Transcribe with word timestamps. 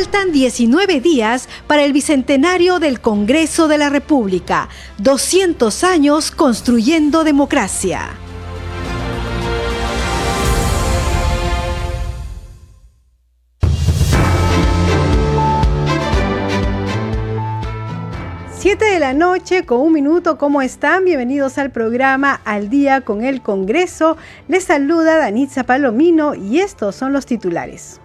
Faltan 0.00 0.32
19 0.32 1.02
días 1.02 1.46
para 1.66 1.84
el 1.84 1.92
bicentenario 1.92 2.78
del 2.78 3.02
Congreso 3.02 3.68
de 3.68 3.76
la 3.76 3.90
República, 3.90 4.70
200 4.96 5.84
años 5.84 6.30
construyendo 6.30 7.22
democracia. 7.22 8.08
Siete 18.58 18.86
de 18.86 19.00
la 19.00 19.12
noche 19.12 19.66
con 19.66 19.80
un 19.80 19.92
minuto, 19.92 20.38
¿cómo 20.38 20.62
están? 20.62 21.04
Bienvenidos 21.04 21.58
al 21.58 21.72
programa 21.72 22.40
Al 22.46 22.70
Día 22.70 23.02
con 23.02 23.22
el 23.22 23.42
Congreso. 23.42 24.16
Les 24.48 24.64
saluda 24.64 25.18
Danitza 25.18 25.64
Palomino 25.64 26.34
y 26.34 26.60
estos 26.60 26.96
son 26.96 27.12
los 27.12 27.26
titulares. 27.26 28.00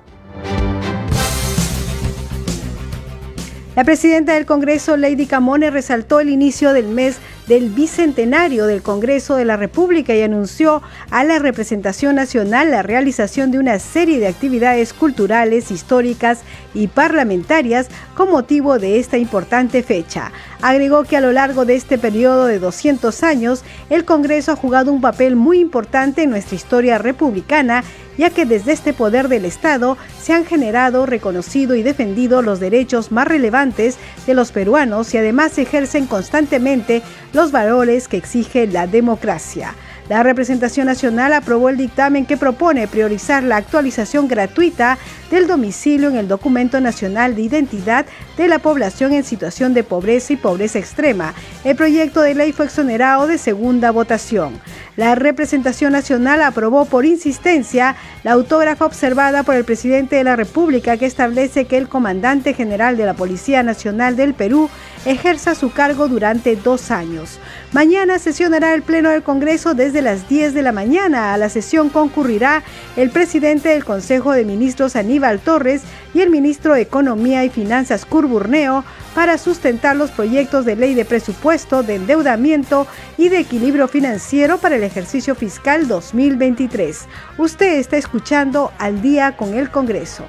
La 3.75 3.83
presidenta 3.83 4.35
del 4.35 4.45
Congreso, 4.45 4.95
Lady 4.95 5.25
Camone, 5.25 5.69
resaltó 5.69 6.21
el 6.21 6.29
inicio 6.29 6.71
del 6.71 6.87
mes 6.87 7.17
del 7.47 7.69
bicentenario 7.69 8.65
del 8.65 8.81
Congreso 8.81 9.35
de 9.35 9.45
la 9.45 9.57
República 9.57 10.15
y 10.15 10.21
anunció 10.21 10.81
a 11.11 11.23
la 11.23 11.39
representación 11.39 12.15
nacional 12.15 12.71
la 12.71 12.81
realización 12.81 13.51
de 13.51 13.59
una 13.59 13.79
serie 13.79 14.19
de 14.19 14.27
actividades 14.27 14.93
culturales, 14.93 15.71
históricas 15.71 16.39
y 16.73 16.87
parlamentarias 16.87 17.87
con 18.15 18.31
motivo 18.31 18.79
de 18.79 18.99
esta 18.99 19.17
importante 19.17 19.83
fecha. 19.83 20.31
Agregó 20.61 21.03
que 21.03 21.17
a 21.17 21.21
lo 21.21 21.31
largo 21.31 21.65
de 21.65 21.75
este 21.75 21.97
periodo 21.97 22.45
de 22.45 22.59
200 22.59 23.23
años, 23.23 23.63
el 23.89 24.05
Congreso 24.05 24.51
ha 24.51 24.55
jugado 24.55 24.91
un 24.91 25.01
papel 25.01 25.35
muy 25.35 25.59
importante 25.59 26.23
en 26.23 26.31
nuestra 26.31 26.55
historia 26.55 26.97
republicana 26.97 27.83
ya 28.17 28.29
que 28.29 28.45
desde 28.45 28.71
este 28.71 28.93
poder 28.93 29.27
del 29.27 29.45
Estado 29.45 29.97
se 30.21 30.33
han 30.33 30.45
generado, 30.45 31.05
reconocido 31.05 31.75
y 31.75 31.83
defendido 31.83 32.41
los 32.41 32.59
derechos 32.59 33.11
más 33.11 33.27
relevantes 33.27 33.97
de 34.25 34.33
los 34.33 34.51
peruanos 34.51 35.13
y 35.13 35.17
además 35.17 35.57
ejercen 35.57 36.07
constantemente 36.07 37.01
los 37.35 37.51
valores 37.51 38.07
que 38.07 38.15
exige 38.15 38.65
la 38.65 38.87
democracia. 38.87 39.75
La 40.07 40.21
representación 40.21 40.85
nacional 40.85 41.33
aprobó 41.33 41.69
el 41.69 41.77
dictamen 41.77 42.27
que 42.27 42.37
propone 42.37 42.87
priorizar 42.87 43.41
la 43.41 43.57
actualización 43.57 44.27
gratuita 44.27 44.99
del 45.31 45.47
domicilio 45.47 46.09
en 46.09 46.15
el 46.15 46.27
documento 46.27 46.79
nacional 46.79 47.35
de 47.35 47.41
identidad 47.41 48.05
de 48.37 48.47
la 48.47 48.59
población 48.59 49.13
en 49.13 49.23
situación 49.23 49.73
de 49.73 49.83
pobreza 49.83 50.33
y 50.33 50.35
pobreza 50.37 50.77
extrema. 50.77 51.33
El 51.63 51.75
proyecto 51.75 52.21
de 52.21 52.35
ley 52.35 52.51
fue 52.51 52.65
exonerado 52.65 53.25
de 53.25 53.39
segunda 53.39 53.89
votación. 53.89 54.59
La 54.95 55.15
representación 55.15 55.91
nacional 55.93 56.43
aprobó 56.43 56.85
por 56.85 57.05
insistencia 57.05 57.95
la 58.23 58.33
autógrafa 58.33 58.85
observada 58.85 59.41
por 59.43 59.55
el 59.55 59.65
presidente 59.65 60.17
de 60.17 60.23
la 60.23 60.35
República 60.35 60.97
que 60.97 61.05
establece 61.05 61.65
que 61.65 61.77
el 61.77 61.89
comandante 61.89 62.53
general 62.53 62.95
de 62.95 63.05
la 63.05 63.15
Policía 63.15 63.63
Nacional 63.63 64.15
del 64.15 64.35
Perú 64.35 64.69
ejerza 65.05 65.55
su 65.55 65.71
cargo 65.71 66.07
durante 66.07 66.55
dos 66.55 66.91
años. 66.91 67.39
Mañana 67.75 68.19
sesionará 68.19 68.73
el 68.73 68.83
Pleno 68.83 69.09
del 69.09 69.21
Congreso 69.21 69.73
desde 69.73 70.01
las 70.01 70.29
10 70.29 70.53
de 70.53 70.61
la 70.61 70.71
mañana. 70.71 71.33
A 71.33 71.37
la 71.37 71.49
sesión 71.49 71.89
concurrirá 71.89 72.63
el 72.95 73.09
presidente 73.09 73.67
del 73.67 73.83
Consejo 73.83 74.31
de 74.31 74.45
Ministros 74.45 74.95
Aníbal 74.95 75.41
Torres 75.41 75.81
y 76.13 76.21
el 76.21 76.29
ministro 76.29 76.73
de 76.73 76.79
Economía 76.79 77.43
y 77.43 77.49
Finanzas 77.49 78.05
Curburneo 78.05 78.85
para 79.13 79.37
sustentar 79.37 79.97
los 79.97 80.09
proyectos 80.09 80.63
de 80.63 80.77
ley 80.77 80.93
de 80.93 81.03
presupuesto, 81.03 81.83
de 81.83 81.95
endeudamiento 81.95 82.87
y 83.17 83.27
de 83.27 83.39
equilibrio 83.39 83.89
financiero 83.89 84.57
para 84.57 84.77
el 84.77 84.83
ejercicio 84.83 85.35
fiscal 85.35 85.89
2023. 85.89 87.07
Usted 87.37 87.73
está 87.77 87.97
escuchando 87.97 88.71
al 88.79 89.01
día 89.01 89.35
con 89.35 89.53
el 89.53 89.69
Congreso. 89.69 90.23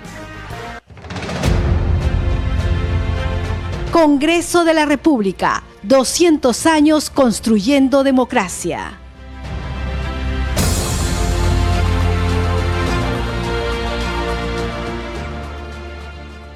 Congreso 3.92 4.64
de 4.64 4.74
la 4.74 4.84
República, 4.84 5.62
200 5.86 6.66
años 6.66 7.10
construyendo 7.10 8.02
democracia. 8.02 8.98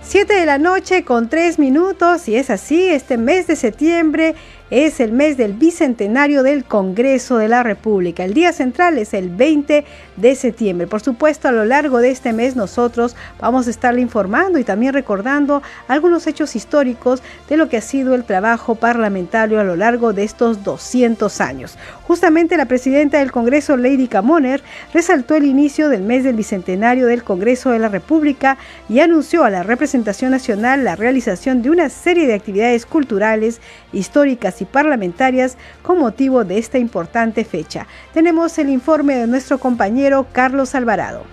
Siete 0.03 0.35
de 0.35 0.47
la 0.47 0.59
noche 0.59 1.05
con 1.05 1.29
tres 1.29 1.61
minutos 1.61 2.27
y 2.27 2.35
es 2.35 2.51
así, 2.51 2.89
este 2.89 3.17
mes 3.19 3.47
de 3.47 3.55
septiembre 3.55 4.35
es 4.71 5.01
el 5.01 5.11
mes 5.11 5.37
del 5.37 5.55
bicentenario 5.55 6.45
del 6.45 6.65
Congreso 6.65 7.39
de 7.39 7.49
la 7.49 7.65
República. 7.65 8.25
El 8.25 8.35
día 8.35 8.53
central 8.53 8.99
es 8.99 9.15
el 9.15 9.29
20 9.29 9.85
de 10.17 10.35
septiembre. 10.37 10.87
Por 10.87 11.01
supuesto, 11.01 11.49
a 11.49 11.53
lo 11.53 11.65
largo 11.65 11.99
de 11.99 12.11
este 12.11 12.33
mes 12.33 12.55
nosotros 12.55 13.17
vamos 13.41 13.67
a 13.67 13.71
estarle 13.71 14.01
informando 14.01 14.59
y 14.59 14.65
también 14.65 14.95
recordando 14.95 15.63
algunos 15.89 16.27
hechos 16.29 16.55
históricos 16.55 17.21
de 17.49 17.57
lo 17.57 17.69
que 17.69 17.79
ha 17.79 17.81
sido 17.81 18.15
el 18.15 18.25
trabajo 18.25 18.77
parlamentario 18.77 19.59
a 19.59 19.65
lo 19.65 19.75
largo 19.75 20.13
de 20.13 20.23
estos 20.23 20.63
200 20.63 21.41
años. 21.41 21.77
Justamente 22.07 22.57
la 22.57 22.67
presidenta 22.67 23.19
del 23.19 23.33
Congreso, 23.33 23.77
Lady 23.77 24.07
Camoner, 24.07 24.63
resaltó 24.95 25.35
el 25.35 25.47
inicio 25.47 25.89
del 25.89 26.03
mes 26.03 26.23
del 26.23 26.37
bicentenario 26.37 27.07
del 27.07 27.25
Congreso 27.25 27.71
de 27.71 27.79
la 27.81 27.89
República 27.89 28.57
y 28.89 29.01
anunció 29.01 29.45
a 29.45 29.51
la 29.51 29.63
representación 29.63 30.31
nacional 30.31 30.85
la 30.85 30.97
realización 30.97 31.63
de 31.63 31.71
una 31.71 31.89
serie 31.89 32.27
de 32.27 32.35
actividades 32.35 32.87
culturales, 32.87 33.61
históricas 33.93 34.60
y 34.61 34.65
parlamentarias 34.65 35.57
con 35.83 35.99
motivo 35.99 36.45
de 36.45 36.59
esta 36.59 36.79
importante 36.79 37.45
fecha. 37.45 37.87
Tenemos 38.13 38.59
el 38.59 38.69
informe 38.69 39.17
de 39.17 39.27
nuestro 39.27 39.59
compañero 39.59 40.27
Carlos 40.33 40.75
Alvarado. 40.75 41.25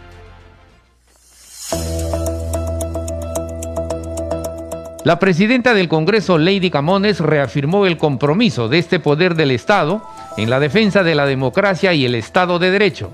La 5.08 5.20
presidenta 5.20 5.74
del 5.74 5.88
Congreso, 5.88 6.38
Lady 6.38 6.70
Camones, 6.70 7.22
reafirmó 7.22 7.86
el 7.86 7.98
compromiso 7.98 8.68
de 8.68 8.80
este 8.80 9.00
poder 9.00 9.36
del 9.36 9.52
Estado 9.52 10.04
en 10.36 10.50
la 10.50 10.60
defensa 10.60 11.02
de 11.02 11.16
la 11.16 11.26
democracia 11.26 11.94
y 11.94 12.04
el 12.04 12.14
Estado 12.14 12.60
de 12.60 12.72
Derecho. 12.72 13.14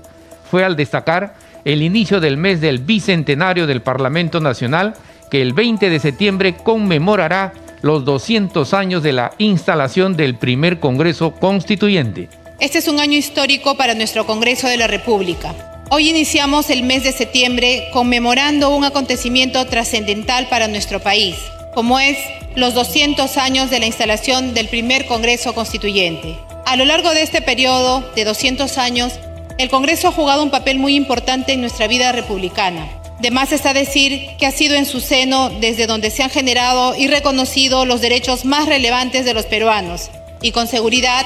Fue 0.50 0.64
al 0.64 0.74
destacar 0.74 1.34
el 1.64 1.82
inicio 1.82 2.18
del 2.18 2.36
mes 2.36 2.60
del 2.60 2.80
Bicentenario 2.80 3.68
del 3.68 3.80
Parlamento 3.80 4.40
Nacional, 4.40 4.94
que 5.30 5.40
el 5.40 5.52
20 5.52 5.88
de 5.88 6.00
septiembre 6.00 6.56
conmemorará 6.56 7.52
los 7.84 8.06
200 8.06 8.72
años 8.72 9.02
de 9.02 9.12
la 9.12 9.34
instalación 9.36 10.16
del 10.16 10.36
primer 10.36 10.80
Congreso 10.80 11.32
Constituyente. 11.34 12.30
Este 12.58 12.78
es 12.78 12.88
un 12.88 12.98
año 12.98 13.18
histórico 13.18 13.76
para 13.76 13.94
nuestro 13.94 14.26
Congreso 14.26 14.68
de 14.68 14.78
la 14.78 14.86
República. 14.86 15.54
Hoy 15.90 16.08
iniciamos 16.08 16.70
el 16.70 16.82
mes 16.82 17.04
de 17.04 17.12
septiembre 17.12 17.88
conmemorando 17.92 18.70
un 18.70 18.84
acontecimiento 18.84 19.66
trascendental 19.66 20.48
para 20.48 20.66
nuestro 20.66 21.00
país, 21.00 21.36
como 21.74 22.00
es 22.00 22.16
los 22.56 22.72
200 22.72 23.36
años 23.36 23.68
de 23.68 23.80
la 23.80 23.86
instalación 23.86 24.54
del 24.54 24.68
primer 24.68 25.04
Congreso 25.04 25.52
Constituyente. 25.52 26.38
A 26.64 26.76
lo 26.76 26.86
largo 26.86 27.10
de 27.10 27.20
este 27.20 27.42
periodo 27.42 28.02
de 28.16 28.24
200 28.24 28.78
años, 28.78 29.12
el 29.58 29.68
Congreso 29.68 30.08
ha 30.08 30.12
jugado 30.12 30.42
un 30.42 30.50
papel 30.50 30.78
muy 30.78 30.94
importante 30.94 31.52
en 31.52 31.60
nuestra 31.60 31.86
vida 31.86 32.12
republicana 32.12 32.88
de 33.24 33.30
más 33.30 33.52
está 33.52 33.72
decir 33.72 34.36
que 34.38 34.44
ha 34.44 34.50
sido 34.50 34.74
en 34.74 34.84
su 34.84 35.00
seno 35.00 35.48
desde 35.48 35.86
donde 35.86 36.10
se 36.10 36.22
han 36.22 36.28
generado 36.28 36.94
y 36.94 37.06
reconocido 37.06 37.86
los 37.86 38.02
derechos 38.02 38.44
más 38.44 38.66
relevantes 38.66 39.24
de 39.24 39.32
los 39.32 39.46
peruanos 39.46 40.10
y 40.42 40.52
con 40.52 40.66
seguridad 40.66 41.24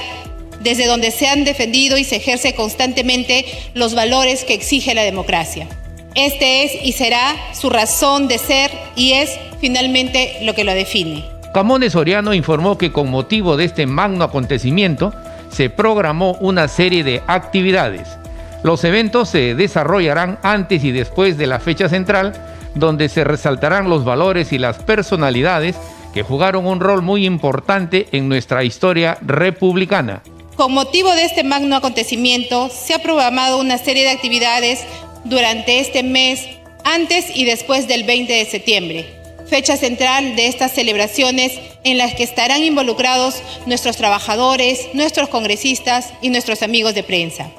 desde 0.61 0.85
donde 0.85 1.11
se 1.11 1.27
han 1.27 1.43
defendido 1.43 1.97
y 1.97 2.05
se 2.05 2.15
ejerce 2.15 2.55
constantemente 2.55 3.43
los 3.73 3.95
valores 3.95 4.45
que 4.45 4.53
exige 4.53 4.93
la 4.93 5.01
democracia. 5.01 5.67
Este 6.15 6.63
es 6.63 6.71
y 6.85 6.93
será 6.93 7.35
su 7.53 7.69
razón 7.69 8.29
de 8.29 8.37
ser 8.37 8.71
y 8.95 9.11
es 9.11 9.37
finalmente 9.59 10.37
lo 10.43 10.55
que 10.55 10.63
lo 10.63 10.73
define. 10.73 11.25
Camones 11.53 11.91
Soriano 11.91 12.33
informó 12.33 12.77
que 12.77 12.93
con 12.93 13.11
motivo 13.11 13.57
de 13.57 13.65
este 13.65 13.85
magno 13.85 14.23
acontecimiento 14.23 15.13
se 15.51 15.69
programó 15.69 16.37
una 16.39 16.69
serie 16.69 17.03
de 17.03 17.21
actividades 17.27 18.07
los 18.63 18.83
eventos 18.83 19.29
se 19.29 19.55
desarrollarán 19.55 20.39
antes 20.43 20.83
y 20.83 20.91
después 20.91 21.37
de 21.37 21.47
la 21.47 21.59
fecha 21.59 21.87
central, 21.87 22.33
donde 22.75 23.07
se 23.09 23.23
resaltarán 23.23 23.89
los 23.89 24.03
valores 24.03 24.51
y 24.51 24.57
las 24.57 24.79
personalidades 24.79 25.75
que 26.13 26.23
jugaron 26.23 26.65
un 26.65 26.79
rol 26.79 27.01
muy 27.01 27.25
importante 27.25 28.07
en 28.11 28.27
nuestra 28.27 28.63
historia 28.63 29.17
republicana. 29.21 30.21
Con 30.55 30.73
motivo 30.73 31.13
de 31.13 31.23
este 31.23 31.43
magno 31.43 31.77
acontecimiento, 31.77 32.69
se 32.69 32.93
ha 32.93 32.99
programado 32.99 33.59
una 33.59 33.77
serie 33.77 34.03
de 34.03 34.09
actividades 34.09 34.83
durante 35.23 35.79
este 35.79 36.03
mes, 36.03 36.45
antes 36.83 37.25
y 37.33 37.45
después 37.45 37.87
del 37.87 38.03
20 38.03 38.33
de 38.33 38.45
septiembre. 38.45 39.15
fecha 39.49 39.77
central 39.77 40.35
de 40.35 40.45
estas 40.45 40.73
celebraciones 40.73 41.53
en 41.83 41.97
las 41.97 42.13
que 42.13 42.21
estarán 42.21 42.61
involucrados 42.61 43.41
nuestros 43.65 43.97
trabajadores, 43.97 44.89
nuestros 44.93 45.27
congresistas 45.29 46.13
y 46.21 46.29
nuestros 46.29 46.61
amigos 46.61 46.93
de 46.93 47.01
prensa. 47.01 47.49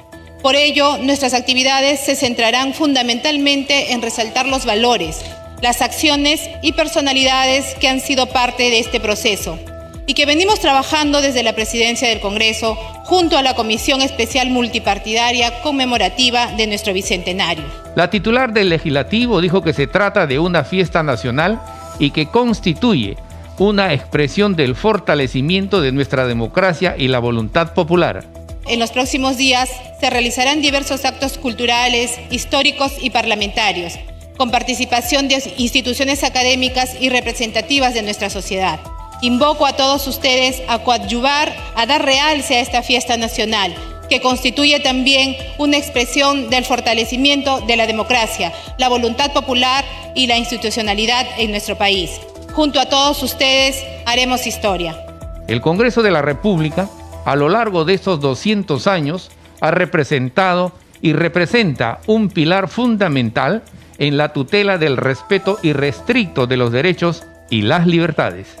Por 0.41 0.55
ello, 0.55 0.97
nuestras 0.97 1.33
actividades 1.33 1.99
se 1.99 2.15
centrarán 2.15 2.73
fundamentalmente 2.73 3.93
en 3.93 4.01
resaltar 4.01 4.47
los 4.47 4.65
valores, 4.65 5.21
las 5.61 5.81
acciones 5.81 6.49
y 6.63 6.73
personalidades 6.73 7.75
que 7.75 7.87
han 7.87 7.99
sido 7.99 8.25
parte 8.25 8.63
de 8.63 8.79
este 8.79 8.99
proceso 8.99 9.59
y 10.07 10.15
que 10.15 10.25
venimos 10.25 10.59
trabajando 10.59 11.21
desde 11.21 11.43
la 11.43 11.53
presidencia 11.53 12.09
del 12.09 12.19
Congreso 12.19 12.75
junto 13.03 13.37
a 13.37 13.43
la 13.43 13.53
Comisión 13.53 14.01
Especial 14.01 14.49
Multipartidaria 14.49 15.61
conmemorativa 15.61 16.47
de 16.57 16.65
nuestro 16.65 16.91
Bicentenario. 16.93 17.63
La 17.95 18.09
titular 18.09 18.51
del 18.51 18.69
legislativo 18.69 19.41
dijo 19.41 19.61
que 19.61 19.73
se 19.73 19.85
trata 19.85 20.25
de 20.25 20.39
una 20.39 20.63
fiesta 20.63 21.03
nacional 21.03 21.61
y 21.99 22.11
que 22.11 22.25
constituye 22.25 23.15
una 23.59 23.93
expresión 23.93 24.55
del 24.55 24.75
fortalecimiento 24.75 25.81
de 25.81 25.91
nuestra 25.91 26.25
democracia 26.25 26.95
y 26.97 27.09
la 27.09 27.19
voluntad 27.19 27.75
popular. 27.75 28.25
En 28.67 28.79
los 28.79 28.91
próximos 28.91 29.37
días 29.37 29.69
se 29.99 30.09
realizarán 30.09 30.61
diversos 30.61 31.03
actos 31.05 31.37
culturales, 31.37 32.19
históricos 32.29 32.93
y 33.01 33.09
parlamentarios, 33.09 33.93
con 34.37 34.51
participación 34.51 35.27
de 35.27 35.43
instituciones 35.57 36.23
académicas 36.23 36.95
y 36.99 37.09
representativas 37.09 37.93
de 37.93 38.03
nuestra 38.03 38.29
sociedad. 38.29 38.79
Invoco 39.21 39.65
a 39.65 39.75
todos 39.75 40.07
ustedes 40.07 40.61
a 40.67 40.79
coadyuvar, 40.79 41.55
a 41.75 41.85
dar 41.85 42.03
realce 42.03 42.55
a 42.55 42.59
esta 42.61 42.81
fiesta 42.81 43.17
nacional, 43.17 43.75
que 44.09 44.21
constituye 44.21 44.79
también 44.79 45.35
una 45.57 45.77
expresión 45.77 46.49
del 46.49 46.65
fortalecimiento 46.65 47.61
de 47.61 47.77
la 47.77 47.87
democracia, 47.87 48.51
la 48.77 48.89
voluntad 48.89 49.31
popular 49.31 49.85
y 50.15 50.27
la 50.27 50.37
institucionalidad 50.37 51.25
en 51.37 51.51
nuestro 51.51 51.77
país. 51.77 52.19
Junto 52.53 52.79
a 52.79 52.87
todos 52.87 53.23
ustedes 53.23 53.83
haremos 54.05 54.45
historia. 54.47 55.05
El 55.47 55.61
Congreso 55.61 56.03
de 56.03 56.11
la 56.11 56.21
República, 56.21 56.89
a 57.25 57.35
lo 57.35 57.49
largo 57.49 57.85
de 57.85 57.93
estos 57.93 58.19
200 58.19 58.87
años, 58.87 59.31
ha 59.59 59.71
representado 59.71 60.73
y 61.01 61.13
representa 61.13 61.99
un 62.07 62.29
pilar 62.29 62.67
fundamental 62.67 63.63
en 63.97 64.17
la 64.17 64.33
tutela 64.33 64.77
del 64.77 64.97
respeto 64.97 65.59
irrestricto 65.61 66.47
de 66.47 66.57
los 66.57 66.71
derechos 66.71 67.23
y 67.49 67.61
las 67.61 67.85
libertades. 67.85 68.57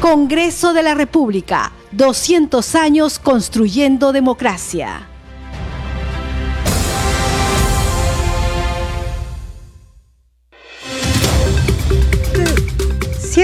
Congreso 0.00 0.72
de 0.72 0.82
la 0.82 0.94
República, 0.94 1.72
200 1.92 2.74
años 2.74 3.18
construyendo 3.18 4.12
democracia. 4.12 5.11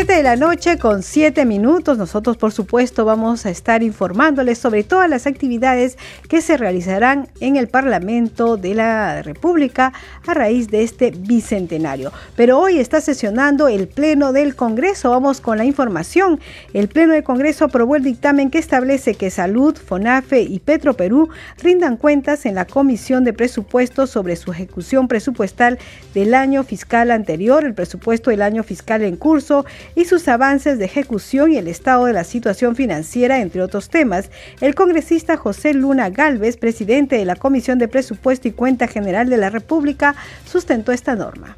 7 0.08 0.22
de 0.22 0.22
la 0.22 0.36
noche 0.36 0.78
con 0.78 1.02
7 1.02 1.44
minutos. 1.44 1.98
Nosotros, 1.98 2.38
por 2.38 2.50
supuesto, 2.50 3.04
vamos 3.04 3.44
a 3.44 3.50
estar 3.50 3.82
informándoles 3.82 4.56
sobre 4.56 4.82
todas 4.82 5.10
las 5.10 5.26
actividades 5.26 5.98
que 6.30 6.40
se 6.40 6.56
realizarán 6.56 7.28
en 7.40 7.56
el 7.56 7.68
Parlamento 7.68 8.56
de 8.56 8.74
la 8.74 9.20
República 9.20 9.92
a 10.26 10.32
raíz 10.32 10.70
de 10.70 10.82
este 10.82 11.10
bicentenario. 11.10 12.10
Pero 12.36 12.58
hoy 12.58 12.78
está 12.78 13.02
sesionando 13.02 13.68
el 13.68 13.86
Pleno 13.86 14.32
del 14.32 14.56
Congreso. 14.56 15.10
Vamos 15.10 15.42
con 15.42 15.58
la 15.58 15.66
información. 15.66 16.40
El 16.72 16.88
Pleno 16.88 17.12
del 17.12 17.22
Congreso 17.22 17.66
aprobó 17.66 17.94
el 17.94 18.02
dictamen 18.02 18.48
que 18.48 18.58
establece 18.58 19.14
que 19.14 19.28
Salud, 19.28 19.76
FONAFE 19.76 20.40
y 20.40 20.58
Petroperú 20.60 21.28
rindan 21.62 21.98
cuentas 21.98 22.46
en 22.46 22.54
la 22.54 22.64
Comisión 22.64 23.24
de 23.24 23.34
Presupuestos 23.34 24.08
sobre 24.08 24.36
su 24.36 24.52
ejecución 24.52 25.06
presupuestal 25.06 25.78
del 26.14 26.32
año 26.32 26.64
fiscal 26.64 27.10
anterior, 27.10 27.66
el 27.66 27.74
presupuesto 27.74 28.30
del 28.30 28.40
año 28.40 28.62
fiscal 28.62 29.02
en 29.02 29.16
curso 29.16 29.66
y 29.98 30.04
sus 30.04 30.28
avances 30.28 30.78
de 30.78 30.84
ejecución 30.84 31.50
y 31.52 31.56
el 31.56 31.66
estado 31.66 32.04
de 32.04 32.12
la 32.12 32.22
situación 32.22 32.76
financiera, 32.76 33.40
entre 33.40 33.62
otros 33.62 33.90
temas. 33.90 34.30
El 34.60 34.76
congresista 34.76 35.36
José 35.36 35.74
Luna 35.74 36.08
Galvez, 36.08 36.56
presidente 36.56 37.16
de 37.16 37.24
la 37.24 37.34
Comisión 37.34 37.80
de 37.80 37.88
Presupuesto 37.88 38.46
y 38.46 38.52
Cuenta 38.52 38.86
General 38.86 39.28
de 39.28 39.36
la 39.38 39.50
República, 39.50 40.14
sustentó 40.46 40.92
esta 40.92 41.16
norma. 41.16 41.56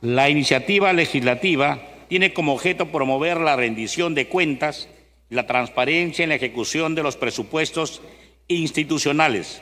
La 0.00 0.30
iniciativa 0.30 0.94
legislativa 0.94 1.82
tiene 2.08 2.32
como 2.32 2.54
objeto 2.54 2.90
promover 2.90 3.36
la 3.36 3.56
rendición 3.56 4.14
de 4.14 4.26
cuentas 4.28 4.88
la 5.28 5.46
transparencia 5.46 6.22
en 6.22 6.30
la 6.30 6.36
ejecución 6.36 6.94
de 6.94 7.02
los 7.02 7.18
presupuestos 7.18 8.00
institucionales 8.48 9.60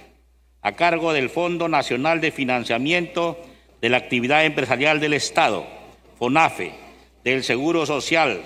a 0.63 0.73
cargo 0.73 1.13
del 1.13 1.31
Fondo 1.31 1.69
Nacional 1.69 2.21
de 2.21 2.33
Financiamiento 2.33 3.39
de 3.81 3.89
la 3.89 3.99
Actividad 3.99 4.45
Empresarial 4.45 5.01
del 5.01 5.15
Estado, 5.15 5.67
FONAFE, 6.19 6.73
del 7.25 7.45
Seguro 7.45 7.87
Social 7.87 8.41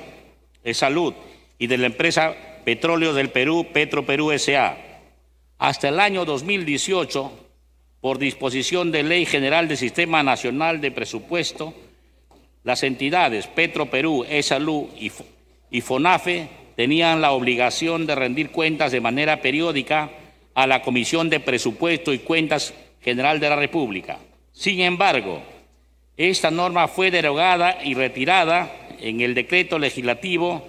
de 0.63 0.75
Salud 0.75 1.15
y 1.59 1.67
de 1.67 1.79
la 1.79 1.87
empresa 1.87 2.35
Petróleo 2.65 3.15
del 3.15 3.31
Perú, 3.31 3.67
Petroperú 3.73 4.31
S.A. 4.33 4.77
Hasta 5.59 5.89
el 5.89 6.01
año 6.01 6.25
2018, 6.25 7.33
por 8.01 8.19
disposición 8.19 8.93
de 8.93 9.03
Ley 9.03 9.27
General 9.27 9.69
del 9.69 9.79
Sistema 9.79 10.23
Nacional 10.23 10.81
de 10.81 10.91
Presupuesto, 10.91 11.75
las 12.65 12.83
entidades 12.83 13.47
Petroperú, 13.47 14.25
E-Salud 14.29 14.89
y 15.71 15.81
FONAFE 15.81 16.49
tenían 16.77 17.21
la 17.21 17.33
obligación 17.33 18.07
de 18.07 18.15
rendir 18.15 18.51
cuentas 18.51 18.93
de 18.93 19.01
manera 19.01 19.41
periódica 19.41 20.11
a 20.55 20.67
la 20.67 20.83
Comisión 20.83 21.31
de 21.31 21.41
Presupuesto 21.41 22.13
y 22.13 22.19
Cuentas 22.19 22.75
General 23.01 23.41
de 23.41 23.49
la 23.49 23.57
República. 23.57 24.19
Sin 24.53 24.81
embargo, 24.81 25.43
esta 26.17 26.51
norma 26.51 26.89
fue 26.89 27.11
derogada 27.11 27.79
y 27.83 27.95
retirada 27.95 28.71
en 29.01 29.21
el 29.21 29.35
decreto 29.35 29.79
legislativo 29.79 30.63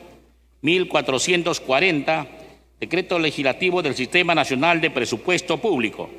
1440, 0.62 2.27
decreto 2.80 3.19
legislativo 3.19 3.81
del 3.81 3.95
Sistema 3.95 4.33
Nacional 4.33 4.80
de 4.80 4.89
Presupuesto 4.89 5.57
Público, 5.57 6.09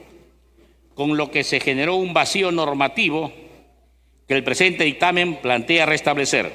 con 0.95 1.17
lo 1.17 1.31
que 1.31 1.43
se 1.43 1.61
generó 1.61 1.97
un 1.97 2.13
vacío 2.13 2.53
normativo 2.53 3.33
que 4.29 4.35
el 4.35 4.45
presente 4.45 4.85
dictamen 4.85 5.37
plantea 5.37 5.87
restablecer. 5.87 6.53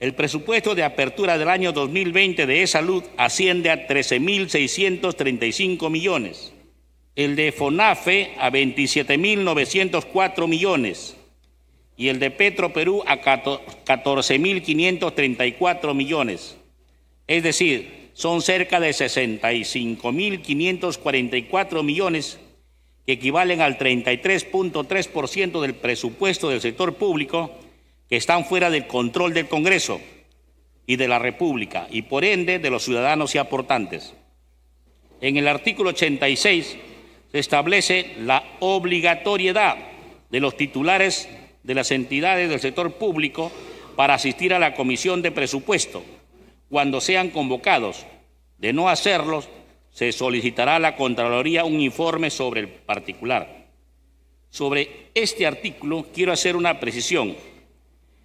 El 0.00 0.14
presupuesto 0.14 0.74
de 0.74 0.82
apertura 0.82 1.36
del 1.36 1.50
año 1.50 1.72
2020 1.72 2.46
de 2.46 2.62
E-Salud 2.62 3.04
asciende 3.18 3.68
a 3.68 3.86
13.635 3.86 5.90
millones, 5.90 6.54
el 7.16 7.36
de 7.36 7.52
FONAFE 7.52 8.30
a 8.38 8.50
27.904 8.50 10.48
millones 10.48 11.18
y 11.98 12.08
el 12.08 12.18
de 12.18 12.30
Petro 12.30 12.72
Perú 12.72 13.04
a 13.06 13.20
14.534 13.20 15.94
millones. 15.94 16.56
Es 17.26 17.42
decir, 17.42 18.08
son 18.14 18.40
cerca 18.40 18.80
de 18.80 18.92
65.544 18.92 21.82
millones 21.82 22.40
que 23.04 23.12
equivalen 23.12 23.60
al 23.60 23.76
33.3% 23.76 25.60
del 25.60 25.74
presupuesto 25.74 26.48
del 26.48 26.62
sector 26.62 26.94
público 26.94 27.59
que 28.10 28.16
están 28.16 28.44
fuera 28.44 28.68
del 28.70 28.88
control 28.88 29.32
del 29.32 29.46
Congreso 29.46 30.00
y 30.84 30.96
de 30.96 31.06
la 31.06 31.20
República 31.20 31.86
y 31.90 32.02
por 32.02 32.24
ende 32.24 32.58
de 32.58 32.68
los 32.68 32.82
ciudadanos 32.82 33.34
y 33.36 33.38
aportantes. 33.38 34.14
En 35.20 35.36
el 35.36 35.46
artículo 35.46 35.90
86 35.90 36.76
se 37.30 37.38
establece 37.38 38.16
la 38.18 38.42
obligatoriedad 38.58 39.76
de 40.28 40.40
los 40.40 40.56
titulares 40.56 41.28
de 41.62 41.74
las 41.74 41.92
entidades 41.92 42.50
del 42.50 42.58
sector 42.58 42.94
público 42.94 43.52
para 43.94 44.14
asistir 44.14 44.52
a 44.54 44.58
la 44.58 44.74
comisión 44.74 45.22
de 45.22 45.30
presupuesto 45.30 46.02
cuando 46.68 47.00
sean 47.00 47.30
convocados. 47.30 48.06
De 48.58 48.72
no 48.72 48.88
hacerlos, 48.88 49.48
se 49.92 50.10
solicitará 50.10 50.76
a 50.76 50.80
la 50.80 50.96
Contraloría 50.96 51.64
un 51.64 51.80
informe 51.80 52.30
sobre 52.30 52.62
el 52.62 52.68
particular. 52.68 53.68
Sobre 54.50 55.10
este 55.14 55.46
artículo 55.46 56.06
quiero 56.12 56.32
hacer 56.32 56.56
una 56.56 56.80
precisión. 56.80 57.36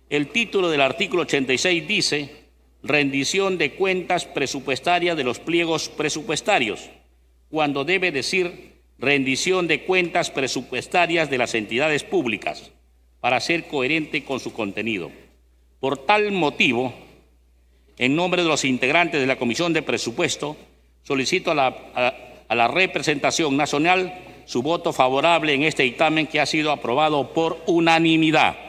El 0.10 0.28
título 0.28 0.70
del 0.70 0.82
artículo 0.82 1.24
86 1.24 1.88
dice 1.88 2.46
rendición 2.84 3.58
de 3.58 3.74
cuentas 3.74 4.26
presupuestarias 4.26 5.18
de 5.18 5.24
los 5.24 5.40
pliegos 5.40 5.90
presupuestarios, 5.90 6.92
cuando 7.50 7.84
debe 7.84 8.12
decir 8.12 8.76
rendición 9.00 9.68
de 9.68 9.84
cuentas 9.84 10.30
presupuestarias 10.30 11.30
de 11.32 11.40
las 11.40 11.56
entidades 11.56 12.04
públicas, 12.04 12.72
para 13.20 13.40
ser 13.40 13.68
coherente 13.68 14.24
con 14.24 14.40
su 14.40 14.54
contenido. 14.54 15.12
Por 15.80 15.98
tal 16.06 16.32
motivo, 16.32 16.94
en 17.98 18.16
nombre 18.16 18.44
de 18.44 18.50
los 18.50 18.64
integrantes 18.64 19.20
de 19.20 19.28
la 19.28 19.38
Comisión 19.38 19.74
de 19.74 19.82
Presupuesto, 19.82 20.56
solicito 21.02 21.50
a 21.50 21.56
la, 21.56 21.68
a 22.48 22.56
la 22.56 22.68
representación 22.68 23.58
nacional 23.58 24.14
su 24.46 24.62
voto 24.62 24.94
favorable 24.94 25.56
en 25.56 25.64
este 25.64 25.82
dictamen 25.82 26.28
que 26.28 26.40
ha 26.40 26.46
sido 26.46 26.72
aprobado 26.72 27.34
por 27.34 27.64
unanimidad. 27.66 28.65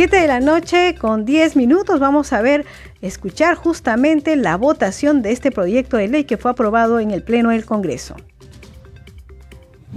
7 0.00 0.18
de 0.18 0.28
la 0.28 0.40
noche 0.40 0.94
con 0.98 1.26
10 1.26 1.56
minutos 1.56 2.00
vamos 2.00 2.32
a 2.32 2.40
ver, 2.40 2.64
escuchar 3.02 3.54
justamente 3.54 4.34
la 4.34 4.56
votación 4.56 5.20
de 5.20 5.30
este 5.30 5.50
proyecto 5.50 5.98
de 5.98 6.08
ley 6.08 6.24
que 6.24 6.38
fue 6.38 6.52
aprobado 6.52 7.00
en 7.00 7.10
el 7.10 7.22
Pleno 7.22 7.50
del 7.50 7.66
Congreso. 7.66 8.16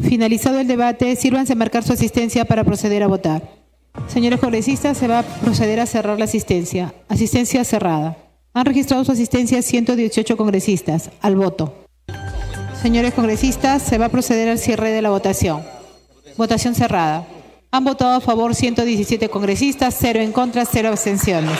Finalizado 0.01 0.59
el 0.59 0.67
debate, 0.67 1.15
sírvanse 1.15 1.53
a 1.53 1.55
marcar 1.55 1.83
su 1.85 1.93
asistencia 1.93 2.43
para 2.43 2.65
proceder 2.65 3.01
a 3.01 3.07
votar. 3.07 3.49
Señores 4.07 4.41
congresistas, 4.41 4.97
se 4.97 5.07
va 5.07 5.19
a 5.19 5.23
proceder 5.23 5.79
a 5.79 5.85
cerrar 5.85 6.19
la 6.19 6.25
asistencia. 6.25 6.93
Asistencia 7.07 7.63
cerrada. 7.63 8.17
Han 8.53 8.65
registrado 8.65 9.05
su 9.05 9.13
asistencia 9.13 9.61
118 9.61 10.35
congresistas. 10.35 11.11
Al 11.21 11.37
voto. 11.37 11.85
Señores 12.81 13.13
congresistas, 13.13 13.81
se 13.81 13.97
va 13.97 14.07
a 14.07 14.09
proceder 14.09 14.49
al 14.49 14.59
cierre 14.59 14.91
de 14.91 15.01
la 15.01 15.11
votación. 15.11 15.61
Votación 16.35 16.75
cerrada. 16.75 17.25
Han 17.73 17.85
votado 17.85 18.17
a 18.17 18.21
favor 18.21 18.53
117 18.53 19.29
congresistas, 19.29 19.97
0 19.99 20.19
en 20.19 20.31
contra, 20.31 20.63
0 20.63 20.89
abstenciones. 20.89 21.57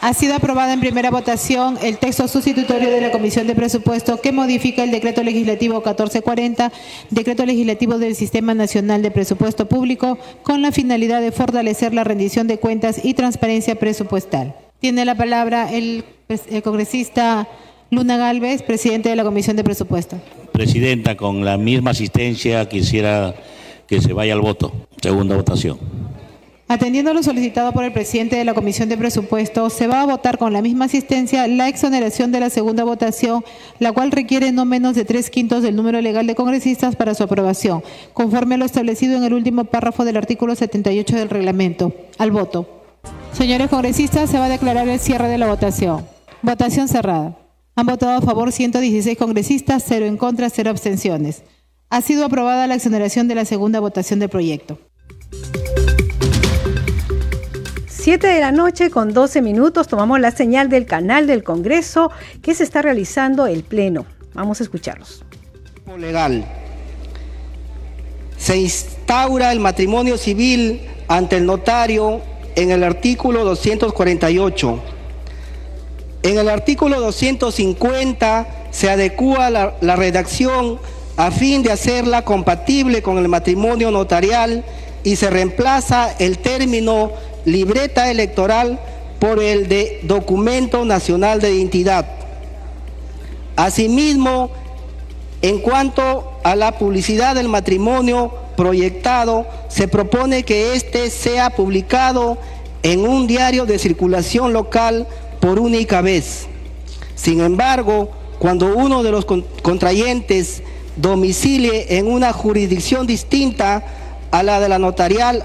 Ha 0.00 0.12
sido 0.12 0.34
aprobada 0.34 0.72
en 0.72 0.80
primera 0.80 1.12
votación 1.12 1.78
el 1.80 1.98
texto 1.98 2.26
sustitutorio 2.26 2.90
de 2.90 3.00
la 3.00 3.12
Comisión 3.12 3.46
de 3.46 3.54
Presupuesto 3.54 4.20
que 4.20 4.32
modifica 4.32 4.82
el 4.82 4.90
Decreto 4.90 5.22
Legislativo 5.22 5.74
1440, 5.74 6.72
Decreto 7.10 7.46
Legislativo 7.46 7.98
del 7.98 8.16
Sistema 8.16 8.52
Nacional 8.54 9.00
de 9.02 9.12
Presupuesto 9.12 9.68
Público, 9.68 10.18
con 10.42 10.60
la 10.60 10.72
finalidad 10.72 11.20
de 11.20 11.30
fortalecer 11.30 11.94
la 11.94 12.02
rendición 12.02 12.48
de 12.48 12.58
cuentas 12.58 13.04
y 13.04 13.14
transparencia 13.14 13.76
presupuestal. 13.76 14.56
Tiene 14.80 15.04
la 15.04 15.14
palabra 15.14 15.72
el, 15.72 16.02
el 16.50 16.62
congresista 16.64 17.46
Luna 17.90 18.16
Galvez, 18.16 18.64
presidente 18.64 19.08
de 19.08 19.14
la 19.14 19.22
Comisión 19.22 19.54
de 19.54 19.62
Presupuesto. 19.62 20.20
Presidenta, 20.50 21.16
con 21.16 21.44
la 21.44 21.58
misma 21.58 21.92
asistencia 21.92 22.68
quisiera 22.68 23.36
que 23.86 24.00
se 24.00 24.12
vaya 24.12 24.34
al 24.34 24.40
voto. 24.40 24.72
Segunda 25.00 25.36
votación. 25.36 25.78
Atendiendo 26.68 27.14
lo 27.14 27.22
solicitado 27.22 27.72
por 27.72 27.84
el 27.84 27.92
presidente 27.92 28.34
de 28.34 28.44
la 28.44 28.52
Comisión 28.52 28.88
de 28.88 28.98
Presupuestos, 28.98 29.72
se 29.72 29.86
va 29.86 30.02
a 30.02 30.06
votar 30.06 30.36
con 30.36 30.52
la 30.52 30.62
misma 30.62 30.86
asistencia 30.86 31.46
la 31.46 31.68
exoneración 31.68 32.32
de 32.32 32.40
la 32.40 32.50
segunda 32.50 32.82
votación, 32.82 33.44
la 33.78 33.92
cual 33.92 34.10
requiere 34.10 34.50
no 34.50 34.64
menos 34.64 34.96
de 34.96 35.04
tres 35.04 35.30
quintos 35.30 35.62
del 35.62 35.76
número 35.76 36.00
legal 36.00 36.26
de 36.26 36.34
congresistas 36.34 36.96
para 36.96 37.14
su 37.14 37.22
aprobación, 37.22 37.84
conforme 38.12 38.56
a 38.56 38.58
lo 38.58 38.64
establecido 38.64 39.16
en 39.16 39.22
el 39.22 39.34
último 39.34 39.64
párrafo 39.66 40.04
del 40.04 40.16
artículo 40.16 40.56
78 40.56 41.14
del 41.14 41.30
reglamento. 41.30 41.92
Al 42.18 42.32
voto. 42.32 42.82
Señores 43.32 43.68
congresistas, 43.70 44.28
se 44.28 44.38
va 44.38 44.46
a 44.46 44.48
declarar 44.48 44.88
el 44.88 44.98
cierre 44.98 45.28
de 45.28 45.38
la 45.38 45.46
votación. 45.46 46.04
Votación 46.42 46.88
cerrada. 46.88 47.38
Han 47.76 47.86
votado 47.86 48.18
a 48.18 48.22
favor 48.22 48.50
116 48.50 49.16
congresistas, 49.16 49.84
cero 49.86 50.06
en 50.06 50.16
contra, 50.16 50.50
cero 50.50 50.70
abstenciones. 50.70 51.44
Ha 51.88 52.02
sido 52.02 52.24
aprobada 52.24 52.66
la 52.66 52.74
exoneración 52.74 53.28
de 53.28 53.36
la 53.36 53.44
segunda 53.44 53.78
votación 53.78 54.18
del 54.18 54.28
proyecto. 54.28 54.78
7 57.88 58.26
de 58.26 58.40
la 58.40 58.50
noche 58.50 58.90
con 58.90 59.12
12 59.12 59.40
minutos 59.40 59.86
tomamos 59.86 60.18
la 60.20 60.30
señal 60.32 60.68
del 60.68 60.86
canal 60.86 61.26
del 61.26 61.44
Congreso 61.44 62.10
que 62.42 62.54
se 62.54 62.64
está 62.64 62.82
realizando 62.82 63.46
el 63.46 63.62
Pleno. 63.62 64.04
Vamos 64.34 64.60
a 64.60 64.64
escucharlos. 64.64 65.24
Legal. 65.96 66.44
Se 68.36 68.56
instaura 68.56 69.52
el 69.52 69.60
matrimonio 69.60 70.18
civil 70.18 70.82
ante 71.08 71.36
el 71.36 71.46
notario 71.46 72.20
en 72.56 72.70
el 72.70 72.82
artículo 72.82 73.44
248. 73.44 74.82
En 76.24 76.38
el 76.38 76.48
artículo 76.48 77.00
250 77.00 78.46
se 78.70 78.90
adecua 78.90 79.50
la, 79.50 79.76
la 79.80 79.96
redacción 79.96 80.78
a 81.16 81.30
fin 81.30 81.62
de 81.62 81.72
hacerla 81.72 82.22
compatible 82.22 83.02
con 83.02 83.18
el 83.18 83.28
matrimonio 83.28 83.90
notarial 83.90 84.64
y 85.02 85.16
se 85.16 85.30
reemplaza 85.30 86.14
el 86.18 86.38
término 86.38 87.12
libreta 87.44 88.10
electoral 88.10 88.78
por 89.18 89.42
el 89.42 89.68
de 89.68 90.00
documento 90.02 90.84
nacional 90.84 91.40
de 91.40 91.54
identidad. 91.54 92.06
Asimismo, 93.56 94.50
en 95.40 95.60
cuanto 95.60 96.38
a 96.44 96.54
la 96.54 96.78
publicidad 96.78 97.34
del 97.34 97.48
matrimonio 97.48 98.32
proyectado, 98.56 99.46
se 99.68 99.88
propone 99.88 100.42
que 100.42 100.74
éste 100.74 101.08
sea 101.10 101.50
publicado 101.50 102.36
en 102.82 103.06
un 103.06 103.26
diario 103.26 103.64
de 103.64 103.78
circulación 103.78 104.52
local 104.52 105.06
por 105.40 105.58
única 105.58 106.02
vez. 106.02 106.46
Sin 107.14 107.40
embargo, 107.40 108.10
cuando 108.38 108.76
uno 108.76 109.02
de 109.02 109.10
los 109.10 109.24
contrayentes 109.62 110.62
domicilie 110.96 111.98
en 111.98 112.06
una 112.06 112.32
jurisdicción 112.32 113.06
distinta 113.06 113.84
a 114.30 114.42
la 114.42 114.60
de 114.60 114.68
la 114.68 114.78
notarial, 114.78 115.44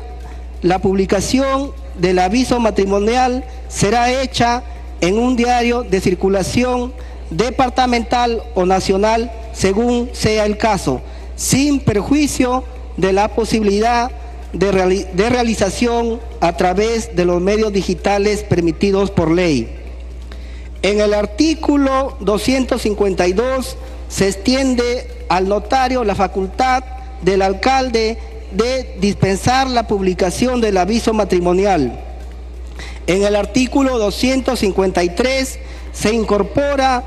la 0.61 0.79
publicación 0.79 1.71
del 1.97 2.19
aviso 2.19 2.59
matrimonial 2.59 3.43
será 3.67 4.11
hecha 4.21 4.63
en 5.01 5.17
un 5.17 5.35
diario 5.35 5.83
de 5.83 5.99
circulación 5.99 6.93
departamental 7.29 8.43
o 8.55 8.65
nacional, 8.65 9.31
según 9.53 10.09
sea 10.13 10.45
el 10.45 10.57
caso, 10.57 11.01
sin 11.35 11.79
perjuicio 11.79 12.63
de 12.97 13.13
la 13.13 13.29
posibilidad 13.29 14.11
de, 14.53 15.07
de 15.13 15.29
realización 15.29 16.19
a 16.39 16.55
través 16.57 17.15
de 17.15 17.25
los 17.25 17.41
medios 17.41 17.71
digitales 17.73 18.43
permitidos 18.43 19.11
por 19.11 19.31
ley. 19.31 19.77
En 20.81 20.99
el 20.99 21.13
artículo 21.13 22.17
252 22.21 23.77
se 24.09 24.27
extiende 24.27 25.07
al 25.31 25.47
notario 25.47 26.03
la 26.03 26.13
facultad 26.13 26.83
del 27.21 27.41
alcalde 27.41 28.17
de 28.51 28.97
dispensar 28.99 29.69
la 29.69 29.87
publicación 29.87 30.59
del 30.59 30.75
aviso 30.75 31.13
matrimonial. 31.13 31.97
En 33.07 33.23
el 33.23 33.37
artículo 33.37 33.97
253 33.97 35.59
se 35.93 36.13
incorpora 36.13 37.05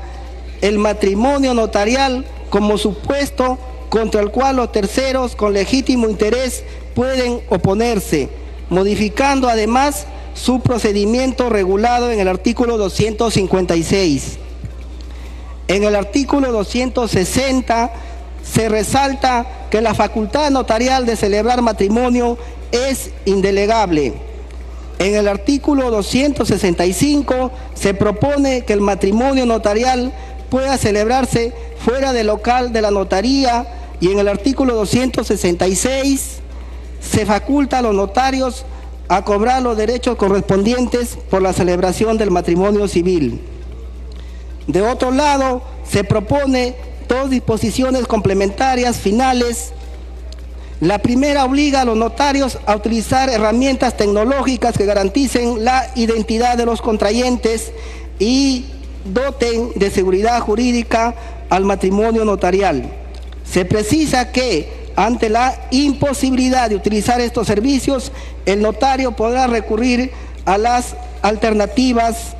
el 0.61 0.79
matrimonio 0.79 1.53
notarial 1.53 2.25
como 2.49 2.79
supuesto 2.79 3.59
contra 3.89 4.21
el 4.21 4.31
cual 4.31 4.55
los 4.55 4.71
terceros 4.71 5.35
con 5.35 5.53
legítimo 5.53 6.09
interés 6.09 6.63
pueden 6.95 7.41
oponerse, 7.49 8.29
modificando 8.71 9.49
además 9.49 10.07
su 10.33 10.61
procedimiento 10.61 11.51
regulado 11.51 12.11
en 12.11 12.19
el 12.19 12.27
artículo 12.27 12.79
256. 12.79 14.39
En 15.67 15.83
el 15.83 15.95
artículo 15.95 16.51
260 16.51 17.91
se 18.45 18.69
resalta 18.69 19.45
que 19.69 19.81
la 19.81 19.93
facultad 19.93 20.51
notarial 20.51 21.05
de 21.05 21.15
celebrar 21.15 21.61
matrimonio 21.61 22.37
es 22.71 23.11
indelegable. 23.25 24.13
En 24.99 25.15
el 25.15 25.27
artículo 25.27 25.91
265 25.91 27.51
se 27.73 27.93
propone 27.93 28.63
que 28.63 28.73
el 28.73 28.81
matrimonio 28.81 29.45
notarial 29.45 30.13
pueda 30.49 30.77
celebrarse 30.77 31.53
fuera 31.79 32.13
del 32.13 32.27
local 32.27 32.71
de 32.71 32.81
la 32.81 32.91
notaría 32.91 33.67
y 33.99 34.11
en 34.11 34.19
el 34.19 34.27
artículo 34.27 34.75
266 34.75 36.37
se 37.01 37.25
faculta 37.25 37.79
a 37.79 37.81
los 37.81 37.93
notarios 37.93 38.65
a 39.07 39.23
cobrar 39.23 39.61
los 39.61 39.77
derechos 39.77 40.15
correspondientes 40.15 41.17
por 41.29 41.41
la 41.41 41.53
celebración 41.53 42.17
del 42.17 42.31
matrimonio 42.31 42.87
civil. 42.87 43.41
De 44.67 44.81
otro 44.81 45.11
lado, 45.11 45.61
se 45.87 46.03
propone 46.03 46.75
dos 47.07 47.29
disposiciones 47.29 48.07
complementarias 48.07 48.97
finales. 48.97 49.73
La 50.81 50.99
primera 50.99 51.45
obliga 51.45 51.81
a 51.81 51.85
los 51.85 51.97
notarios 51.97 52.59
a 52.65 52.75
utilizar 52.75 53.29
herramientas 53.29 53.95
tecnológicas 53.95 54.77
que 54.77 54.85
garanticen 54.85 55.63
la 55.63 55.89
identidad 55.95 56.57
de 56.57 56.65
los 56.65 56.81
contrayentes 56.81 57.71
y 58.19 58.65
doten 59.05 59.71
de 59.75 59.89
seguridad 59.89 60.39
jurídica 60.41 61.15
al 61.49 61.63
matrimonio 61.65 62.25
notarial. 62.25 62.91
Se 63.49 63.65
precisa 63.65 64.31
que 64.31 64.91
ante 64.95 65.29
la 65.29 65.67
imposibilidad 65.71 66.69
de 66.69 66.75
utilizar 66.75 67.21
estos 67.21 67.47
servicios, 67.47 68.11
el 68.45 68.61
notario 68.61 69.11
podrá 69.11 69.47
recurrir 69.47 70.11
a 70.45 70.57
las 70.57 70.95
alternativas 71.21 72.35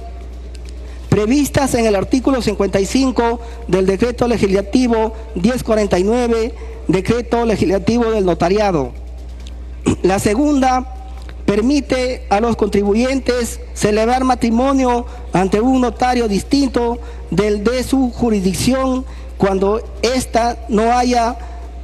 previstas 1.16 1.74
en 1.76 1.86
el 1.86 1.96
artículo 1.96 2.42
55 2.42 3.40
del 3.70 3.86
decreto 3.86 4.28
legislativo 4.28 5.14
1049, 5.36 6.54
decreto 6.90 7.46
legislativo 7.46 8.12
del 8.12 8.26
notariado. 8.26 8.92
La 10.04 10.20
segunda 10.20 10.94
permite 11.46 12.26
a 12.30 12.42
los 12.42 12.58
contribuyentes 12.58 13.62
celebrar 13.74 14.26
matrimonio 14.26 15.06
ante 15.32 15.62
un 15.62 15.80
notario 15.80 16.28
distinto 16.28 17.00
del 17.32 17.64
de 17.64 17.84
su 17.84 18.12
jurisdicción 18.12 19.06
cuando 19.38 19.82
ésta 20.02 20.66
no 20.68 20.92
haya 20.92 21.38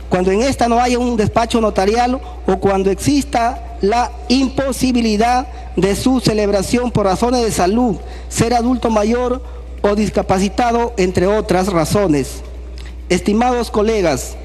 cuando 0.09 0.31
en 0.31 0.41
esta 0.41 0.67
no 0.67 0.81
haya 0.81 0.99
un 0.99 1.15
despacho 1.15 1.61
notarial 1.61 2.19
o 2.45 2.57
cuando 2.57 2.91
exista 2.91 3.77
la 3.79 4.11
imposibilidad 4.27 5.47
de 5.75 5.95
su 5.95 6.19
celebración 6.19 6.91
por 6.91 7.05
razones 7.05 7.41
de 7.41 7.51
salud, 7.51 7.97
ser 8.29 8.53
adulto 8.53 8.89
mayor 8.89 9.41
o 9.81 9.95
discapacitado, 9.95 10.93
entre 10.97 11.27
otras 11.27 11.67
razones. 11.67 12.41
Estimados 13.09 13.71
colegas, 13.71 14.35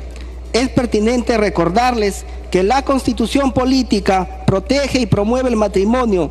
es 0.53 0.69
pertinente 0.71 1.37
recordarles 1.37 2.25
que 2.51 2.63
la 2.63 2.83
constitución 2.83 3.53
política 3.53 4.45
protege 4.47 5.01
y 5.01 5.07
promueve 5.07 5.51
el 5.51 5.57
matrimonio. 5.57 6.31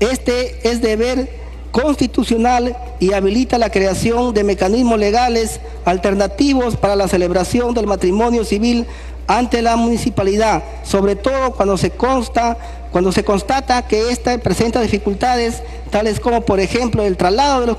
Este 0.00 0.68
es 0.68 0.80
deber 0.80 1.30
constitucional 1.70 2.76
y 2.98 3.12
habilita 3.12 3.58
la 3.58 3.70
creación 3.70 4.34
de 4.34 4.42
mecanismos 4.42 4.98
legales 4.98 5.60
alternativos 5.84 6.76
para 6.76 6.96
la 6.96 7.08
celebración 7.08 7.74
del 7.74 7.86
matrimonio 7.86 8.44
civil 8.44 8.86
ante 9.26 9.60
la 9.60 9.76
municipalidad, 9.76 10.62
sobre 10.82 11.14
todo 11.14 11.52
cuando 11.52 11.76
se 11.76 11.90
consta, 11.90 12.56
cuando 12.92 13.12
se 13.12 13.24
constata 13.24 13.86
que 13.86 14.10
ésta 14.10 14.36
presenta 14.38 14.80
dificultades 14.80 15.62
tales 15.90 16.20
como 16.20 16.42
por 16.42 16.60
ejemplo 16.60 17.04
el 17.04 17.16
traslado 17.16 17.60
de 17.60 17.66
los 17.66 17.76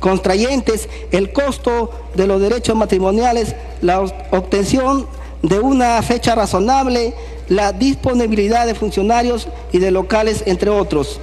contrayentes, 0.00 0.88
el 1.10 1.32
costo 1.32 1.90
de 2.14 2.26
los 2.26 2.40
derechos 2.40 2.76
matrimoniales, 2.76 3.54
la 3.80 4.00
obtención 4.00 5.06
de 5.42 5.60
una 5.60 6.00
fecha 6.02 6.34
razonable, 6.34 7.14
la 7.48 7.72
disponibilidad 7.72 8.66
de 8.66 8.74
funcionarios 8.74 9.48
y 9.72 9.78
de 9.78 9.90
locales, 9.90 10.42
entre 10.46 10.70
otros. 10.70 11.20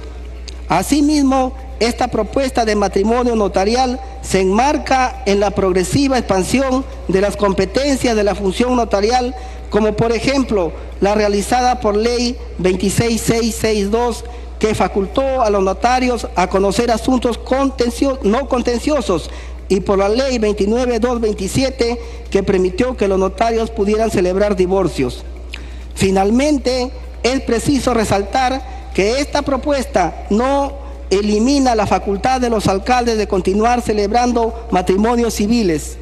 Asimismo, 0.68 1.52
esta 1.78 2.08
propuesta 2.08 2.64
de 2.64 2.74
matrimonio 2.74 3.36
notarial 3.36 4.00
se 4.22 4.40
enmarca 4.40 5.22
en 5.26 5.40
la 5.40 5.50
progresiva 5.50 6.18
expansión 6.18 6.84
de 7.06 7.20
las 7.20 7.36
competencias 7.36 8.16
de 8.16 8.24
la 8.24 8.34
función 8.34 8.74
notarial, 8.74 9.34
como 9.70 9.94
por 9.94 10.12
ejemplo 10.12 10.72
la 11.00 11.14
realizada 11.14 11.80
por 11.80 11.96
ley 11.96 12.36
26662 12.58 14.24
que 14.58 14.74
facultó 14.74 15.42
a 15.42 15.50
los 15.50 15.62
notarios 15.62 16.26
a 16.34 16.48
conocer 16.48 16.90
asuntos 16.90 17.38
no 18.22 18.48
contenciosos 18.48 19.30
y 19.68 19.80
por 19.80 19.98
la 19.98 20.08
ley 20.08 20.38
29227 20.38 22.00
que 22.30 22.42
permitió 22.42 22.96
que 22.96 23.08
los 23.08 23.18
notarios 23.18 23.70
pudieran 23.70 24.10
celebrar 24.10 24.56
divorcios. 24.56 25.24
Finalmente, 25.94 26.90
es 27.22 27.40
preciso 27.42 27.92
resaltar 27.94 28.90
que 28.94 29.18
esta 29.20 29.42
propuesta 29.42 30.26
no 30.30 30.72
elimina 31.10 31.74
la 31.74 31.86
facultad 31.86 32.40
de 32.40 32.50
los 32.50 32.66
alcaldes 32.66 33.18
de 33.18 33.28
continuar 33.28 33.82
celebrando 33.82 34.66
matrimonios 34.70 35.34
civiles, 35.34 35.98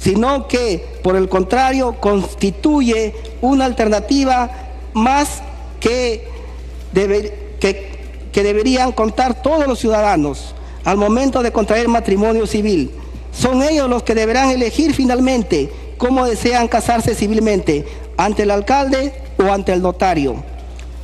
sino 0.00 0.48
que, 0.48 0.98
por 1.02 1.14
el 1.14 1.28
contrario, 1.28 1.96
constituye 2.00 3.14
una 3.40 3.66
alternativa 3.66 4.50
más 4.94 5.42
que, 5.78 6.26
que 7.62 8.42
deberían 8.42 8.92
contar 8.92 9.42
todos 9.42 9.66
los 9.66 9.78
ciudadanos 9.78 10.54
al 10.84 10.96
momento 10.96 11.42
de 11.42 11.52
contraer 11.52 11.88
matrimonio 11.88 12.46
civil. 12.46 12.90
Son 13.32 13.62
ellos 13.62 13.88
los 13.88 14.02
que 14.02 14.14
deberán 14.14 14.50
elegir 14.50 14.94
finalmente 14.94 15.70
cómo 15.98 16.26
desean 16.26 16.66
casarse 16.66 17.14
civilmente, 17.14 17.86
ante 18.16 18.44
el 18.44 18.50
alcalde 18.50 19.12
o 19.38 19.52
ante 19.52 19.72
el 19.72 19.82
notario. 19.82 20.42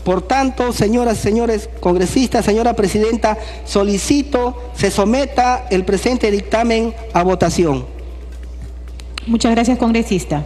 Por 0.04 0.22
tanto, 0.22 0.72
señoras 0.72 1.18
y 1.18 1.22
señores 1.22 1.68
congresistas, 1.80 2.44
señora 2.44 2.74
presidenta, 2.74 3.36
solicito 3.64 4.70
se 4.74 4.90
someta 4.90 5.66
el 5.70 5.84
presente 5.84 6.30
dictamen 6.30 6.94
a 7.12 7.22
votación. 7.22 7.95
Muchas 9.26 9.52
gracias, 9.52 9.78
congresista. 9.78 10.44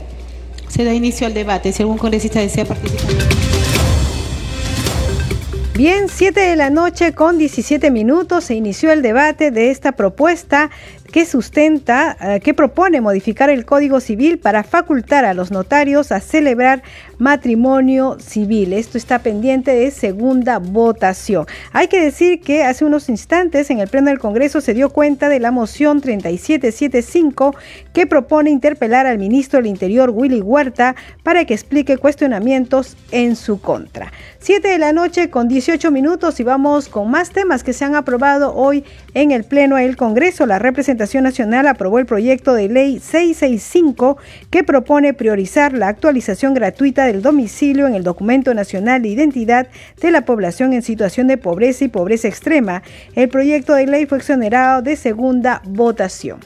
Se 0.68 0.84
da 0.84 0.94
inicio 0.94 1.26
al 1.26 1.34
debate. 1.34 1.72
Si 1.72 1.82
algún 1.82 1.98
congresista 1.98 2.40
desea 2.40 2.64
participar. 2.64 3.06
Bien, 5.74 6.08
7 6.10 6.38
de 6.38 6.56
la 6.56 6.68
noche 6.68 7.14
con 7.14 7.38
17 7.38 7.90
minutos 7.90 8.44
se 8.44 8.54
inició 8.54 8.92
el 8.92 9.00
debate 9.00 9.50
de 9.50 9.70
esta 9.70 9.92
propuesta 9.92 10.70
que 11.10 11.26
sustenta, 11.26 12.16
eh, 12.20 12.40
que 12.40 12.54
propone 12.54 13.00
modificar 13.00 13.50
el 13.50 13.64
Código 13.64 14.00
Civil 14.00 14.38
para 14.38 14.62
facultar 14.62 15.24
a 15.24 15.34
los 15.34 15.50
notarios 15.50 16.12
a 16.12 16.20
celebrar 16.20 16.82
matrimonio 17.18 18.16
civil. 18.20 18.72
Esto 18.72 18.96
está 18.96 19.18
pendiente 19.18 19.72
de 19.72 19.90
segunda 19.90 20.58
votación. 20.58 21.46
Hay 21.72 21.88
que 21.88 22.00
decir 22.00 22.40
que 22.40 22.62
hace 22.62 22.84
unos 22.84 23.08
instantes 23.08 23.70
en 23.70 23.80
el 23.80 23.88
Pleno 23.88 24.08
del 24.08 24.18
Congreso 24.18 24.60
se 24.60 24.72
dio 24.72 24.90
cuenta 24.90 25.28
de 25.28 25.40
la 25.40 25.50
moción 25.50 26.00
3775 26.00 27.54
que 27.92 28.06
propone 28.06 28.50
interpelar 28.50 29.06
al 29.06 29.18
ministro 29.18 29.58
del 29.58 29.66
Interior 29.66 30.10
Willy 30.10 30.40
Huerta 30.40 30.94
para 31.22 31.44
que 31.44 31.54
explique 31.54 31.98
cuestionamientos 31.98 32.96
en 33.10 33.36
su 33.36 33.60
contra. 33.60 34.12
7 34.38 34.68
de 34.68 34.78
la 34.78 34.92
noche 34.92 35.28
con 35.28 35.48
18 35.48 35.90
minutos 35.90 36.40
y 36.40 36.44
vamos 36.44 36.88
con 36.88 37.10
más 37.10 37.30
temas 37.30 37.62
que 37.62 37.74
se 37.74 37.84
han 37.84 37.94
aprobado 37.94 38.54
hoy 38.54 38.84
en 39.12 39.32
el 39.32 39.44
Pleno 39.44 39.76
del 39.76 39.96
Congreso. 39.96 40.46
La 40.46 40.58
representación 40.58 40.99
nacional 41.24 41.66
aprobó 41.66 41.98
el 41.98 42.06
proyecto 42.06 42.54
de 42.54 42.68
ley 42.68 43.00
665 43.00 44.18
que 44.50 44.64
propone 44.64 45.14
priorizar 45.14 45.72
la 45.72 45.88
actualización 45.88 46.54
gratuita 46.54 47.06
del 47.06 47.22
domicilio 47.22 47.86
en 47.86 47.94
el 47.94 48.04
documento 48.04 48.52
nacional 48.54 49.02
de 49.02 49.08
identidad 49.08 49.68
de 50.00 50.10
la 50.10 50.24
población 50.24 50.72
en 50.72 50.82
situación 50.82 51.26
de 51.26 51.38
pobreza 51.38 51.84
y 51.84 51.88
pobreza 51.88 52.28
extrema. 52.28 52.82
El 53.14 53.28
proyecto 53.28 53.74
de 53.74 53.86
ley 53.86 54.06
fue 54.06 54.18
exonerado 54.18 54.82
de 54.82 54.96
segunda 54.96 55.62
votación. 55.64 56.40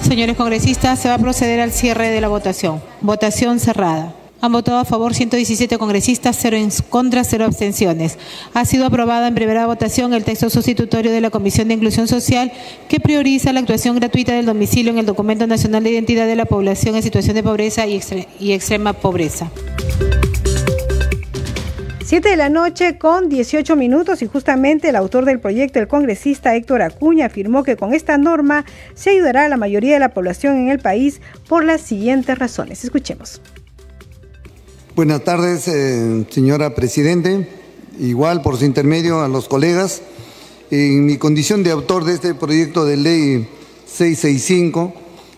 Señores 0.00 0.36
congresistas, 0.36 0.98
se 0.98 1.08
va 1.08 1.16
a 1.16 1.18
proceder 1.18 1.60
al 1.60 1.70
cierre 1.70 2.08
de 2.08 2.20
la 2.22 2.28
votación. 2.28 2.80
Votación 3.02 3.60
cerrada. 3.60 4.14
Han 4.40 4.52
votado 4.52 4.78
a 4.78 4.84
favor 4.84 5.14
117 5.14 5.78
congresistas, 5.78 6.38
0 6.40 6.56
en 6.56 6.70
contra, 6.88 7.24
0 7.24 7.44
abstenciones. 7.44 8.18
Ha 8.54 8.64
sido 8.64 8.86
aprobada 8.86 9.26
en 9.26 9.34
primera 9.34 9.66
votación 9.66 10.14
el 10.14 10.22
texto 10.22 10.48
sustitutorio 10.48 11.10
de 11.10 11.20
la 11.20 11.30
Comisión 11.30 11.66
de 11.66 11.74
Inclusión 11.74 12.06
Social 12.06 12.52
que 12.88 13.00
prioriza 13.00 13.52
la 13.52 13.60
actuación 13.60 13.96
gratuita 13.96 14.32
del 14.32 14.46
domicilio 14.46 14.92
en 14.92 14.98
el 14.98 15.06
Documento 15.06 15.46
Nacional 15.48 15.82
de 15.82 15.90
Identidad 15.90 16.26
de 16.26 16.36
la 16.36 16.44
Población 16.44 16.94
en 16.94 17.02
situación 17.02 17.34
de 17.34 17.42
pobreza 17.42 17.84
y, 17.86 18.00
extrema 18.52 18.92
pobreza. 18.92 19.50
7 22.04 22.26
de 22.26 22.36
la 22.36 22.48
noche 22.48 22.96
con 22.96 23.28
18 23.28 23.74
minutos 23.74 24.22
y 24.22 24.26
justamente 24.26 24.88
el 24.88 24.96
autor 24.96 25.24
del 25.24 25.40
proyecto, 25.40 25.80
el 25.80 25.88
congresista 25.88 26.54
Héctor 26.54 26.80
Acuña, 26.82 27.26
afirmó 27.26 27.64
que 27.64 27.76
con 27.76 27.92
esta 27.92 28.16
norma 28.16 28.64
se 28.94 29.10
ayudará 29.10 29.44
a 29.44 29.48
la 29.48 29.56
mayoría 29.56 29.94
de 29.94 30.00
la 30.00 30.14
población 30.14 30.56
en 30.56 30.68
el 30.68 30.78
país 30.78 31.20
por 31.48 31.64
las 31.64 31.82
siguientes 31.82 32.38
razones. 32.38 32.84
Escuchemos. 32.84 33.42
Buenas 34.98 35.22
tardes, 35.22 35.68
eh, 35.68 36.26
señora 36.28 36.74
Presidente. 36.74 37.48
Igual 38.00 38.42
por 38.42 38.56
su 38.56 38.64
intermedio 38.64 39.20
a 39.20 39.28
los 39.28 39.46
colegas. 39.46 40.02
En 40.72 41.06
mi 41.06 41.18
condición 41.18 41.62
de 41.62 41.70
autor 41.70 42.02
de 42.02 42.14
este 42.14 42.34
proyecto 42.34 42.84
de 42.84 42.96
ley 42.96 43.48
665, 43.86 44.92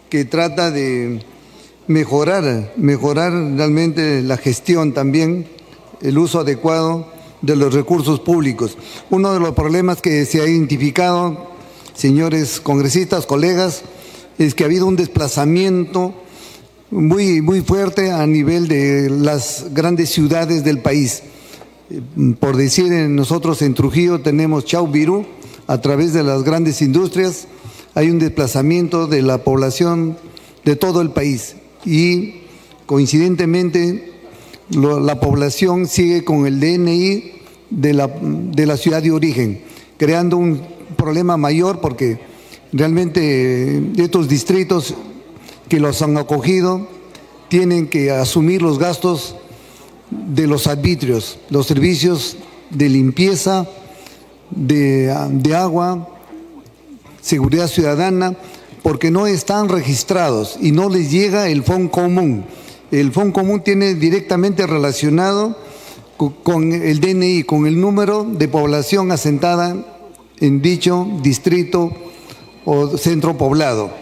que 0.08 0.24
trata 0.24 0.70
de 0.70 1.22
mejorar, 1.88 2.72
mejorar 2.78 3.34
realmente 3.34 4.22
la 4.22 4.38
gestión 4.38 4.94
también, 4.94 5.46
el 6.00 6.16
uso 6.16 6.40
adecuado 6.40 7.06
de 7.42 7.54
los 7.54 7.74
recursos 7.74 8.18
públicos. 8.18 8.78
Uno 9.10 9.34
de 9.34 9.40
los 9.40 9.52
problemas 9.52 10.00
que 10.00 10.24
se 10.24 10.40
ha 10.40 10.48
identificado, 10.48 11.50
señores 11.92 12.60
congresistas, 12.60 13.26
colegas, 13.26 13.82
es 14.38 14.54
que 14.54 14.64
ha 14.64 14.68
habido 14.68 14.86
un 14.86 14.96
desplazamiento 14.96 16.14
muy, 16.90 17.40
muy 17.40 17.60
fuerte 17.60 18.10
a 18.10 18.26
nivel 18.26 18.66
de 18.66 19.08
las 19.10 19.66
grandes 19.72 20.10
ciudades 20.10 20.64
del 20.64 20.80
país. 20.80 21.22
Por 22.38 22.56
decir, 22.56 22.90
nosotros 22.92 23.62
en 23.62 23.74
Trujillo 23.74 24.20
tenemos 24.20 24.64
Chauvirú, 24.64 25.24
a 25.66 25.80
través 25.80 26.12
de 26.12 26.22
las 26.22 26.42
grandes 26.42 26.82
industrias 26.82 27.46
hay 27.94 28.10
un 28.10 28.18
desplazamiento 28.18 29.06
de 29.06 29.22
la 29.22 29.44
población 29.44 30.16
de 30.64 30.76
todo 30.76 31.00
el 31.00 31.10
país 31.10 31.56
y 31.84 32.42
coincidentemente 32.86 34.12
la 34.70 35.18
población 35.20 35.86
sigue 35.86 36.24
con 36.24 36.46
el 36.46 36.60
DNI 36.60 37.32
de 37.70 37.94
la, 37.94 38.08
de 38.08 38.66
la 38.66 38.76
ciudad 38.76 39.02
de 39.02 39.10
origen, 39.10 39.62
creando 39.96 40.36
un 40.36 40.60
problema 40.96 41.36
mayor 41.36 41.80
porque 41.80 42.20
realmente 42.72 43.82
estos 43.96 44.28
distritos 44.28 44.94
que 45.70 45.80
los 45.80 46.02
han 46.02 46.18
acogido 46.18 46.88
tienen 47.48 47.86
que 47.88 48.10
asumir 48.10 48.60
los 48.60 48.78
gastos 48.78 49.36
de 50.10 50.48
los 50.48 50.66
arbitrios, 50.66 51.38
los 51.48 51.66
servicios 51.68 52.36
de 52.70 52.88
limpieza, 52.88 53.68
de, 54.50 55.12
agua, 55.56 56.08
seguridad 57.22 57.68
ciudadana, 57.68 58.36
porque 58.82 59.12
no 59.12 59.28
están 59.28 59.68
registrados 59.68 60.58
y 60.60 60.72
no 60.72 60.88
les 60.88 61.12
llega 61.12 61.48
el 61.48 61.62
fondo 61.62 61.92
común. 61.92 62.44
El 62.90 63.12
fondo 63.12 63.32
común 63.32 63.62
tiene 63.62 63.94
directamente 63.94 64.66
relacionado 64.66 65.56
con 66.42 66.72
el 66.72 66.98
DNI, 66.98 67.44
con 67.44 67.66
el 67.68 67.80
número 67.80 68.24
de 68.24 68.48
población 68.48 69.12
asentada 69.12 69.76
en 70.40 70.62
dicho 70.62 71.06
distrito 71.22 71.92
o 72.64 72.98
centro 72.98 73.38
poblado. 73.38 73.99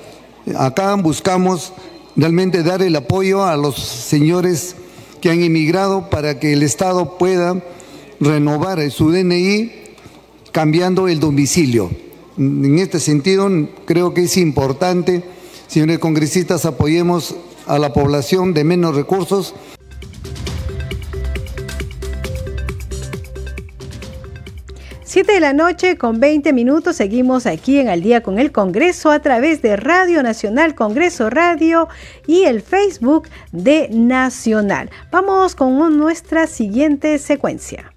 Acá 0.56 0.94
buscamos 0.94 1.72
realmente 2.16 2.62
dar 2.62 2.82
el 2.82 2.96
apoyo 2.96 3.44
a 3.44 3.56
los 3.56 3.76
señores 3.76 4.76
que 5.20 5.30
han 5.30 5.42
emigrado 5.42 6.10
para 6.10 6.38
que 6.38 6.52
el 6.52 6.62
Estado 6.62 7.18
pueda 7.18 7.62
renovar 8.20 8.90
su 8.90 9.10
DNI 9.10 9.70
cambiando 10.52 11.08
el 11.08 11.20
domicilio. 11.20 11.90
En 12.36 12.78
este 12.78 13.00
sentido, 13.00 13.48
creo 13.84 14.14
que 14.14 14.22
es 14.22 14.36
importante, 14.36 15.24
señores 15.66 15.98
congresistas, 15.98 16.64
apoyemos 16.64 17.34
a 17.66 17.78
la 17.78 17.92
población 17.92 18.54
de 18.54 18.64
menos 18.64 18.94
recursos. 18.94 19.54
Siete 25.18 25.32
de 25.32 25.40
la 25.40 25.52
noche 25.52 25.98
con 25.98 26.20
20 26.20 26.52
minutos 26.52 26.94
seguimos 26.94 27.46
aquí 27.46 27.80
en 27.80 27.88
Al 27.88 28.02
día 28.02 28.22
con 28.22 28.38
el 28.38 28.52
Congreso 28.52 29.10
a 29.10 29.18
través 29.18 29.60
de 29.62 29.74
Radio 29.74 30.22
Nacional 30.22 30.76
Congreso 30.76 31.28
Radio 31.28 31.88
y 32.28 32.44
el 32.44 32.62
Facebook 32.62 33.28
de 33.50 33.88
Nacional. 33.90 34.90
Vamos 35.10 35.56
con 35.56 35.98
nuestra 35.98 36.46
siguiente 36.46 37.18
secuencia. 37.18 37.92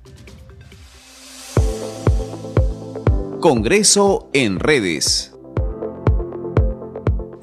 Congreso 3.39 4.27
en 4.33 4.59
redes. 4.59 5.31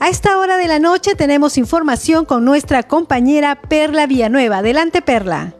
A 0.00 0.08
esta 0.08 0.38
hora 0.38 0.56
de 0.56 0.66
la 0.66 0.80
noche 0.80 1.14
tenemos 1.14 1.56
información 1.56 2.24
con 2.24 2.44
nuestra 2.44 2.82
compañera 2.82 3.60
Perla 3.62 4.08
Villanueva. 4.08 4.58
Adelante, 4.58 5.02
Perla. 5.02 5.54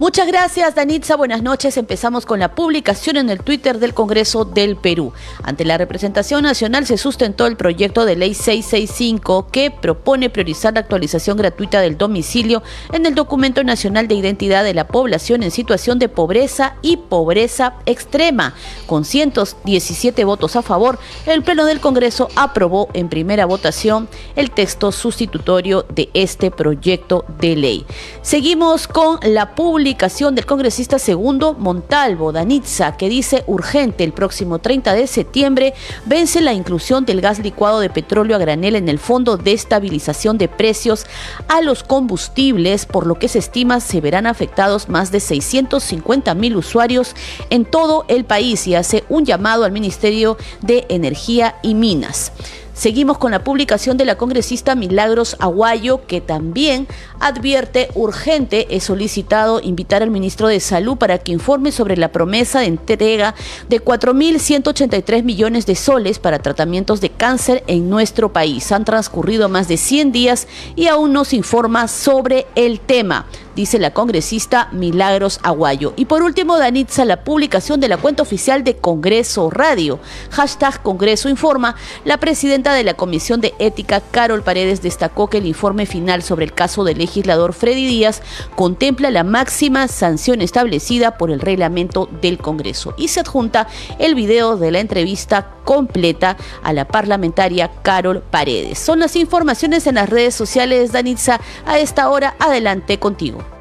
Muchas 0.00 0.26
gracias, 0.26 0.74
Danitza. 0.74 1.14
Buenas 1.14 1.44
noches. 1.44 1.76
Empezamos 1.76 2.26
con 2.26 2.40
la 2.40 2.56
publicación 2.56 3.16
en 3.16 3.30
el 3.30 3.38
Twitter 3.38 3.78
del 3.78 3.94
Congreso 3.94 4.44
del 4.44 4.74
Perú. 4.74 5.12
Ante 5.44 5.64
la 5.64 5.78
representación 5.78 6.42
nacional 6.42 6.84
se 6.84 6.98
sustentó 6.98 7.46
el 7.46 7.56
proyecto 7.56 8.04
de 8.04 8.16
ley 8.16 8.34
665 8.34 9.46
que 9.52 9.70
propone 9.70 10.30
priorizar 10.30 10.74
la 10.74 10.80
actualización 10.80 11.36
gratuita 11.36 11.80
del 11.80 11.96
domicilio 11.96 12.64
en 12.92 13.06
el 13.06 13.14
documento 13.14 13.62
nacional 13.62 14.08
de 14.08 14.16
identidad 14.16 14.64
de 14.64 14.74
la 14.74 14.88
población 14.88 15.44
en 15.44 15.52
situación 15.52 16.00
de 16.00 16.08
pobreza 16.08 16.74
y 16.82 16.96
pobreza 16.96 17.74
extrema. 17.86 18.54
Con 18.86 19.04
117 19.04 20.24
votos 20.24 20.56
a 20.56 20.62
favor, 20.62 20.98
el 21.24 21.44
Pleno 21.44 21.66
del 21.66 21.78
Congreso 21.78 22.30
aprobó 22.34 22.88
en 22.94 23.08
primera 23.08 23.46
votación 23.46 24.08
el 24.34 24.50
texto 24.50 24.90
sustitutorio 24.90 25.86
de 25.88 26.10
este 26.14 26.50
proyecto 26.50 27.24
de 27.38 27.54
ley. 27.54 27.86
Seguimos 28.22 28.88
con 28.88 29.20
la 29.22 29.54
publicación 29.54 29.83
publicación 29.84 30.34
del 30.34 30.46
congresista 30.46 30.98
segundo 30.98 31.52
Montalvo 31.52 32.32
Danitza, 32.32 32.96
que 32.96 33.10
dice 33.10 33.44
urgente 33.46 34.02
el 34.02 34.14
próximo 34.14 34.58
30 34.58 34.94
de 34.94 35.06
septiembre 35.06 35.74
vence 36.06 36.40
la 36.40 36.54
inclusión 36.54 37.04
del 37.04 37.20
gas 37.20 37.38
licuado 37.40 37.80
de 37.80 37.90
petróleo 37.90 38.34
a 38.34 38.38
granel 38.38 38.76
en 38.76 38.88
el 38.88 38.98
Fondo 38.98 39.36
de 39.36 39.52
Estabilización 39.52 40.38
de 40.38 40.48
Precios 40.48 41.04
a 41.48 41.60
los 41.60 41.82
combustibles, 41.82 42.86
por 42.86 43.06
lo 43.06 43.16
que 43.16 43.28
se 43.28 43.40
estima 43.40 43.78
se 43.80 44.00
verán 44.00 44.26
afectados 44.26 44.88
más 44.88 45.12
de 45.12 45.20
650 45.20 46.34
mil 46.34 46.56
usuarios 46.56 47.14
en 47.50 47.66
todo 47.66 48.06
el 48.08 48.24
país 48.24 48.66
y 48.66 48.76
hace 48.76 49.04
un 49.10 49.26
llamado 49.26 49.64
al 49.66 49.72
Ministerio 49.72 50.38
de 50.62 50.86
Energía 50.88 51.56
y 51.62 51.74
Minas. 51.74 52.32
Seguimos 52.74 53.18
con 53.18 53.30
la 53.30 53.44
publicación 53.44 53.96
de 53.96 54.04
la 54.04 54.16
congresista 54.16 54.74
Milagros 54.74 55.36
Aguayo, 55.38 56.04
que 56.08 56.20
también 56.20 56.88
advierte 57.20 57.88
urgente, 57.94 58.66
es 58.74 58.82
solicitado 58.82 59.60
invitar 59.60 60.02
al 60.02 60.10
ministro 60.10 60.48
de 60.48 60.58
Salud 60.58 60.96
para 60.96 61.18
que 61.18 61.30
informe 61.30 61.70
sobre 61.70 61.96
la 61.96 62.10
promesa 62.10 62.60
de 62.60 62.66
entrega 62.66 63.36
de 63.68 63.80
4.183 63.80 65.22
millones 65.22 65.66
de 65.66 65.76
soles 65.76 66.18
para 66.18 66.40
tratamientos 66.40 67.00
de 67.00 67.10
cáncer 67.10 67.62
en 67.68 67.88
nuestro 67.88 68.32
país. 68.32 68.72
Han 68.72 68.84
transcurrido 68.84 69.48
más 69.48 69.68
de 69.68 69.76
100 69.76 70.10
días 70.10 70.48
y 70.74 70.88
aún 70.88 71.12
no 71.12 71.24
se 71.24 71.36
informa 71.36 71.86
sobre 71.86 72.46
el 72.56 72.80
tema 72.80 73.26
dice 73.54 73.78
la 73.78 73.92
congresista 73.92 74.68
Milagros 74.72 75.40
Aguayo. 75.42 75.94
Y 75.96 76.06
por 76.06 76.22
último, 76.22 76.58
Danitza, 76.58 77.04
la 77.04 77.24
publicación 77.24 77.80
de 77.80 77.88
la 77.88 77.96
cuenta 77.96 78.22
oficial 78.22 78.64
de 78.64 78.76
Congreso 78.76 79.50
Radio. 79.50 79.98
Hashtag 80.30 80.82
Congreso 80.82 81.28
Informa. 81.28 81.76
La 82.04 82.18
presidenta 82.18 82.63
de 82.72 82.84
la 82.84 82.94
Comisión 82.94 83.40
de 83.40 83.54
Ética, 83.58 84.00
Carol 84.00 84.42
Paredes, 84.42 84.80
destacó 84.80 85.28
que 85.28 85.38
el 85.38 85.46
informe 85.46 85.86
final 85.86 86.22
sobre 86.22 86.44
el 86.44 86.54
caso 86.54 86.84
del 86.84 86.98
legislador 86.98 87.52
Freddy 87.52 87.86
Díaz 87.86 88.22
contempla 88.56 89.10
la 89.10 89.24
máxima 89.24 89.88
sanción 89.88 90.40
establecida 90.40 91.18
por 91.18 91.30
el 91.30 91.40
reglamento 91.40 92.08
del 92.22 92.38
Congreso. 92.38 92.94
Y 92.96 93.08
se 93.08 93.20
adjunta 93.20 93.68
el 93.98 94.14
video 94.14 94.56
de 94.56 94.70
la 94.70 94.80
entrevista 94.80 95.50
completa 95.64 96.36
a 96.62 96.72
la 96.72 96.86
parlamentaria 96.86 97.70
Carol 97.82 98.22
Paredes. 98.22 98.78
Son 98.78 99.00
las 99.00 99.16
informaciones 99.16 99.86
en 99.86 99.96
las 99.96 100.08
redes 100.08 100.34
sociales, 100.34 100.92
Danitza. 100.92 101.40
A 101.66 101.78
esta 101.78 102.08
hora, 102.08 102.34
adelante 102.38 102.98
contigo. 102.98 103.53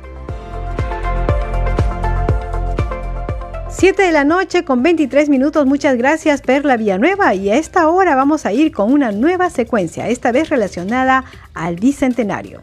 7 3.76 4.04
de 4.04 4.12
la 4.12 4.24
noche 4.24 4.64
con 4.64 4.84
23 4.84 5.30
minutos. 5.30 5.66
Muchas 5.66 5.98
gracias, 5.98 6.42
Perla 6.42 6.78
Villanueva. 6.78 7.34
Y 7.34 7.50
a 7.50 7.56
esta 7.56 7.90
hora 7.90 8.16
vamos 8.16 8.46
a 8.46 8.54
ir 8.54 8.72
con 8.72 8.94
una 8.94 9.12
nueva 9.12 9.50
secuencia, 9.50 10.08
esta 10.10 10.32
vez 10.32 10.50
relacionada 10.50 11.26
al 11.56 11.76
Bicentenario. 11.78 12.62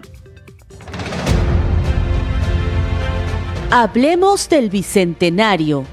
Hablemos 3.70 4.48
del 4.48 4.70
Bicentenario. 4.70 5.84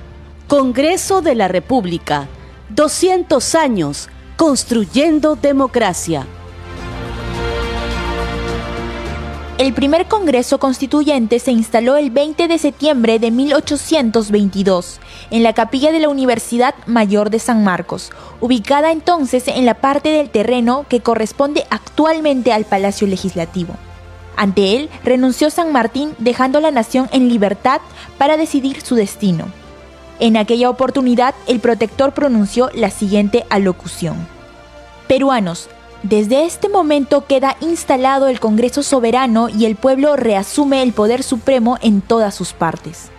Congreso 0.47 1.21
de 1.21 1.35
la 1.35 1.47
República. 1.47 2.27
200 2.69 3.55
años 3.55 4.09
construyendo 4.37 5.35
democracia. 5.35 6.27
El 9.57 9.73
primer 9.73 10.07
Congreso 10.07 10.59
Constituyente 10.59 11.39
se 11.39 11.51
instaló 11.51 11.97
el 11.97 12.11
20 12.11 12.47
de 12.47 12.59
septiembre 12.59 13.17
de 13.17 13.31
1822 13.31 14.99
en 15.31 15.41
la 15.41 15.53
capilla 15.53 15.91
de 15.91 15.99
la 15.99 16.09
Universidad 16.09 16.75
Mayor 16.85 17.31
de 17.31 17.39
San 17.39 17.63
Marcos, 17.63 18.11
ubicada 18.39 18.91
entonces 18.91 19.47
en 19.47 19.65
la 19.65 19.73
parte 19.73 20.09
del 20.09 20.29
terreno 20.29 20.85
que 20.87 20.99
corresponde 20.99 21.65
actualmente 21.71 22.53
al 22.53 22.65
Palacio 22.65 23.07
Legislativo. 23.07 23.73
Ante 24.35 24.75
él 24.75 24.91
renunció 25.03 25.49
San 25.49 25.71
Martín 25.71 26.13
dejando 26.19 26.59
la 26.59 26.69
nación 26.69 27.09
en 27.11 27.27
libertad 27.27 27.81
para 28.19 28.37
decidir 28.37 28.81
su 28.81 28.93
destino. 28.93 29.45
En 30.19 30.37
aquella 30.37 30.69
oportunidad 30.69 31.33
el 31.47 31.59
protector 31.61 32.13
pronunció 32.13 32.69
la 32.75 32.91
siguiente 32.91 33.43
alocución. 33.49 34.27
Peruanos, 35.07 35.67
desde 36.03 36.45
este 36.45 36.69
momento 36.69 37.25
queda 37.25 37.57
instalado 37.59 38.27
el 38.27 38.39
Congreso 38.39 38.83
soberano 38.83 39.49
y 39.49 39.65
el 39.65 39.75
pueblo 39.75 40.15
reasume 40.15 40.83
el 40.83 40.93
poder 40.93 41.23
supremo 41.23 41.77
en 41.81 42.01
todas 42.01 42.35
sus 42.35 42.53
partes. 42.53 43.09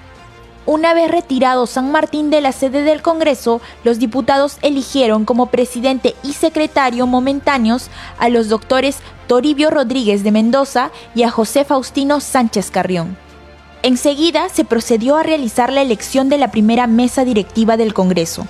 Una 0.64 0.95
vez 0.95 1.11
retirado 1.11 1.67
San 1.67 1.91
Martín 1.91 2.31
de 2.31 2.41
la 2.41 2.53
sede 2.53 2.83
del 2.83 3.03
Congreso, 3.03 3.61
los 3.85 3.99
diputados 3.99 4.59
eligieron 4.62 5.25
como 5.25 5.47
presidente 5.47 6.14
y 6.23 6.35
secretario 6.35 7.07
momentáneos 7.07 7.88
a 8.19 8.29
los 8.29 8.49
doctores 8.49 8.99
Toribio 9.27 9.71
Rodríguez 9.71 10.23
de 10.23 10.31
Mendoza 10.31 10.91
y 11.14 11.23
a 11.23 11.31
José 11.31 11.64
Faustino 11.64 12.21
Sánchez 12.21 12.71
Carrión. 12.71 13.17
Enseguida 13.83 14.49
se 14.51 14.64
procedió 14.64 15.17
a 15.17 15.23
realizar 15.23 15.73
la 15.73 15.83
elección 15.83 16.29
de 16.29 16.38
la 16.38 16.51
primera 16.51 16.87
mesa 16.87 17.25
directiva 17.25 17.77
del 17.77 17.95
Congreso 17.95 18.47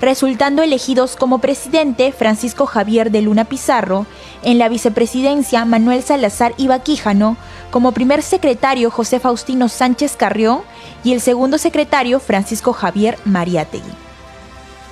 resultando 0.00 0.62
elegidos 0.62 1.16
como 1.16 1.38
presidente 1.38 2.12
Francisco 2.12 2.66
Javier 2.66 3.10
de 3.10 3.22
Luna 3.22 3.44
Pizarro, 3.44 4.06
en 4.42 4.58
la 4.58 4.68
vicepresidencia 4.68 5.64
Manuel 5.64 6.02
Salazar 6.02 6.54
Ibaquíjano, 6.58 7.36
como 7.70 7.92
primer 7.92 8.22
secretario 8.22 8.90
José 8.90 9.20
Faustino 9.20 9.68
Sánchez 9.68 10.16
Carrión 10.16 10.60
y 11.02 11.12
el 11.12 11.20
segundo 11.20 11.58
secretario 11.58 12.20
Francisco 12.20 12.72
Javier 12.72 13.18
Mariátegui. 13.24 13.92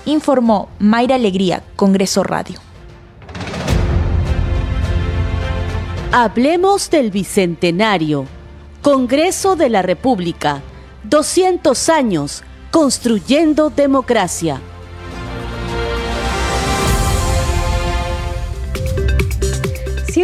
Informó 0.07 0.69
Mayra 0.79 1.15
Alegría, 1.15 1.63
Congreso 1.77 2.23
Radio. 2.23 2.61
Hablemos 6.13 6.91
del 6.91 7.11
Bicentenario. 7.11 8.27
Congreso 8.83 9.57
de 9.57 9.69
la 9.69 9.83
República. 9.83 10.63
200 11.05 11.89
años 11.89 12.45
construyendo 12.71 13.71
democracia. 13.71 14.61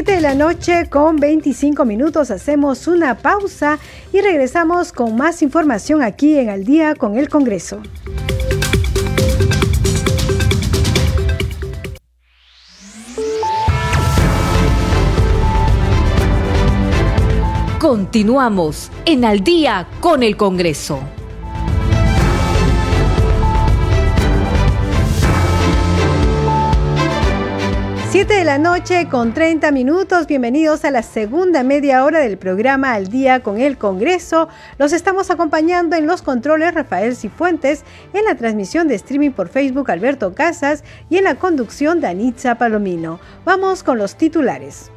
7 0.02 0.12
de 0.12 0.20
la 0.22 0.34
noche 0.34 0.88
con 0.88 1.16
25 1.16 1.84
minutos 1.84 2.30
hacemos 2.30 2.86
una 2.86 3.18
pausa 3.18 3.78
y 4.14 4.22
regresamos 4.22 4.94
con 4.94 5.14
más 5.14 5.42
información 5.42 6.02
aquí 6.02 6.38
en 6.38 6.48
Al 6.48 6.64
día 6.64 6.94
con 6.94 7.18
el 7.18 7.28
Congreso. 7.28 7.82
Continuamos 17.78 18.90
en 19.04 19.26
Al 19.26 19.40
día 19.40 19.86
con 20.00 20.22
el 20.22 20.38
Congreso. 20.38 21.19
7 28.11 28.35
de 28.35 28.42
la 28.42 28.59
noche 28.59 29.07
con 29.09 29.33
30 29.33 29.70
minutos. 29.70 30.27
Bienvenidos 30.27 30.85
a 30.85 30.90
la 30.90 31.05
segunda 31.05 31.62
media 31.62 32.05
hora 32.05 32.18
del 32.18 32.38
programa 32.38 32.94
Al 32.94 33.07
Día 33.07 33.38
con 33.38 33.61
el 33.61 33.79
Congreso. 33.79 34.49
Los 34.79 34.92
estamos 34.92 35.31
acompañando 35.31 35.94
en 35.94 36.09
los 36.09 36.20
controles 36.20 36.75
Rafael 36.75 37.14
Cifuentes, 37.14 37.85
en 38.12 38.25
la 38.25 38.35
transmisión 38.35 38.88
de 38.88 38.96
streaming 38.96 39.31
por 39.31 39.49
Facebook 39.49 39.92
Alberto 39.92 40.35
Casas 40.35 40.83
y 41.09 41.18
en 41.18 41.25
la 41.25 41.37
conducción 41.37 42.01
Danitza 42.01 42.57
Palomino. 42.57 43.20
Vamos 43.44 43.85
con 43.85 43.96
los 43.96 44.16
titulares. 44.16 44.90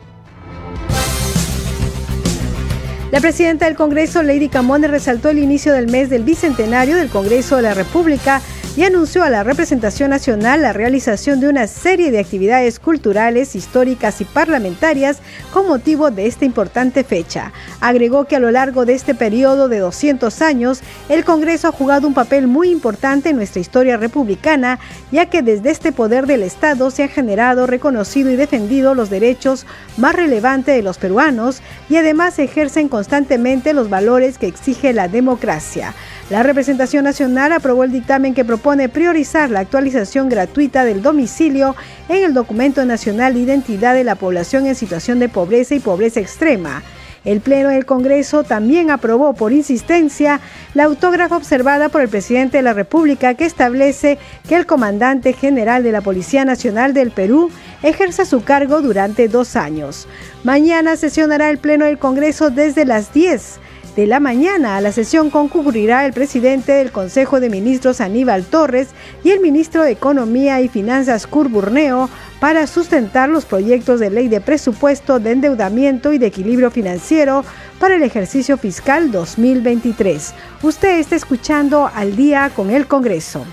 La 3.12 3.21
presidenta 3.21 3.65
del 3.65 3.76
Congreso, 3.76 4.23
Lady 4.23 4.49
Camones, 4.49 4.89
resaltó 4.89 5.30
el 5.30 5.38
inicio 5.38 5.71
del 5.71 5.88
mes 5.88 6.10
del 6.10 6.23
bicentenario 6.23 6.95
del 6.95 7.10
Congreso 7.10 7.58
de 7.58 7.62
la 7.62 7.76
República 7.76 8.41
y 8.75 8.83
anunció 8.83 9.23
a 9.23 9.29
la 9.29 9.43
representación 9.43 10.09
nacional 10.09 10.63
la 10.63 10.73
realización 10.73 11.39
de 11.39 11.47
una 11.47 11.67
serie 11.67 12.09
de 12.09 12.17
actividades 12.17 12.79
culturales, 12.79 13.55
históricas 13.55 14.19
y 14.21 14.25
parlamentarias 14.25 15.19
con 15.51 15.67
motivo 15.67 16.09
de 16.09 16.25
esta 16.25 16.45
importante 16.45 17.03
fecha. 17.03 17.51
Agregó 17.81 18.25
que 18.25 18.36
a 18.36 18.39
lo 18.39 18.49
largo 18.49 18.86
de 18.86 18.93
este 18.93 19.13
periodo 19.13 19.69
de 19.69 19.77
200 19.77 20.41
años, 20.41 20.81
el 21.07 21.23
Congreso 21.23 21.67
ha 21.67 21.71
jugado 21.71 22.07
un 22.07 22.15
papel 22.15 22.47
muy 22.47 22.69
importante 22.71 23.29
en 23.29 23.36
nuestra 23.36 23.62
historia 23.62 23.97
republicana, 23.97 24.79
ya 25.12 25.27
que 25.27 25.43
desde 25.43 25.69
este 25.69 25.91
poder 25.91 26.25
del 26.25 26.41
Estado 26.41 26.89
se 26.89 27.03
han 27.03 27.09
generado, 27.09 27.67
reconocido 27.67 28.31
y 28.31 28.36
defendido 28.36 28.95
los 28.95 29.12
derechos 29.12 29.67
más 29.97 30.15
relevantes 30.15 30.75
de 30.75 30.81
los 30.81 30.97
peruanos 30.97 31.62
y 31.89 31.97
además 31.97 32.39
ejercen 32.39 32.89
constantemente 32.89 33.73
los 33.73 33.89
valores 33.89 34.39
que 34.39 34.47
exige 34.47 34.93
la 34.93 35.07
democracia. 35.07 35.93
La 36.34 36.41
representación 36.41 37.04
nacional 37.04 37.52
aprobó 37.52 37.84
el 37.84 37.91
dictamen 37.91 38.34
que 38.34 38.43
propone 38.43 38.89
priorizar 38.89 39.52
la 39.52 39.60
actualización 39.60 40.30
gratuita 40.30 40.84
del 40.84 41.04
domicilio 41.04 41.76
en 42.10 42.24
el 42.24 42.34
documento 42.34 42.84
nacional 42.86 43.36
de 43.36 43.41
identidad 43.41 43.93
de 43.93 44.04
la 44.04 44.15
población 44.15 44.65
en 44.65 44.74
situación 44.74 45.19
de 45.19 45.30
pobreza 45.30 45.76
y 45.76 45.80
pobreza 45.80 46.22
extrema. 46.22 46.82
El 47.24 47.39
Pleno 47.39 47.69
del 47.69 47.86
Congreso 47.86 48.43
también 48.43 48.89
aprobó 48.89 49.36
por 49.36 49.54
insistencia 49.54 50.39
la 50.74 50.86
autógrafa 50.86 51.38
observada 51.38 51.89
por 51.89 52.02
el 52.02 52.10
presidente 52.10 52.58
de 52.58 52.63
la 52.63 52.74
República 52.74 53.36
que 53.36 53.46
establece 53.46 54.17
que 54.50 54.56
el 54.56 54.65
comandante 54.65 55.34
general 55.34 55.84
de 55.84 55.91
la 55.91 56.02
Policía 56.02 56.46
Nacional 56.46 56.96
del 56.96 57.12
Perú 57.12 57.52
ejerza 57.84 58.26
su 58.26 58.43
cargo 58.43 58.82
durante 58.82 59.28
dos 59.28 59.56
años. 59.56 60.08
Mañana 60.43 60.96
sesionará 60.96 61.52
el 61.52 61.60
Pleno 61.60 61.86
del 61.86 62.00
Congreso 62.00 62.50
desde 62.50 62.86
las 62.86 63.13
10 63.13 63.60
de 63.95 64.08
la 64.08 64.19
mañana. 64.19 64.77
A 64.77 64.82
la 64.82 64.91
sesión 64.91 65.29
concurrirá 65.29 66.06
el 66.06 66.13
presidente 66.13 66.73
del 66.73 66.91
Consejo 66.91 67.39
de 67.39 67.49
Ministros 67.49 68.01
Aníbal 68.01 68.45
Torres 68.45 68.89
y 69.23 69.32
el 69.32 69.39
ministro 69.39 69.84
de 69.84 69.91
Economía 69.91 70.62
y 70.62 70.67
Finanzas 70.67 71.27
Cur 71.27 71.49
Burneo 71.49 72.10
para 72.39 72.67
sustentar 72.67 73.29
los 73.29 73.45
proyectos 73.45 73.99
de 73.99 74.10
ley 74.10 74.27
de 74.27 74.41
presupuesto 74.41 75.19
de 75.19 75.32
endeudamiento 75.32 76.12
y 76.13 76.17
de 76.17 76.27
equilibrio 76.27 76.71
financiero 76.71 77.45
para 77.79 77.95
el 77.95 78.03
ejercicio 78.03 78.58
fiscal 78.58 79.12
2023. 79.12 80.34
Usted 80.62 80.99
está 80.99 81.15
escuchando 81.15 81.89
al 81.93 82.15
día 82.15 82.51
con 82.56 82.69
el 82.69 82.88
Congreso. 82.88 83.45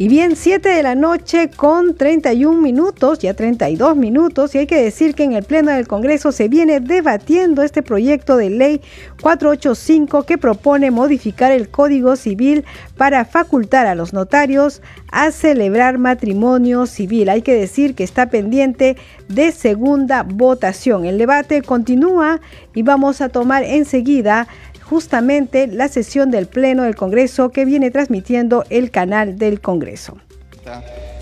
Y 0.00 0.08
bien, 0.08 0.34
7 0.34 0.66
de 0.66 0.82
la 0.82 0.94
noche 0.94 1.50
con 1.54 1.94
31 1.94 2.58
minutos, 2.58 3.18
ya 3.18 3.34
32 3.34 3.98
minutos, 3.98 4.54
y 4.54 4.58
hay 4.60 4.66
que 4.66 4.82
decir 4.82 5.14
que 5.14 5.24
en 5.24 5.34
el 5.34 5.44
Pleno 5.44 5.72
del 5.72 5.86
Congreso 5.86 6.32
se 6.32 6.48
viene 6.48 6.80
debatiendo 6.80 7.62
este 7.62 7.82
proyecto 7.82 8.38
de 8.38 8.48
ley 8.48 8.80
485 9.20 10.22
que 10.22 10.38
propone 10.38 10.90
modificar 10.90 11.52
el 11.52 11.68
Código 11.68 12.16
Civil 12.16 12.64
para 12.96 13.26
facultar 13.26 13.86
a 13.86 13.94
los 13.94 14.14
notarios 14.14 14.80
a 15.12 15.32
celebrar 15.32 15.98
matrimonio 15.98 16.86
civil. 16.86 17.28
Hay 17.28 17.42
que 17.42 17.54
decir 17.54 17.94
que 17.94 18.04
está 18.04 18.30
pendiente 18.30 18.96
de 19.28 19.52
segunda 19.52 20.22
votación. 20.22 21.04
El 21.04 21.18
debate 21.18 21.60
continúa 21.60 22.40
y 22.74 22.82
vamos 22.82 23.20
a 23.20 23.28
tomar 23.28 23.64
enseguida 23.64 24.48
justamente 24.90 25.68
la 25.68 25.86
sesión 25.86 26.32
del 26.32 26.48
Pleno 26.48 26.82
del 26.82 26.96
Congreso 26.96 27.50
que 27.50 27.64
viene 27.64 27.92
transmitiendo 27.92 28.64
el 28.70 28.90
canal 28.90 29.38
del 29.38 29.60
Congreso. 29.60 30.18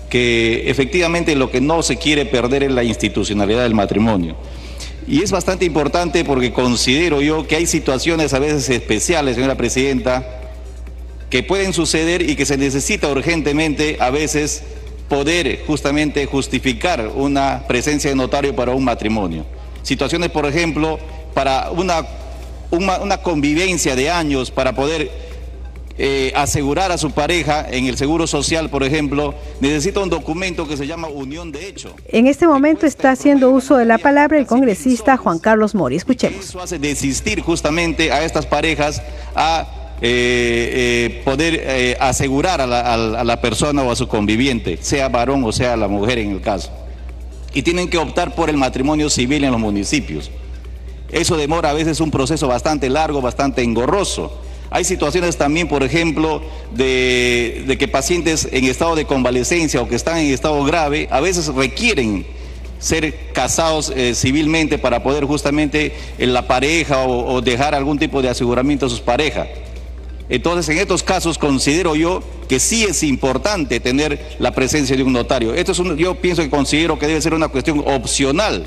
Que 0.09 0.63
efectivamente 0.71 1.35
lo 1.35 1.51
que 1.51 1.61
no 1.61 1.83
se 1.83 1.97
quiere 1.97 2.25
perder 2.25 2.63
es 2.63 2.71
la 2.71 2.83
institucionalidad 2.83 3.61
del 3.61 3.75
matrimonio. 3.75 4.35
Y 5.07 5.21
es 5.21 5.29
bastante 5.29 5.65
importante 5.65 6.25
porque 6.25 6.51
considero 6.51 7.21
yo 7.21 7.45
que 7.45 7.57
hay 7.57 7.67
situaciones 7.67 8.33
a 8.33 8.39
veces 8.39 8.67
especiales, 8.71 9.35
señora 9.35 9.55
Presidenta, 9.55 10.25
que 11.29 11.43
pueden 11.43 11.71
suceder 11.71 12.27
y 12.27 12.35
que 12.35 12.47
se 12.47 12.57
necesita 12.57 13.07
urgentemente 13.07 13.97
a 13.99 14.09
veces 14.09 14.63
poder 15.07 15.59
justamente 15.67 16.25
justificar 16.25 17.11
una 17.15 17.65
presencia 17.67 18.09
de 18.09 18.15
notario 18.15 18.55
para 18.55 18.71
un 18.71 18.83
matrimonio. 18.83 19.45
Situaciones, 19.83 20.31
por 20.31 20.47
ejemplo, 20.47 20.97
para 21.35 21.69
una 21.69 22.03
una, 22.71 23.17
convivencia 23.17 23.95
de 23.95 24.09
años 24.09 24.51
para 24.51 24.73
poder 24.73 25.11
eh, 25.97 26.31
asegurar 26.35 26.91
a 26.91 26.97
su 26.97 27.11
pareja 27.11 27.67
en 27.69 27.85
el 27.87 27.97
seguro 27.97 28.27
social, 28.27 28.69
por 28.69 28.83
ejemplo, 28.83 29.33
necesita 29.59 29.99
un 29.99 30.09
documento 30.09 30.67
que 30.67 30.77
se 30.77 30.87
llama 30.87 31.07
unión 31.07 31.51
de 31.51 31.67
hecho. 31.67 31.93
En 32.07 32.27
este 32.27 32.47
momento 32.47 32.85
está 32.85 33.11
haciendo 33.11 33.49
uso 33.49 33.75
de 33.75 33.85
la 33.85 33.97
palabra 33.97 34.37
el 34.37 34.45
congresista 34.45 35.17
Juan 35.17 35.39
Carlos 35.39 35.75
Mori. 35.75 35.97
Escuchemos. 35.97 36.45
Eso 36.45 36.61
hace 36.61 36.79
desistir 36.79 37.41
justamente 37.41 38.11
a 38.11 38.23
estas 38.23 38.45
parejas 38.45 39.01
a 39.35 39.97
eh, 40.01 41.19
eh, 41.21 41.21
poder 41.25 41.97
asegurar 41.99 42.61
a 42.61 42.67
la, 42.67 42.93
a 42.93 43.23
la 43.23 43.41
persona 43.41 43.83
o 43.83 43.91
a 43.91 43.95
su 43.95 44.07
conviviente, 44.07 44.77
sea 44.81 45.09
varón 45.09 45.43
o 45.43 45.51
sea 45.51 45.75
la 45.75 45.89
mujer 45.89 46.19
en 46.19 46.31
el 46.31 46.41
caso. 46.41 46.71
Y 47.53 47.63
tienen 47.63 47.89
que 47.89 47.97
optar 47.97 48.35
por 48.35 48.49
el 48.49 48.55
matrimonio 48.57 49.09
civil 49.09 49.43
en 49.43 49.51
los 49.51 49.59
municipios. 49.59 50.31
Eso 51.11 51.37
demora 51.37 51.71
a 51.71 51.73
veces 51.73 51.99
un 51.99 52.11
proceso 52.11 52.47
bastante 52.47 52.89
largo, 52.89 53.21
bastante 53.21 53.63
engorroso. 53.63 54.31
Hay 54.71 54.83
situaciones 54.83 55.37
también, 55.37 55.67
por 55.67 55.81
ejemplo, 55.83 56.41
de, 56.75 57.75
que 57.79 57.87
pacientes 57.87 58.47
en 58.51 58.65
estado 58.65 58.95
de 58.95 59.05
convalecencia 59.05 59.81
o 59.81 59.87
que 59.87 59.95
están 59.95 60.17
en 60.19 60.31
estado 60.31 60.63
grave, 60.63 61.07
a 61.11 61.19
veces 61.19 61.47
requieren 61.47 62.25
ser 62.77 63.31
casados 63.33 63.91
eh, 63.95 64.13
civilmente 64.15 64.77
para 64.77 65.01
poder 65.01 65.25
justamente 65.25 65.93
en 66.17 66.33
la 66.33 66.47
pareja 66.47 67.03
o, 67.03 67.41
dejar 67.41 67.73
algún 67.73 67.97
tipo 67.97 68.21
de 68.21 68.29
aseguramiento 68.29 68.85
a 68.85 68.89
sus 68.89 69.01
parejas. 69.01 69.47
Entonces, 70.29 70.69
en 70.69 70.77
estos 70.77 71.01
casos 71.01 71.39
considero 71.39 71.95
yo 71.95 72.21
que 72.47 72.59
sí 72.59 72.83
es 72.83 73.01
importante 73.01 73.79
tener 73.79 74.37
la 74.37 74.51
presencia 74.51 74.95
de 74.95 75.01
un 75.01 75.13
notario. 75.13 75.55
Esto 75.55 75.71
es 75.71 75.79
un, 75.79 75.97
yo 75.97 76.13
pienso 76.13 76.43
que 76.43 76.51
considero 76.51 76.99
que 76.99 77.07
debe 77.07 77.19
ser 77.19 77.33
una 77.33 77.47
cuestión 77.47 77.83
opcional 77.87 78.65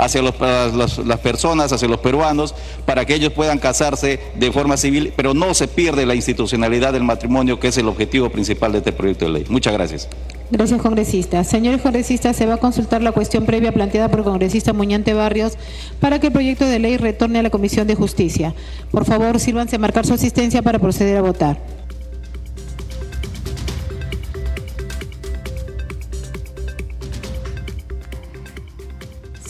hacia 0.00 0.22
las 0.22 1.18
personas, 1.20 1.72
hacia 1.72 1.88
los 1.88 2.00
peruanos, 2.00 2.54
para 2.86 3.04
que 3.04 3.14
ellos 3.14 3.32
puedan 3.32 3.58
casarse 3.58 4.18
de 4.34 4.52
forma 4.52 4.76
civil, 4.76 5.12
pero 5.14 5.34
no 5.34 5.52
se 5.54 5.68
pierde 5.68 6.06
la 6.06 6.14
institucionalidad 6.14 6.92
del 6.92 7.04
matrimonio, 7.04 7.60
que 7.60 7.68
es 7.68 7.78
el 7.78 7.88
objetivo 7.88 8.30
principal 8.30 8.72
de 8.72 8.78
este 8.78 8.92
proyecto 8.92 9.26
de 9.26 9.32
ley. 9.32 9.44
Muchas 9.48 9.72
gracias. 9.72 10.08
Gracias, 10.50 10.82
congresista. 10.82 11.44
Señores 11.44 11.80
congresistas, 11.80 12.34
se 12.34 12.44
va 12.44 12.54
a 12.54 12.56
consultar 12.56 13.02
la 13.02 13.12
cuestión 13.12 13.46
previa 13.46 13.70
planteada 13.72 14.08
por 14.08 14.20
el 14.20 14.24
congresista 14.24 14.72
Muñante 14.72 15.14
Barrios 15.14 15.52
para 16.00 16.18
que 16.18 16.28
el 16.28 16.32
proyecto 16.32 16.64
de 16.64 16.80
ley 16.80 16.96
retorne 16.96 17.38
a 17.38 17.42
la 17.42 17.50
Comisión 17.50 17.86
de 17.86 17.94
Justicia. 17.94 18.54
Por 18.90 19.04
favor, 19.04 19.38
sírvanse 19.38 19.76
a 19.76 19.78
marcar 19.78 20.06
su 20.06 20.14
asistencia 20.14 20.62
para 20.62 20.80
proceder 20.80 21.18
a 21.18 21.22
votar. 21.22 21.79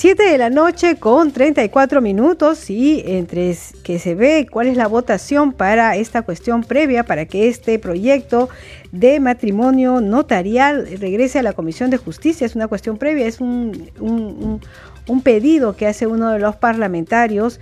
7 0.00 0.22
de 0.22 0.38
la 0.38 0.48
noche 0.48 0.96
con 0.96 1.30
34 1.30 2.00
minutos 2.00 2.70
y 2.70 3.02
entre 3.04 3.54
que 3.82 3.98
se 3.98 4.14
ve 4.14 4.46
cuál 4.50 4.68
es 4.68 4.78
la 4.78 4.86
votación 4.86 5.52
para 5.52 5.94
esta 5.94 6.22
cuestión 6.22 6.64
previa 6.64 7.04
para 7.04 7.26
que 7.26 7.48
este 7.48 7.78
proyecto 7.78 8.48
de 8.92 9.20
matrimonio 9.20 10.00
notarial 10.00 10.88
regrese 10.98 11.40
a 11.40 11.42
la 11.42 11.52
Comisión 11.52 11.90
de 11.90 11.98
Justicia. 11.98 12.46
Es 12.46 12.56
una 12.56 12.66
cuestión 12.66 12.96
previa, 12.96 13.26
es 13.26 13.42
un, 13.42 13.90
un, 14.00 14.62
un 15.06 15.20
pedido 15.20 15.76
que 15.76 15.86
hace 15.86 16.06
uno 16.06 16.30
de 16.30 16.38
los 16.38 16.56
parlamentarios 16.56 17.60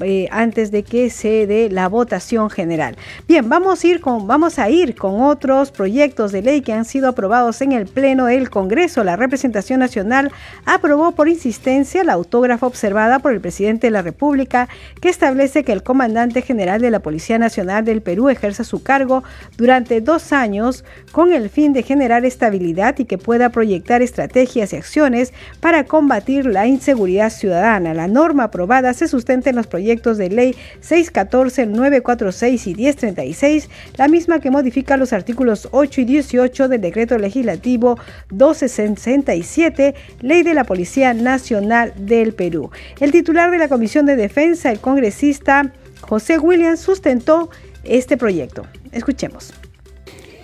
eh, 0.00 0.28
antes 0.30 0.70
de 0.70 0.82
que 0.82 1.10
se 1.10 1.46
dé 1.46 1.68
la 1.68 1.88
votación 1.88 2.48
general. 2.48 2.96
Bien, 3.28 3.48
vamos 3.48 3.84
a, 3.84 3.86
ir 3.86 4.00
con, 4.00 4.26
vamos 4.26 4.58
a 4.58 4.70
ir 4.70 4.94
con 4.94 5.20
otros 5.20 5.70
proyectos 5.72 6.32
de 6.32 6.40
ley 6.40 6.62
que 6.62 6.72
han 6.72 6.86
sido 6.86 7.08
aprobados 7.08 7.60
en 7.60 7.72
el 7.72 7.86
Pleno 7.86 8.26
del 8.26 8.48
Congreso. 8.48 9.04
La 9.04 9.16
representación 9.16 9.80
nacional 9.80 10.32
aprobó 10.64 11.12
por 11.12 11.28
insistencia 11.28 12.02
la 12.02 12.14
autógrafa 12.14 12.66
observada 12.66 13.18
por 13.18 13.32
el 13.32 13.42
presidente 13.42 13.88
de 13.88 13.90
la 13.90 14.00
República 14.00 14.68
que 15.02 15.10
establece 15.10 15.64
que 15.64 15.72
el 15.72 15.82
comandante 15.82 16.40
general 16.40 16.80
de 16.80 16.90
la 16.90 17.00
Policía 17.00 17.38
Nacional 17.38 17.84
del 17.84 18.00
Perú 18.00 18.30
ejerza 18.30 18.64
su 18.64 18.82
cargo 18.82 19.22
durante 19.58 20.00
dos 20.00 20.32
años 20.32 20.84
con 21.12 21.32
el 21.32 21.50
fin 21.50 21.74
de 21.74 21.82
generar 21.82 22.24
estabilidad 22.24 22.98
y 22.98 23.04
que 23.04 23.18
pueda 23.18 23.50
proyectar 23.50 24.00
estrategias 24.00 24.72
y 24.72 24.76
acciones 24.76 25.34
para 25.60 25.84
combatir 25.84 26.46
la 26.46 26.66
inseguridad 26.66 27.30
ciudadana. 27.30 27.92
La 27.92 28.08
norma 28.08 28.44
aprobada 28.44 28.94
se 28.94 29.06
sustenta 29.06 29.50
en 29.50 29.56
los 29.56 29.66
proyectos 29.66 29.79
proyectos 29.80 30.18
de 30.18 30.28
ley 30.28 30.54
614, 30.80 31.64
946 31.64 32.66
y 32.66 32.74
1036, 32.74 33.70
la 33.96 34.08
misma 34.08 34.38
que 34.38 34.50
modifica 34.50 34.98
los 34.98 35.14
artículos 35.14 35.68
8 35.70 36.02
y 36.02 36.04
18 36.04 36.68
del 36.68 36.82
decreto 36.82 37.16
legislativo 37.16 37.98
1267, 38.30 39.94
ley 40.20 40.42
de 40.42 40.52
la 40.52 40.64
Policía 40.64 41.14
Nacional 41.14 41.94
del 41.96 42.34
Perú. 42.34 42.70
El 43.00 43.10
titular 43.10 43.50
de 43.50 43.56
la 43.56 43.68
Comisión 43.68 44.04
de 44.04 44.16
Defensa, 44.16 44.70
el 44.70 44.80
congresista 44.80 45.72
José 46.02 46.38
Williams, 46.38 46.80
sustentó 46.80 47.48
este 47.82 48.18
proyecto. 48.18 48.66
Escuchemos. 48.92 49.54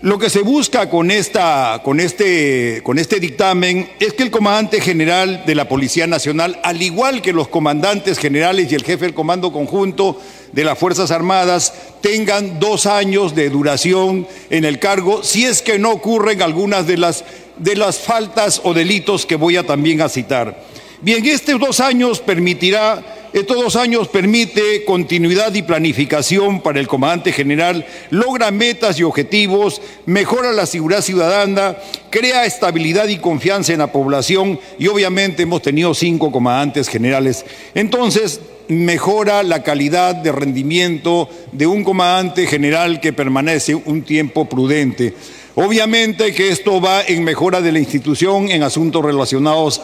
Lo 0.03 0.19
que 0.19 0.29
se 0.29 0.43
busca 0.43 0.91
con, 0.91 1.11
esta, 1.11 1.81
con, 1.83 2.01
este, 2.01 2.83
con 2.83 2.99
este 2.99 3.19
dictamen 3.19 3.91
es 3.99 4.13
que 4.13 4.25
el 4.25 4.31
comandante 4.31 4.83
general 4.83 5.45
de 5.47 5.55
la 5.55 5.69
Policía 5.69 6.07
Nacional, 6.07 6.61
al 6.63 6.83
igual 6.83 7.23
que 7.23 7.33
los 7.33 7.49
comandantes 7.49 8.19
generales 8.19 8.71
y 8.71 8.75
el 8.75 8.85
jefe 8.85 9.07
del 9.07 9.15
Comando 9.15 9.53
Conjunto 9.53 10.21
de 10.53 10.65
las 10.65 10.79
Fuerzas 10.79 11.11
Armadas, 11.11 11.73
tengan 12.03 12.61
dos 12.61 12.85
años 12.85 13.35
de 13.35 13.49
duración 13.49 14.29
en 14.51 14.67
el 14.67 14.79
cargo, 14.79 15.23
si 15.23 15.47
es 15.47 15.63
que 15.63 15.79
no 15.79 15.93
ocurren 15.93 16.43
algunas 16.43 16.87
de 16.87 16.99
las, 16.99 17.25
de 17.57 17.75
las 17.75 17.99
faltas 17.99 18.61
o 18.65 18.75
delitos 18.75 19.25
que 19.25 19.37
voy 19.37 19.57
a 19.57 19.67
también 19.67 20.03
a 20.03 20.11
citar. 20.11 20.63
Bien, 21.01 21.25
estos 21.25 21.59
dos 21.59 21.81
años 21.81 22.21
permitirá 22.21 23.26
estos 23.41 23.59
dos 23.59 23.77
años 23.77 24.09
permite 24.09 24.83
continuidad 24.87 25.53
y 25.53 25.61
planificación 25.61 26.63
para 26.63 26.81
el 26.81 26.89
comandante 26.89 27.33
general, 27.33 27.85
logra 28.09 28.51
metas 28.51 28.99
y 28.99 29.03
objetivos, 29.03 29.83
mejora 30.07 30.53
la 30.53 30.65
seguridad 30.65 31.03
ciudadana, 31.03 31.77
crea 32.09 32.47
estabilidad 32.47 33.09
y 33.09 33.19
confianza 33.19 33.75
en 33.75 33.81
la 33.81 33.93
población 33.93 34.59
y 34.79 34.87
obviamente 34.87 35.43
hemos 35.43 35.61
tenido 35.61 35.93
cinco 35.93 36.33
comandantes 36.33 36.89
generales. 36.89 37.45
Entonces, 37.75 38.41
mejora 38.69 39.43
la 39.43 39.63
calidad 39.63 40.15
de 40.15 40.33
rendimiento 40.33 41.29
de 41.53 41.67
un 41.67 41.85
comandante 41.85 42.47
general 42.47 43.01
que 43.01 43.13
permanece 43.13 43.75
un 43.75 44.03
tiempo 44.03 44.49
prudente. 44.49 45.15
Obviamente 45.59 46.35
que 46.35 46.51
esto 46.51 46.83
va 46.83 47.03
en 47.03 47.25
mejora 47.25 47.63
de 47.63 47.73
la 47.73 47.79
institución 47.79 48.51
en 48.51 48.63
asuntos 48.63 49.03
relacionados 49.03 49.81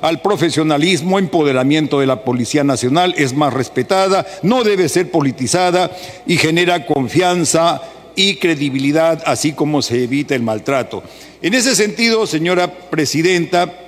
al 0.00 0.22
profesionalismo, 0.22 1.18
empoderamiento 1.18 2.00
de 2.00 2.06
la 2.06 2.24
Policía 2.24 2.64
Nacional, 2.64 3.14
es 3.18 3.34
más 3.34 3.52
respetada, 3.52 4.26
no 4.42 4.64
debe 4.64 4.88
ser 4.88 5.10
politizada 5.10 5.90
y 6.26 6.38
genera 6.38 6.86
confianza 6.86 7.82
y 8.16 8.36
credibilidad, 8.36 9.22
así 9.26 9.52
como 9.52 9.82
se 9.82 10.04
evita 10.04 10.34
el 10.34 10.42
maltrato. 10.42 11.02
En 11.42 11.52
ese 11.52 11.74
sentido, 11.74 12.26
señora 12.26 12.72
Presidenta, 12.88 13.81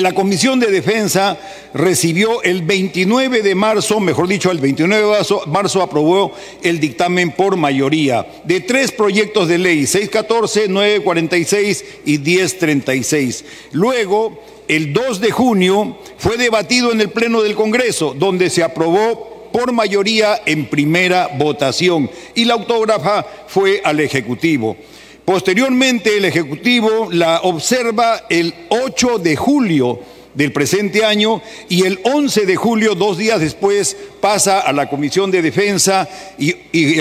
la 0.00 0.12
Comisión 0.12 0.60
de 0.60 0.70
Defensa 0.70 1.38
recibió 1.72 2.42
el 2.42 2.62
29 2.62 3.42
de 3.42 3.54
marzo, 3.54 4.00
mejor 4.00 4.28
dicho, 4.28 4.50
el 4.50 4.58
29 4.58 5.06
de 5.06 5.24
marzo, 5.46 5.82
aprobó 5.82 6.32
el 6.62 6.80
dictamen 6.80 7.32
por 7.32 7.56
mayoría 7.56 8.26
de 8.44 8.60
tres 8.60 8.92
proyectos 8.92 9.48
de 9.48 9.58
ley, 9.58 9.86
614, 9.86 10.68
946 10.68 11.84
y 12.04 12.18
1036. 12.18 13.44
Luego, 13.72 14.42
el 14.68 14.92
2 14.92 15.20
de 15.20 15.30
junio, 15.30 15.98
fue 16.18 16.36
debatido 16.36 16.92
en 16.92 17.00
el 17.00 17.10
Pleno 17.10 17.42
del 17.42 17.54
Congreso, 17.54 18.14
donde 18.18 18.50
se 18.50 18.62
aprobó 18.62 19.50
por 19.52 19.72
mayoría 19.72 20.42
en 20.44 20.66
primera 20.66 21.28
votación 21.38 22.10
y 22.34 22.44
la 22.44 22.54
autógrafa 22.54 23.24
fue 23.46 23.80
al 23.82 24.00
Ejecutivo. 24.00 24.76
Posteriormente, 25.26 26.16
el 26.16 26.24
Ejecutivo 26.24 27.08
la 27.10 27.40
observa 27.40 28.26
el 28.28 28.54
8 28.68 29.18
de 29.18 29.34
julio 29.34 29.98
del 30.36 30.52
presente 30.52 31.04
año 31.04 31.42
y 31.68 31.84
el 31.84 31.98
11 32.04 32.46
de 32.46 32.54
julio, 32.54 32.94
dos 32.94 33.18
días 33.18 33.40
después, 33.40 33.96
pasa 34.20 34.60
a 34.60 34.72
la 34.72 34.88
Comisión 34.88 35.32
de 35.32 35.42
Defensa 35.42 36.08
y, 36.38 36.54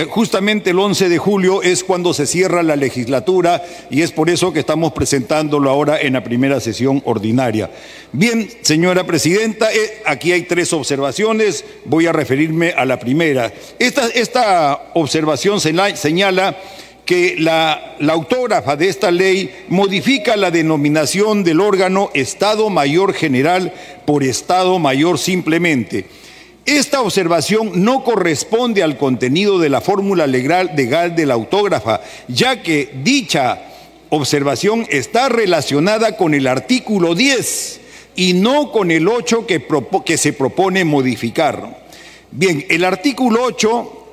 justamente 0.09 0.71
el 0.71 0.79
11 0.79 1.07
de 1.07 1.17
julio 1.19 1.61
es 1.61 1.83
cuando 1.83 2.15
se 2.15 2.25
cierra 2.25 2.63
la 2.63 2.75
legislatura 2.75 3.63
y 3.91 4.01
es 4.01 4.11
por 4.11 4.31
eso 4.31 4.51
que 4.51 4.61
estamos 4.61 4.93
presentándolo 4.93 5.69
ahora 5.69 6.01
en 6.01 6.13
la 6.13 6.23
primera 6.23 6.59
sesión 6.59 7.03
ordinaria. 7.05 7.69
Bien, 8.11 8.49
señora 8.61 9.05
Presidenta, 9.05 9.71
eh, 9.71 10.01
aquí 10.05 10.31
hay 10.31 10.43
tres 10.43 10.73
observaciones, 10.73 11.63
voy 11.85 12.07
a 12.07 12.11
referirme 12.11 12.71
a 12.71 12.85
la 12.85 12.99
primera. 12.99 13.53
Esta, 13.77 14.07
esta 14.07 14.91
observación 14.95 15.59
señala 15.61 16.57
que 17.05 17.35
la, 17.37 17.95
autógrafa 18.09 18.75
de 18.75 18.89
esta 18.89 19.11
ley 19.11 19.65
modifica 19.69 20.35
la 20.35 20.51
denominación 20.51 21.43
del 21.43 21.61
órgano 21.61 22.09
Estado 22.13 22.69
Mayor 22.69 23.13
General 23.13 23.71
por 24.05 24.23
Estado 24.23 24.79
Mayor 24.79 25.19
simplemente. 25.19 26.05
Esta 26.65 27.01
observación 27.01 27.83
no 27.83 28.03
corresponde 28.03 28.81
al 28.81 28.97
contenido 28.97 29.59
de 29.59 29.69
la 29.69 29.81
fórmula 29.81 30.25
legal, 30.25 30.71
legal 30.75 31.15
de 31.15 31.27
la 31.27 31.35
autógrafa, 31.35 32.01
ya 32.27 32.63
que 32.63 32.89
dicha 33.03 33.61
observación 34.09 34.87
está 34.89 35.29
relacionada 35.29 36.17
con 36.17 36.33
el 36.33 36.47
artículo 36.47 37.13
10 37.13 37.81
y 38.15 38.33
no 38.33 38.71
con 38.71 38.89
el 38.89 39.07
8 39.07 39.45
que, 39.45 39.63
que 40.05 40.17
se 40.17 40.33
propone 40.33 40.85
modificar. 40.85 41.85
Bien, 42.31 42.65
el 42.69 42.83
artículo 42.83 43.43
8 43.43 44.04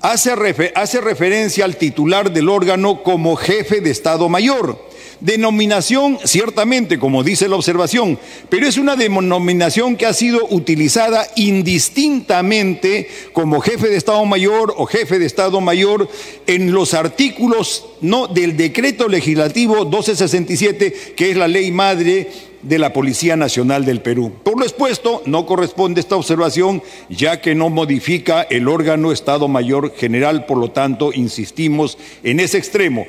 hace, 0.00 1.00
referencia 1.00 1.64
al 1.64 1.76
titular 1.76 2.32
del 2.32 2.48
órgano 2.48 3.02
como 3.02 3.36
jefe 3.36 3.80
de 3.80 3.90
Estado 3.90 4.28
Mayor. 4.28 4.90
Denominación, 5.20 6.18
ciertamente, 6.24 6.98
como 6.98 7.22
dice 7.22 7.46
la 7.46 7.56
observación, 7.56 8.18
pero 8.48 8.66
es 8.66 8.78
una 8.78 8.96
denominación 8.96 9.96
que 9.96 10.06
ha 10.06 10.14
sido 10.14 10.46
utilizada 10.48 11.26
indistintamente 11.36 13.06
como 13.34 13.60
jefe 13.60 13.90
de 13.90 13.96
Estado 13.98 14.24
Mayor 14.24 14.72
o 14.78 14.86
jefe 14.86 15.18
de 15.18 15.26
Estado 15.26 15.60
Mayor 15.60 16.08
en 16.46 16.72
los 16.72 16.94
artículos 16.94 17.84
no, 18.00 18.28
del 18.28 18.56
decreto 18.56 19.08
legislativo 19.08 19.84
1267, 19.84 21.14
que 21.14 21.30
es 21.32 21.36
la 21.36 21.48
ley 21.48 21.70
madre 21.70 22.30
de 22.62 22.78
la 22.78 22.92
Policía 22.92 23.36
Nacional 23.36 23.84
del 23.84 24.00
Perú. 24.00 24.32
Por 24.42 24.58
lo 24.58 24.64
expuesto, 24.64 25.22
no 25.26 25.46
corresponde 25.46 26.00
esta 26.00 26.16
observación, 26.16 26.82
ya 27.08 27.40
que 27.40 27.54
no 27.54 27.70
modifica 27.70 28.42
el 28.42 28.68
órgano 28.68 29.12
Estado 29.12 29.48
Mayor 29.48 29.94
General, 29.94 30.46
por 30.46 30.58
lo 30.58 30.70
tanto, 30.70 31.12
insistimos 31.12 31.98
en 32.22 32.40
ese 32.40 32.58
extremo. 32.58 33.06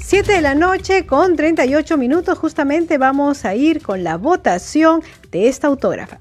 Siete 0.00 0.32
de 0.32 0.40
la 0.40 0.54
noche 0.54 1.04
con 1.04 1.36
38 1.36 1.98
minutos, 1.98 2.38
justamente 2.38 2.96
vamos 2.96 3.44
a 3.44 3.54
ir 3.54 3.82
con 3.82 4.04
la 4.04 4.16
votación 4.16 5.02
de 5.30 5.48
esta 5.48 5.66
autógrafa. 5.66 6.18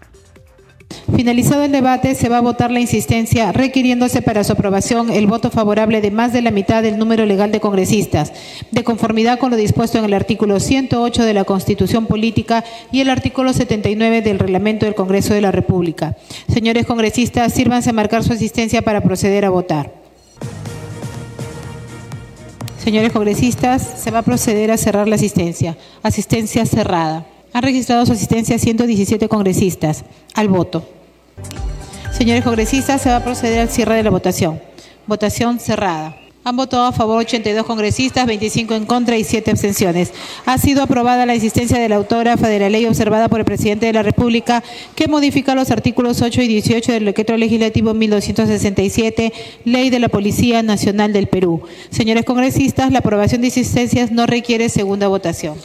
Finalizado 1.15 1.63
el 1.63 1.71
debate, 1.71 2.15
se 2.15 2.29
va 2.29 2.37
a 2.37 2.41
votar 2.41 2.69
la 2.69 2.79
insistencia 2.79 3.51
requiriéndose 3.51 4.21
para 4.21 4.43
su 4.43 4.53
aprobación 4.53 5.09
el 5.09 5.25
voto 5.25 5.49
favorable 5.49 6.01
de 6.01 6.11
más 6.11 6.33
de 6.33 6.41
la 6.41 6.51
mitad 6.51 6.83
del 6.83 6.97
número 6.97 7.25
legal 7.25 7.51
de 7.51 7.59
congresistas, 7.59 8.33
de 8.71 8.83
conformidad 8.83 9.39
con 9.39 9.49
lo 9.49 9.57
dispuesto 9.57 9.97
en 9.97 10.05
el 10.05 10.13
artículo 10.13 10.59
108 10.59 11.23
de 11.23 11.33
la 11.33 11.45
Constitución 11.45 12.07
Política 12.07 12.63
y 12.91 13.01
el 13.01 13.09
artículo 13.09 13.53
79 13.53 14.21
del 14.21 14.39
Reglamento 14.39 14.85
del 14.85 14.95
Congreso 14.95 15.33
de 15.33 15.41
la 15.41 15.51
República. 15.51 16.17
Señores 16.51 16.85
congresistas, 16.85 17.53
sírvanse 17.53 17.89
a 17.89 17.93
marcar 17.93 18.23
su 18.23 18.33
asistencia 18.33 18.81
para 18.81 19.01
proceder 19.01 19.45
a 19.45 19.49
votar. 19.49 19.93
Señores 22.83 23.11
congresistas, 23.11 23.81
se 23.81 24.11
va 24.11 24.19
a 24.19 24.23
proceder 24.23 24.71
a 24.71 24.77
cerrar 24.77 25.07
la 25.07 25.15
asistencia. 25.15 25.77
Asistencia 26.03 26.65
cerrada. 26.65 27.25
Han 27.53 27.63
registrado 27.63 28.05
su 28.05 28.13
asistencia 28.13 28.59
117 28.59 29.27
congresistas. 29.27 30.03
Al 30.33 30.47
voto. 30.49 30.87
Señores 32.11 32.43
congresistas, 32.43 33.01
se 33.01 33.09
va 33.09 33.17
a 33.17 33.23
proceder 33.23 33.59
al 33.59 33.69
cierre 33.69 33.95
de 33.95 34.03
la 34.03 34.09
votación. 34.09 34.59
Votación 35.05 35.59
cerrada. 35.59 36.17
Han 36.47 36.55
votado 36.55 36.85
a 36.85 36.93
favor 36.93 37.19
82 37.19 37.65
congresistas, 37.65 38.25
25 38.25 38.73
en 38.73 38.85
contra 38.85 39.17
y 39.17 39.25
7 39.25 39.51
abstenciones. 39.51 40.13
Ha 40.45 40.57
sido 40.57 40.81
aprobada 40.81 41.25
la 41.25 41.33
existencia 41.33 41.77
de 41.77 41.89
la 41.89 41.97
autógrafa 41.97 42.47
de 42.47 42.57
la 42.57 42.69
ley 42.69 42.85
observada 42.85 43.27
por 43.27 43.39
el 43.39 43.45
presidente 43.45 43.85
de 43.85 43.91
la 43.91 44.01
República 44.01 44.63
que 44.95 45.09
modifica 45.09 45.55
los 45.55 45.71
artículos 45.71 46.21
8 46.21 46.41
y 46.43 46.47
18 46.47 46.93
del 46.93 47.03
decreto 47.03 47.35
legislativo 47.35 47.93
1267, 47.93 49.33
Ley 49.65 49.89
de 49.89 49.99
la 49.99 50.07
Policía 50.07 50.63
Nacional 50.63 51.11
del 51.11 51.27
Perú. 51.27 51.63
Señores 51.89 52.23
congresistas, 52.23 52.93
la 52.93 52.99
aprobación 52.99 53.41
de 53.41 53.47
existencias 53.47 54.11
no 54.13 54.25
requiere 54.25 54.69
segunda 54.69 55.09
votación. 55.09 55.57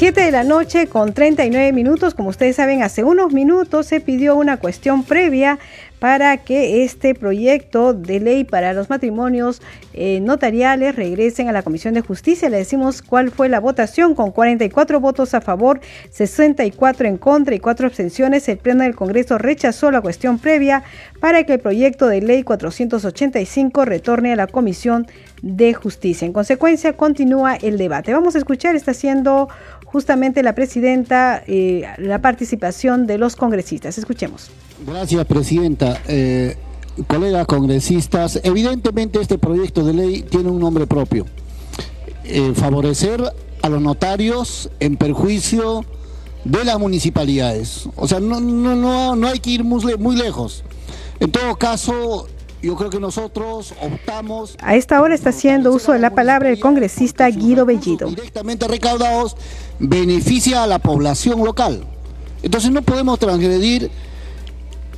7 0.00 0.18
de 0.18 0.30
la 0.30 0.44
noche 0.44 0.86
con 0.86 1.12
39 1.12 1.74
minutos. 1.74 2.14
Como 2.14 2.30
ustedes 2.30 2.56
saben, 2.56 2.82
hace 2.82 3.04
unos 3.04 3.34
minutos 3.34 3.84
se 3.84 4.00
pidió 4.00 4.34
una 4.34 4.56
cuestión 4.56 5.04
previa 5.04 5.58
para 5.98 6.38
que 6.38 6.82
este 6.82 7.14
proyecto 7.14 7.92
de 7.92 8.18
ley 8.18 8.44
para 8.44 8.72
los 8.72 8.88
matrimonios 8.88 9.60
eh, 9.92 10.20
notariales 10.20 10.96
regresen 10.96 11.48
a 11.48 11.52
la 11.52 11.62
Comisión 11.62 11.92
de 11.92 12.00
Justicia. 12.00 12.48
Le 12.48 12.56
decimos 12.56 13.02
cuál 13.02 13.30
fue 13.30 13.50
la 13.50 13.60
votación 13.60 14.14
con 14.14 14.32
44 14.32 14.98
votos 14.98 15.34
a 15.34 15.42
favor, 15.42 15.80
64 16.10 17.06
en 17.06 17.18
contra 17.18 17.54
y 17.54 17.60
4 17.60 17.86
abstenciones. 17.86 18.48
El 18.48 18.56
Pleno 18.56 18.84
del 18.84 18.96
Congreso 18.96 19.36
rechazó 19.36 19.90
la 19.90 20.00
cuestión 20.00 20.38
previa 20.38 20.82
para 21.20 21.44
que 21.44 21.52
el 21.52 21.60
proyecto 21.60 22.06
de 22.06 22.22
ley 22.22 22.42
485 22.42 23.84
retorne 23.84 24.32
a 24.32 24.36
la 24.36 24.46
Comisión 24.46 25.06
de 25.42 25.74
Justicia. 25.74 26.24
En 26.24 26.32
consecuencia, 26.32 26.94
continúa 26.94 27.56
el 27.56 27.76
debate. 27.76 28.14
Vamos 28.14 28.34
a 28.34 28.38
escuchar, 28.38 28.74
está 28.74 28.92
haciendo 28.92 29.48
justamente 29.92 30.42
la 30.42 30.54
presidenta 30.54 31.42
eh, 31.46 31.84
la 31.98 32.20
participación 32.20 33.06
de 33.06 33.18
los 33.18 33.36
congresistas. 33.36 33.98
Escuchemos. 33.98 34.50
Gracias, 34.86 35.24
presidenta. 35.26 36.00
Eh, 36.06 36.56
colegas 37.06 37.46
congresistas, 37.46 38.40
evidentemente 38.42 39.20
este 39.20 39.38
proyecto 39.38 39.84
de 39.84 39.94
ley 39.94 40.22
tiene 40.22 40.50
un 40.50 40.60
nombre 40.60 40.86
propio. 40.86 41.26
Eh, 42.24 42.52
favorecer 42.54 43.22
a 43.62 43.68
los 43.68 43.82
notarios 43.82 44.70
en 44.80 44.96
perjuicio 44.96 45.84
de 46.44 46.64
las 46.64 46.78
municipalidades. 46.78 47.88
O 47.96 48.06
sea, 48.06 48.20
no, 48.20 48.40
no, 48.40 48.76
no, 48.76 49.16
no 49.16 49.26
hay 49.26 49.40
que 49.40 49.50
ir 49.50 49.64
muy, 49.64 49.96
muy 49.98 50.16
lejos. 50.16 50.62
En 51.18 51.30
todo 51.30 51.56
caso, 51.56 52.28
yo 52.62 52.76
creo 52.76 52.90
que 52.90 53.00
nosotros 53.00 53.74
optamos... 53.80 54.56
A 54.60 54.76
esta 54.76 55.00
hora 55.00 55.14
está 55.14 55.30
haciendo 55.30 55.72
uso 55.72 55.92
de 55.92 55.98
la 55.98 56.10
palabra 56.10 56.50
el 56.50 56.60
congresista 56.60 57.28
Guido 57.28 57.64
Bellido. 57.64 58.08
Directamente 58.08 58.68
recaudados 58.68 59.36
beneficia 59.78 60.62
a 60.62 60.66
la 60.66 60.78
población 60.78 61.42
local. 61.44 61.84
Entonces 62.42 62.70
no 62.70 62.82
podemos 62.82 63.18
transgredir 63.18 63.90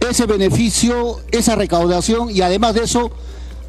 ese 0.08 0.26
beneficio, 0.26 1.20
esa 1.30 1.54
recaudación 1.54 2.30
y 2.30 2.40
además 2.40 2.74
de 2.74 2.82
eso 2.82 3.12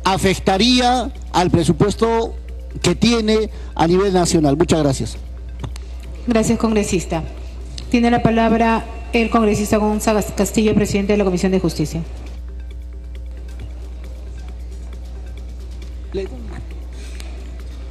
afectaría 0.04 1.12
al 1.32 1.52
presupuesto 1.52 2.34
que 2.82 2.96
tiene 2.96 3.50
a 3.76 3.88
nivel 3.88 4.14
nacional. 4.14 4.58
Muchas 4.58 4.82
gracias. 4.82 5.18
Gracias, 6.26 6.58
congresista. 6.58 7.24
Tiene 7.92 8.10
la 8.10 8.24
palabra 8.24 8.86
el 9.14 9.30
congresista 9.30 9.78
Gonzalo 9.78 10.22
Castillo, 10.36 10.74
presidente 10.74 11.14
de 11.14 11.18
la 11.18 11.26
Comisión 11.26 11.52
de 11.52 11.60
Justicia. 11.60 12.02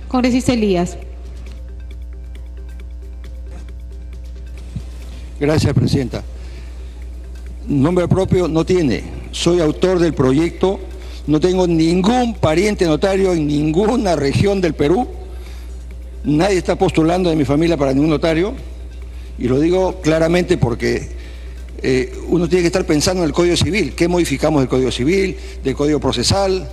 Congresista 0.08 0.52
Elías. 0.52 0.96
Gracias, 5.40 5.74
Presidenta. 5.74 6.22
Nombre 7.66 8.06
propio 8.06 8.46
no 8.46 8.64
tiene. 8.64 9.02
Soy 9.32 9.60
autor 9.60 9.98
del 9.98 10.14
proyecto. 10.14 10.78
No 11.26 11.40
tengo 11.40 11.66
ningún 11.66 12.34
pariente 12.34 12.84
notario 12.84 13.32
en 13.32 13.46
ninguna 13.46 14.14
región 14.14 14.60
del 14.60 14.74
Perú. 14.74 15.08
Nadie 16.24 16.58
está 16.58 16.76
postulando 16.76 17.30
de 17.30 17.36
mi 17.36 17.44
familia 17.44 17.76
para 17.76 17.92
ningún 17.92 18.10
notario. 18.10 18.54
Y 19.38 19.48
lo 19.48 19.58
digo 19.58 20.00
claramente 20.00 20.58
porque 20.58 21.08
eh, 21.82 22.12
uno 22.28 22.48
tiene 22.48 22.62
que 22.62 22.68
estar 22.68 22.86
pensando 22.86 23.22
en 23.22 23.28
el 23.28 23.34
Código 23.34 23.56
Civil. 23.56 23.94
¿Qué 23.94 24.06
modificamos 24.06 24.60
del 24.60 24.68
Código 24.68 24.92
Civil, 24.92 25.36
del 25.64 25.74
Código 25.74 25.98
Procesal, 25.98 26.68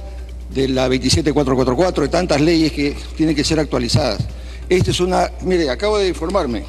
de 0.50 0.68
la 0.68 0.88
27444, 0.88 2.04
de 2.04 2.10
tantas 2.10 2.42
leyes 2.42 2.72
que 2.72 2.96
tienen 3.16 3.36
que 3.36 3.44
ser 3.44 3.60
actualizadas? 3.60 4.20
Esta 4.68 4.92
es 4.92 5.00
una... 5.00 5.32
Mire, 5.42 5.70
acabo 5.70 5.98
de 5.98 6.08
informarme. 6.08 6.64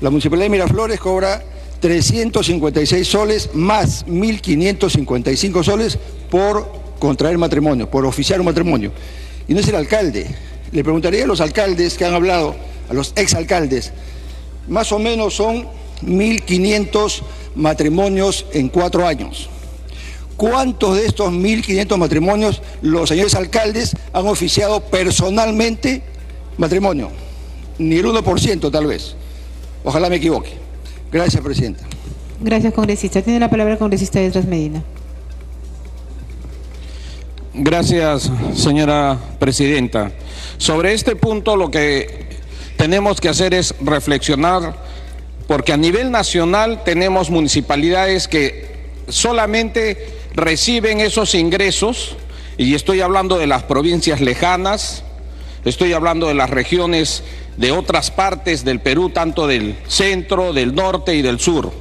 La 0.00 0.10
Municipalidad 0.10 0.46
de 0.46 0.50
Miraflores 0.50 1.00
cobra 1.00 1.42
356 1.80 3.06
soles 3.08 3.50
más 3.54 4.06
1.555 4.06 5.64
soles 5.64 5.98
por 6.30 6.70
contraer 6.98 7.38
matrimonio, 7.38 7.90
por 7.90 8.04
oficiar 8.06 8.40
un 8.40 8.46
matrimonio. 8.46 8.92
Y 9.48 9.54
no 9.54 9.60
es 9.60 9.68
el 9.68 9.74
alcalde. 9.74 10.26
Le 10.70 10.84
preguntaría 10.84 11.24
a 11.24 11.26
los 11.26 11.40
alcaldes 11.40 11.94
que 11.96 12.04
han 12.04 12.14
hablado, 12.14 12.54
a 12.88 12.94
los 12.94 13.12
exalcaldes, 13.16 13.92
más 14.68 14.92
o 14.92 14.98
menos 14.98 15.34
son 15.34 15.66
1.500 16.04 17.22
matrimonios 17.54 18.46
en 18.52 18.68
cuatro 18.68 19.06
años. 19.06 19.48
¿Cuántos 20.36 20.96
de 20.96 21.06
estos 21.06 21.30
1.500 21.32 21.96
matrimonios 21.96 22.62
los 22.80 23.08
señores 23.08 23.34
alcaldes 23.34 23.96
han 24.12 24.26
oficiado 24.26 24.80
personalmente 24.80 26.02
matrimonio? 26.58 27.10
Ni 27.78 27.96
el 27.96 28.06
1% 28.06 28.70
tal 28.70 28.86
vez. 28.86 29.14
Ojalá 29.84 30.08
me 30.08 30.16
equivoque. 30.16 30.50
Gracias, 31.10 31.42
Presidenta. 31.42 31.84
Gracias, 32.40 32.72
congresista. 32.74 33.22
Tiene 33.22 33.38
la 33.38 33.50
palabra 33.50 33.74
el 33.74 33.78
congresista 33.78 34.20
Edras 34.20 34.46
Medina. 34.46 34.82
Gracias, 37.54 38.30
señora 38.54 39.18
Presidenta. 39.38 40.10
Sobre 40.56 40.94
este 40.94 41.16
punto 41.16 41.54
lo 41.54 41.70
que 41.70 42.40
tenemos 42.78 43.20
que 43.20 43.28
hacer 43.28 43.52
es 43.52 43.74
reflexionar, 43.80 44.74
porque 45.46 45.72
a 45.72 45.76
nivel 45.76 46.10
nacional 46.10 46.82
tenemos 46.82 47.30
municipalidades 47.30 48.26
que 48.26 48.72
solamente 49.08 50.21
reciben 50.34 51.00
esos 51.00 51.34
ingresos, 51.34 52.16
y 52.56 52.74
estoy 52.74 53.00
hablando 53.00 53.38
de 53.38 53.46
las 53.46 53.62
provincias 53.64 54.20
lejanas, 54.20 55.04
estoy 55.64 55.92
hablando 55.92 56.28
de 56.28 56.34
las 56.34 56.50
regiones 56.50 57.22
de 57.56 57.72
otras 57.72 58.10
partes 58.10 58.64
del 58.64 58.80
Perú, 58.80 59.10
tanto 59.10 59.46
del 59.46 59.76
centro, 59.86 60.52
del 60.52 60.74
norte 60.74 61.14
y 61.14 61.22
del 61.22 61.38
sur. 61.38 61.72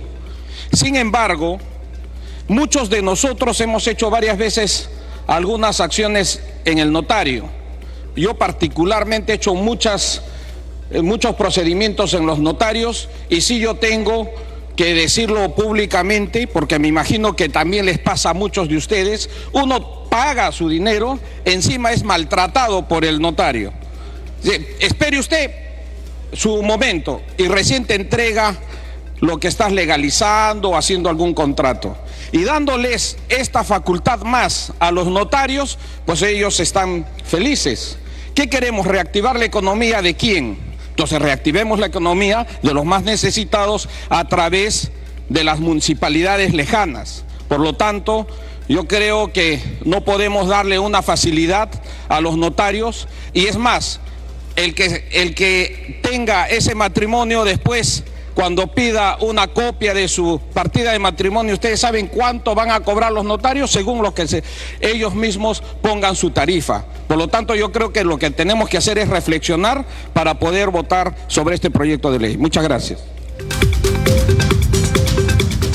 Sin 0.73 0.95
embargo, 0.95 1.59
muchos 2.47 2.89
de 2.89 3.01
nosotros 3.01 3.59
hemos 3.61 3.87
hecho 3.87 4.09
varias 4.09 4.37
veces 4.37 4.89
algunas 5.27 5.79
acciones 5.79 6.41
en 6.65 6.79
el 6.79 6.91
notario. 6.91 7.45
Yo 8.15 8.35
particularmente 8.35 9.31
he 9.31 9.35
hecho 9.35 9.53
muchas, 9.53 10.21
eh, 10.89 11.01
muchos 11.01 11.35
procedimientos 11.35 12.13
en 12.13 12.25
los 12.25 12.39
notarios 12.39 13.09
y 13.29 13.41
sí 13.41 13.59
yo 13.59 13.75
tengo 13.75 14.29
que 14.75 14.93
decirlo 14.93 15.53
públicamente, 15.55 16.47
porque 16.47 16.79
me 16.79 16.87
imagino 16.87 17.35
que 17.35 17.49
también 17.49 17.85
les 17.85 17.99
pasa 17.99 18.31
a 18.31 18.33
muchos 18.33 18.69
de 18.69 18.77
ustedes, 18.77 19.29
uno 19.51 20.09
paga 20.09 20.51
su 20.51 20.69
dinero, 20.69 21.19
encima 21.45 21.91
es 21.91 22.03
maltratado 22.03 22.87
por 22.87 23.05
el 23.05 23.19
notario. 23.19 23.73
Espere 24.79 25.19
usted 25.19 25.51
su 26.33 26.61
momento 26.63 27.21
y 27.37 27.47
recién 27.47 27.85
entrega 27.89 28.55
lo 29.19 29.39
que 29.39 29.47
estás 29.47 29.71
legalizando 29.71 30.75
haciendo 30.75 31.09
algún 31.09 31.33
contrato. 31.33 31.95
Y 32.31 32.43
dándoles 32.43 33.17
esta 33.29 33.63
facultad 33.63 34.21
más 34.21 34.73
a 34.79 34.91
los 34.91 35.07
notarios, 35.07 35.77
pues 36.05 36.21
ellos 36.21 36.59
están 36.59 37.05
felices. 37.23 37.97
¿Qué 38.33 38.49
queremos? 38.49 38.87
¿Reactivar 38.87 39.37
la 39.37 39.45
economía 39.45 40.01
de 40.01 40.15
quién? 40.15 40.70
Entonces 40.91 41.21
reactivemos 41.21 41.79
la 41.79 41.87
economía 41.87 42.45
de 42.61 42.73
los 42.73 42.85
más 42.85 43.03
necesitados 43.03 43.89
a 44.09 44.27
través 44.27 44.91
de 45.29 45.43
las 45.43 45.59
municipalidades 45.59 46.53
lejanas. 46.53 47.23
Por 47.47 47.59
lo 47.59 47.73
tanto, 47.73 48.27
yo 48.67 48.87
creo 48.87 49.33
que 49.33 49.61
no 49.83 50.05
podemos 50.05 50.47
darle 50.47 50.79
una 50.79 51.01
facilidad 51.01 51.69
a 52.07 52.21
los 52.21 52.37
notarios 52.37 53.07
y 53.33 53.47
es 53.47 53.57
más, 53.57 53.99
el 54.55 54.75
que, 54.75 55.07
el 55.11 55.33
que 55.33 55.99
tenga 56.03 56.47
ese 56.47 56.75
matrimonio 56.75 57.43
después, 57.43 58.03
cuando 58.41 58.65
pida 58.65 59.17
una 59.19 59.49
copia 59.49 59.93
de 59.93 60.07
su 60.07 60.41
partida 60.51 60.93
de 60.93 60.97
matrimonio, 60.97 61.53
ustedes 61.53 61.79
saben 61.79 62.07
cuánto 62.07 62.55
van 62.55 62.71
a 62.71 62.79
cobrar 62.79 63.11
los 63.11 63.23
notarios 63.23 63.69
según 63.69 64.01
lo 64.01 64.15
que 64.15 64.25
ellos 64.79 65.13
mismos 65.13 65.61
pongan 65.83 66.15
su 66.15 66.31
tarifa. 66.31 66.83
Por 67.07 67.19
lo 67.19 67.27
tanto, 67.27 67.53
yo 67.53 67.71
creo 67.71 67.93
que 67.93 68.03
lo 68.03 68.17
que 68.17 68.31
tenemos 68.31 68.67
que 68.67 68.77
hacer 68.77 68.97
es 68.97 69.09
reflexionar 69.09 69.85
para 70.13 70.39
poder 70.39 70.71
votar 70.71 71.15
sobre 71.27 71.53
este 71.53 71.69
proyecto 71.69 72.11
de 72.11 72.17
ley. 72.17 72.37
Muchas 72.37 72.63
gracias. 72.63 73.03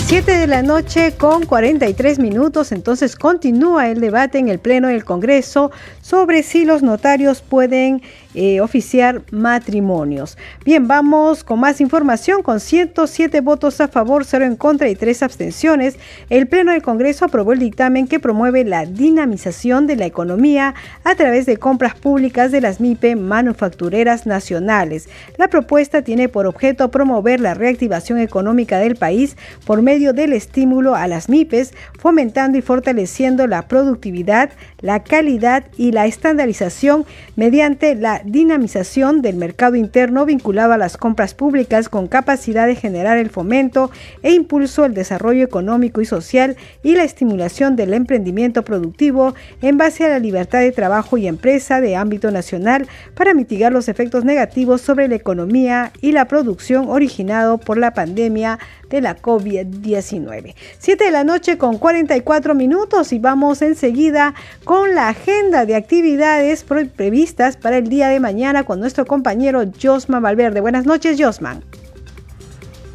7 0.08 0.36
de 0.36 0.46
la 0.46 0.62
noche 0.62 1.14
con 1.16 1.46
43 1.46 2.20
minutos, 2.20 2.72
entonces 2.72 3.16
continúa 3.16 3.90
el 3.90 4.00
debate 4.00 4.38
en 4.38 4.48
el 4.48 4.60
Pleno 4.60 4.88
del 4.88 5.04
Congreso 5.04 5.70
sobre 6.06 6.44
si 6.44 6.64
los 6.64 6.84
notarios 6.84 7.42
pueden 7.42 8.00
eh, 8.36 8.60
oficiar 8.60 9.22
matrimonios. 9.32 10.38
Bien, 10.64 10.86
vamos 10.86 11.42
con 11.42 11.58
más 11.58 11.80
información. 11.80 12.44
Con 12.44 12.60
107 12.60 13.40
votos 13.40 13.80
a 13.80 13.88
favor, 13.88 14.24
0 14.24 14.44
en 14.44 14.54
contra 14.54 14.88
y 14.88 14.94
3 14.94 15.24
abstenciones, 15.24 15.96
el 16.30 16.46
Pleno 16.46 16.70
del 16.70 16.82
Congreso 16.82 17.24
aprobó 17.24 17.54
el 17.54 17.58
dictamen 17.58 18.06
que 18.06 18.20
promueve 18.20 18.64
la 18.64 18.86
dinamización 18.86 19.88
de 19.88 19.96
la 19.96 20.06
economía 20.06 20.76
a 21.02 21.16
través 21.16 21.44
de 21.44 21.56
compras 21.56 21.96
públicas 21.96 22.52
de 22.52 22.60
las 22.60 22.78
MIPE 22.78 23.16
manufactureras 23.16 24.26
nacionales. 24.26 25.08
La 25.38 25.48
propuesta 25.48 26.02
tiene 26.02 26.28
por 26.28 26.46
objeto 26.46 26.88
promover 26.92 27.40
la 27.40 27.54
reactivación 27.54 28.20
económica 28.20 28.78
del 28.78 28.94
país 28.94 29.36
por 29.64 29.82
medio 29.82 30.12
del 30.12 30.34
estímulo 30.34 30.94
a 30.94 31.08
las 31.08 31.28
MIPES, 31.28 31.74
fomentando 31.98 32.58
y 32.58 32.62
fortaleciendo 32.62 33.48
la 33.48 33.66
productividad, 33.66 34.50
la 34.80 35.02
calidad 35.02 35.64
y 35.76 35.95
la 35.96 36.04
estandarización 36.04 37.06
mediante 37.36 37.94
la 37.94 38.20
dinamización 38.22 39.22
del 39.22 39.36
mercado 39.36 39.76
interno 39.76 40.26
vinculado 40.26 40.74
a 40.74 40.76
las 40.76 40.98
compras 40.98 41.32
públicas 41.32 41.88
con 41.88 42.06
capacidad 42.06 42.66
de 42.66 42.76
generar 42.76 43.16
el 43.16 43.30
fomento 43.30 43.90
e 44.22 44.32
impulso 44.32 44.84
al 44.84 44.92
desarrollo 44.92 45.42
económico 45.42 46.02
y 46.02 46.04
social 46.04 46.58
y 46.82 46.96
la 46.96 47.04
estimulación 47.04 47.76
del 47.76 47.94
emprendimiento 47.94 48.62
productivo 48.62 49.34
en 49.62 49.78
base 49.78 50.04
a 50.04 50.10
la 50.10 50.18
libertad 50.18 50.60
de 50.60 50.70
trabajo 50.70 51.16
y 51.16 51.28
empresa 51.28 51.80
de 51.80 51.96
ámbito 51.96 52.30
nacional 52.30 52.86
para 53.14 53.32
mitigar 53.32 53.72
los 53.72 53.88
efectos 53.88 54.22
negativos 54.22 54.82
sobre 54.82 55.08
la 55.08 55.14
economía 55.14 55.92
y 56.02 56.12
la 56.12 56.26
producción 56.26 56.90
originado 56.90 57.56
por 57.56 57.78
la 57.78 57.94
pandemia 57.94 58.58
de 58.90 59.00
la 59.00 59.16
COVID-19. 59.16 60.54
7 60.78 61.04
de 61.04 61.10
la 61.10 61.24
noche 61.24 61.58
con 61.58 61.78
44 61.78 62.54
minutos 62.54 63.12
y 63.12 63.18
vamos 63.18 63.62
enseguida 63.62 64.34
con 64.64 64.94
la 64.94 65.08
agenda 65.08 65.66
de 65.66 65.76
actividades 65.76 66.64
previstas 66.64 67.56
para 67.56 67.78
el 67.78 67.88
día 67.88 68.08
de 68.08 68.20
mañana 68.20 68.64
con 68.64 68.80
nuestro 68.80 69.06
compañero 69.06 69.64
Josman 69.80 70.22
Valverde. 70.22 70.60
Buenas 70.60 70.86
noches, 70.86 71.16
Josman. 71.20 71.62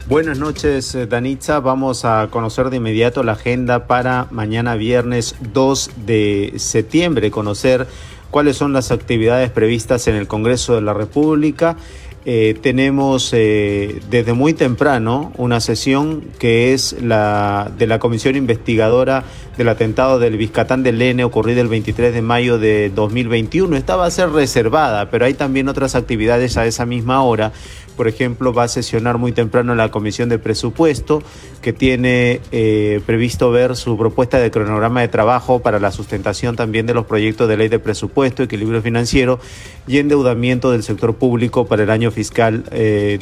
Buenas 0.07 0.39
noches, 0.39 0.93
eh, 0.95 1.07
Danitza. 1.07 1.61
Vamos 1.61 2.03
a 2.03 2.27
conocer 2.29 2.69
de 2.69 2.77
inmediato 2.77 3.23
la 3.23 3.33
agenda 3.33 3.87
para 3.87 4.27
mañana 4.29 4.75
viernes 4.75 5.35
2 5.53 5.91
de 6.05 6.53
septiembre, 6.57 7.31
conocer 7.31 7.87
cuáles 8.29 8.57
son 8.57 8.73
las 8.73 8.91
actividades 8.91 9.51
previstas 9.51 10.07
en 10.07 10.15
el 10.15 10.27
Congreso 10.27 10.75
de 10.75 10.81
la 10.81 10.93
República 10.93 11.77
eh, 12.23 12.55
tenemos 12.61 13.31
eh, 13.33 13.99
desde 14.11 14.33
muy 14.33 14.53
temprano 14.53 15.31
una 15.37 15.59
sesión 15.59 16.23
que 16.37 16.71
es 16.73 16.95
la 17.01 17.71
de 17.75 17.87
la 17.87 17.97
Comisión 17.97 18.35
Investigadora 18.35 19.23
del 19.57 19.69
atentado 19.69 20.19
del 20.19 20.37
Vizcatán 20.37 20.83
del 20.83 20.99
Lene 20.99 21.23
ocurrido 21.23 21.61
el 21.61 21.67
23 21.67 22.13
de 22.13 22.21
mayo 22.21 22.59
de 22.59 22.91
2021. 22.91 23.75
Esta 23.75 23.95
va 23.95 24.05
a 24.05 24.11
ser 24.11 24.29
reservada, 24.29 25.09
pero 25.09 25.25
hay 25.25 25.33
también 25.33 25.67
otras 25.67 25.95
actividades 25.95 26.57
a 26.57 26.67
esa 26.67 26.85
misma 26.85 27.23
hora. 27.23 27.53
Por 28.01 28.07
ejemplo, 28.07 28.51
va 28.51 28.63
a 28.63 28.67
sesionar 28.67 29.19
muy 29.19 29.31
temprano 29.31 29.75
la 29.75 29.91
Comisión 29.91 30.27
de 30.27 30.39
Presupuesto, 30.39 31.21
que 31.61 31.71
tiene 31.71 32.41
eh, 32.51 32.99
previsto 33.05 33.51
ver 33.51 33.75
su 33.75 33.95
propuesta 33.95 34.39
de 34.39 34.49
cronograma 34.49 35.01
de 35.01 35.07
trabajo 35.07 35.59
para 35.59 35.79
la 35.79 35.91
sustentación 35.91 36.55
también 36.55 36.87
de 36.87 36.95
los 36.95 37.05
proyectos 37.05 37.47
de 37.47 37.57
ley 37.57 37.67
de 37.69 37.77
presupuesto, 37.77 38.41
equilibrio 38.41 38.81
financiero 38.81 39.39
y 39.87 39.99
endeudamiento 39.99 40.71
del 40.71 40.81
sector 40.81 41.13
público 41.13 41.67
para 41.67 41.83
el 41.83 41.91
año 41.91 42.09
fiscal 42.09 42.63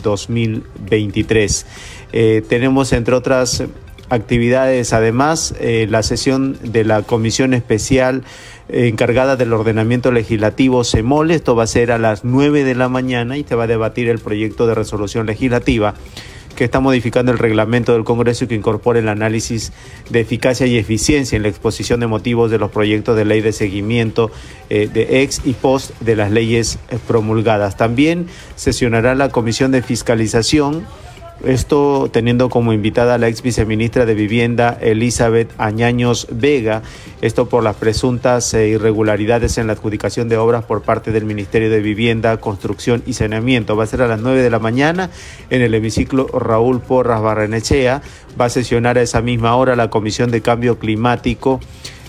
2023. 0.01 1.65
Eh, 2.13 2.38
eh, 2.38 2.41
tenemos, 2.47 2.93
entre 2.93 3.15
otras 3.15 3.61
actividades. 4.10 4.93
Además, 4.93 5.53
eh, 5.60 5.88
la 5.89 6.03
sesión 6.03 6.57
de 6.64 6.84
la 6.84 7.03
Comisión 7.03 7.53
Especial 7.53 8.24
eh, 8.68 8.88
encargada 8.88 9.36
del 9.36 9.53
ordenamiento 9.53 10.12
legislativo 10.12 10.84
CEMOL, 10.84 11.32
esto 11.32 11.55
va 11.55 11.64
a 11.64 11.68
ser 11.68 11.91
a 11.91 11.97
las 11.97 12.24
9 12.24 12.64
de 12.64 12.76
la 12.76 12.89
mañana 12.89 13.38
y 13.38 13.43
se 13.43 13.55
va 13.55 13.64
a 13.64 13.68
debatir 13.68 14.10
el 14.10 14.20
proyecto 14.20 14.68
de 14.68 14.76
resolución 14.76 15.26
legislativa 15.26 15.95
que 16.55 16.66
está 16.66 16.82
modificando 16.82 17.32
el 17.32 17.38
reglamento 17.38 17.93
del 17.93 18.03
Congreso 18.03 18.43
y 18.43 18.47
que 18.47 18.55
incorpora 18.55 18.99
el 18.99 19.07
análisis 19.07 19.72
de 20.10 20.20
eficacia 20.20 20.66
y 20.66 20.78
eficiencia 20.78 21.38
en 21.38 21.43
la 21.43 21.47
exposición 21.47 22.01
de 22.01 22.07
motivos 22.07 22.51
de 22.51 22.57
los 22.57 22.70
proyectos 22.70 23.16
de 23.16 23.24
ley 23.24 23.39
de 23.39 23.53
seguimiento 23.53 24.30
eh, 24.70 24.89
de 24.91 25.22
ex 25.22 25.41
y 25.45 25.53
post 25.53 25.91
de 26.01 26.18
las 26.18 26.32
leyes 26.32 26.78
promulgadas. 27.07 27.78
También 27.78 28.28
sesionará 28.57 29.16
la 29.16 29.30
Comisión 29.30 29.72
de 29.72 29.82
Fiscalización 29.82 30.86
esto 31.45 32.09
teniendo 32.11 32.49
como 32.49 32.73
invitada 32.73 33.15
a 33.15 33.17
la 33.17 33.27
ex 33.27 33.41
viceministra 33.41 34.05
de 34.05 34.13
Vivienda 34.13 34.77
Elizabeth 34.81 35.51
Añaños 35.57 36.27
Vega, 36.31 36.81
esto 37.21 37.47
por 37.47 37.63
las 37.63 37.75
presuntas 37.75 38.53
eh, 38.53 38.69
irregularidades 38.69 39.57
en 39.57 39.67
la 39.67 39.73
adjudicación 39.73 40.29
de 40.29 40.37
obras 40.37 40.65
por 40.65 40.81
parte 40.81 41.11
del 41.11 41.25
Ministerio 41.25 41.69
de 41.69 41.79
Vivienda, 41.79 42.37
Construcción 42.37 43.03
y 43.05 43.13
Saneamiento. 43.13 43.75
Va 43.75 43.85
a 43.85 43.87
ser 43.87 44.01
a 44.01 44.07
las 44.07 44.19
9 44.19 44.41
de 44.41 44.49
la 44.49 44.59
mañana 44.59 45.09
en 45.49 45.61
el 45.61 45.73
hemiciclo 45.73 46.27
Raúl 46.27 46.81
Porras 46.81 47.21
Barrenechea. 47.21 48.01
Va 48.39 48.45
a 48.45 48.49
sesionar 48.49 48.97
a 48.97 49.01
esa 49.01 49.21
misma 49.21 49.55
hora 49.55 49.75
la 49.75 49.89
Comisión 49.89 50.31
de 50.31 50.41
Cambio 50.41 50.79
Climático. 50.79 51.59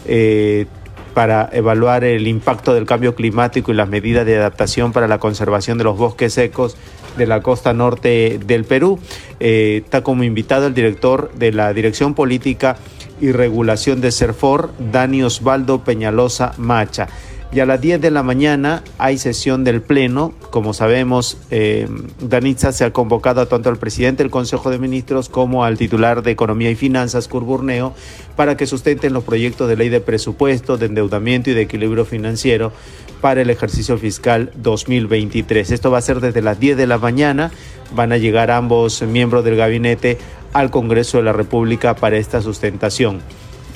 Eh, 0.06 0.66
para 1.14 1.48
evaluar 1.52 2.04
el 2.04 2.26
impacto 2.28 2.72
del 2.72 2.86
cambio 2.86 3.14
climático 3.14 3.72
y 3.72 3.74
las 3.74 3.88
medidas 3.88 4.24
de 4.24 4.38
adaptación 4.38 4.92
para 4.92 5.08
la 5.08 5.18
conservación 5.18 5.76
de 5.76 5.84
los 5.84 5.98
bosques 5.98 6.34
secos 6.34 6.76
de 7.16 7.26
la 7.26 7.42
costa 7.42 7.72
norte 7.72 8.40
del 8.44 8.64
Perú. 8.64 8.98
Eh, 9.38 9.82
está 9.84 10.02
como 10.02 10.24
invitado 10.24 10.66
el 10.66 10.74
director 10.74 11.30
de 11.34 11.52
la 11.52 11.72
Dirección 11.72 12.14
Política 12.14 12.76
y 13.20 13.32
Regulación 13.32 14.00
de 14.00 14.12
CERFOR, 14.12 14.70
Dani 14.92 15.22
Osvaldo 15.22 15.84
Peñalosa 15.84 16.52
Macha. 16.56 17.08
Y 17.52 17.58
a 17.58 17.66
las 17.66 17.80
10 17.80 18.00
de 18.00 18.12
la 18.12 18.22
mañana 18.22 18.84
hay 18.96 19.18
sesión 19.18 19.64
del 19.64 19.82
Pleno. 19.82 20.32
Como 20.50 20.72
sabemos, 20.72 21.36
eh, 21.50 21.88
Danitza 22.20 22.70
se 22.70 22.84
ha 22.84 22.92
convocado 22.92 23.46
tanto 23.48 23.68
al 23.68 23.76
presidente 23.76 24.22
del 24.22 24.30
Consejo 24.30 24.70
de 24.70 24.78
Ministros 24.78 25.28
como 25.28 25.64
al 25.64 25.76
titular 25.76 26.22
de 26.22 26.30
Economía 26.30 26.70
y 26.70 26.76
Finanzas, 26.76 27.26
Curburneo, 27.26 27.92
para 28.36 28.56
que 28.56 28.66
sustenten 28.66 29.12
los 29.12 29.24
proyectos 29.24 29.68
de 29.68 29.76
ley 29.76 29.88
de 29.88 30.00
presupuesto, 30.00 30.76
de 30.76 30.86
endeudamiento 30.86 31.50
y 31.50 31.54
de 31.54 31.62
equilibrio 31.62 32.04
financiero 32.04 32.72
para 33.20 33.42
el 33.42 33.50
ejercicio 33.50 33.98
fiscal 33.98 34.50
2023. 34.56 35.70
Esto 35.70 35.90
va 35.90 35.98
a 35.98 36.02
ser 36.02 36.20
desde 36.20 36.42
las 36.42 36.58
10 36.58 36.76
de 36.76 36.86
la 36.86 36.98
mañana. 36.98 37.50
Van 37.94 38.12
a 38.12 38.16
llegar 38.16 38.50
ambos 38.50 39.02
miembros 39.02 39.44
del 39.44 39.56
gabinete 39.56 40.18
al 40.52 40.70
Congreso 40.70 41.18
de 41.18 41.24
la 41.24 41.32
República 41.32 41.94
para 41.94 42.16
esta 42.16 42.42
sustentación. 42.42 43.20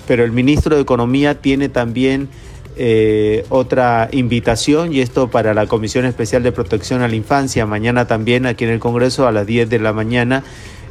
Pero 0.07 0.25
el 0.25 0.33
ministro 0.33 0.77
de 0.77 0.83
Economía 0.83 1.41
tiene 1.41 1.69
también 1.69 2.29
eh, 2.77 3.45
otra 3.51 4.09
invitación 4.11 4.93
y 4.93 5.01
esto 5.01 5.31
para 5.31 5.55
la 5.55 5.67
Comisión 5.67 6.05
Especial 6.07 6.43
de 6.43 6.51
Protección 6.51 7.03
a 7.03 7.09
la 7.09 7.15
Infancia, 7.15 7.67
mañana 7.67 8.07
también 8.07 8.47
aquí 8.47 8.65
en 8.65 8.71
el 8.71 8.81
Congreso 8.81 9.29
a 9.29 9.33
las 9.33 9.47
10 9.47 9.71
de 9.71 9.79
la 9.79 9.93
mañana 9.93 10.43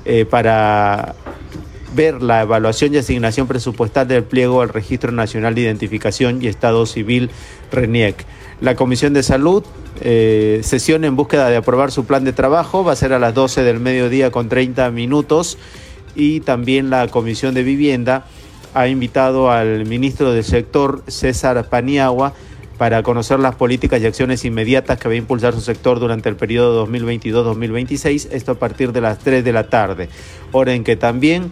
eh, 0.06 0.26
para 0.26 1.16
ver 1.94 2.24
la 2.24 2.42
evaluación 2.42 2.94
y 2.94 2.98
asignación 2.98 3.48
presupuestal 3.48 4.08
del 4.08 4.24
pliego 4.24 4.62
al 4.62 4.70
Registro 4.70 5.12
Nacional 5.12 5.56
de 5.56 5.62
Identificación 5.62 6.42
y 6.42 6.48
Estado 6.48 6.86
Civil 6.86 7.30
RENIEC. 7.72 8.26
La 8.62 8.76
Comisión 8.76 9.14
de 9.14 9.24
Salud, 9.24 9.64
eh, 10.02 10.62
sesión 10.64 11.04
en 11.06 11.16
búsqueda 11.16 11.50
de 11.50 11.58
aprobar 11.58 11.92
su 11.92 12.06
plan 12.06 12.24
de 12.24 12.34
trabajo, 12.34 12.84
va 12.84 12.94
a 12.94 12.96
ser 12.96 13.14
a 13.14 13.20
las 13.20 13.34
12 13.34 13.64
del 13.64 13.80
mediodía 13.80 14.32
con 14.32 14.50
30 14.50 14.90
minutos. 14.92 15.58
Y 16.16 16.42
también 16.42 16.90
la 16.90 17.08
Comisión 17.08 17.54
de 17.54 17.64
Vivienda 17.64 18.26
ha 18.74 18.88
invitado 18.88 19.52
al 19.52 19.86
ministro 19.86 20.32
del 20.32 20.44
sector, 20.44 21.04
César 21.08 21.70
Paniagua, 21.70 22.34
para 22.78 23.04
conocer 23.04 23.40
las 23.40 23.56
políticas 23.56 24.02
y 24.02 24.06
acciones 24.06 24.46
inmediatas 24.46 25.00
que 25.00 25.08
va 25.08 25.14
a 25.14 25.18
impulsar 25.18 25.54
su 25.54 25.62
sector 25.62 26.00
durante 26.00 26.30
el 26.30 26.36
periodo 26.36 26.88
2022-2026, 26.88 28.30
esto 28.32 28.54
a 28.54 28.56
partir 28.56 28.92
de 28.92 29.02
las 29.02 29.20
3 29.20 29.44
de 29.44 29.54
la 29.54 29.70
tarde, 29.70 30.10
hora 30.52 30.74
en 30.74 30.84
que 30.84 30.96
también 30.96 31.52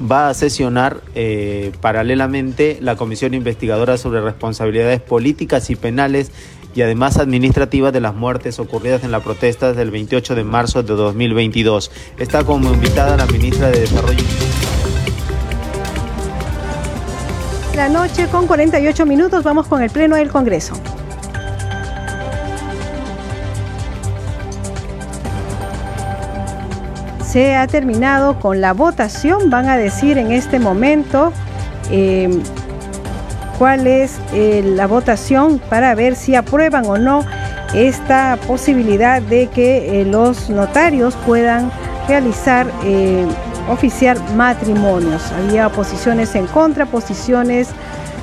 va 0.00 0.28
a 0.28 0.34
sesionar 0.34 1.00
eh, 1.14 1.72
paralelamente 1.80 2.78
la 2.80 2.96
Comisión 2.96 3.34
Investigadora 3.34 3.96
sobre 3.98 4.20
Responsabilidades 4.20 5.00
Políticas 5.00 5.70
y 5.70 5.76
Penales 5.76 6.30
y 6.74 6.82
además 6.82 7.16
administrativas 7.16 7.92
de 7.92 8.00
las 8.00 8.14
muertes 8.14 8.58
ocurridas 8.58 9.04
en 9.04 9.10
la 9.10 9.20
protesta 9.20 9.72
del 9.72 9.90
28 9.90 10.34
de 10.34 10.44
marzo 10.44 10.82
de 10.82 10.94
2022. 10.94 11.90
Está 12.18 12.44
como 12.44 12.72
invitada 12.72 13.16
la 13.16 13.26
ministra 13.26 13.70
de 13.70 13.80
Desarrollo. 13.80 14.24
la 17.78 17.88
noche 17.88 18.26
con 18.26 18.48
48 18.48 19.06
minutos. 19.06 19.44
Vamos 19.44 19.68
con 19.68 19.80
el 19.84 19.90
Pleno 19.90 20.16
del 20.16 20.30
Congreso. 20.30 20.74
Se 27.30 27.54
ha 27.54 27.66
terminado 27.66 28.40
con 28.40 28.62
la 28.62 28.72
votación. 28.72 29.50
Van 29.50 29.68
a 29.68 29.76
decir 29.76 30.16
en 30.16 30.32
este 30.32 30.58
momento 30.58 31.30
em, 31.90 32.40
cuál 33.58 33.86
es 33.86 34.18
eh, 34.32 34.62
la 34.64 34.86
votación 34.86 35.60
para 35.68 35.94
ver 35.94 36.16
si 36.16 36.34
aprueban 36.34 36.86
o 36.86 36.96
no 36.96 37.26
esta 37.74 38.38
posibilidad 38.46 39.20
de 39.20 39.48
que 39.48 40.00
eh, 40.00 40.04
los 40.06 40.48
notarios 40.48 41.16
puedan 41.26 41.70
realizar 42.08 42.66
eh, 42.84 43.26
oficiar 43.68 44.18
matrimonios. 44.34 45.30
Había 45.32 45.68
posiciones 45.68 46.34
en 46.34 46.46
contra, 46.46 46.86
posiciones 46.86 47.68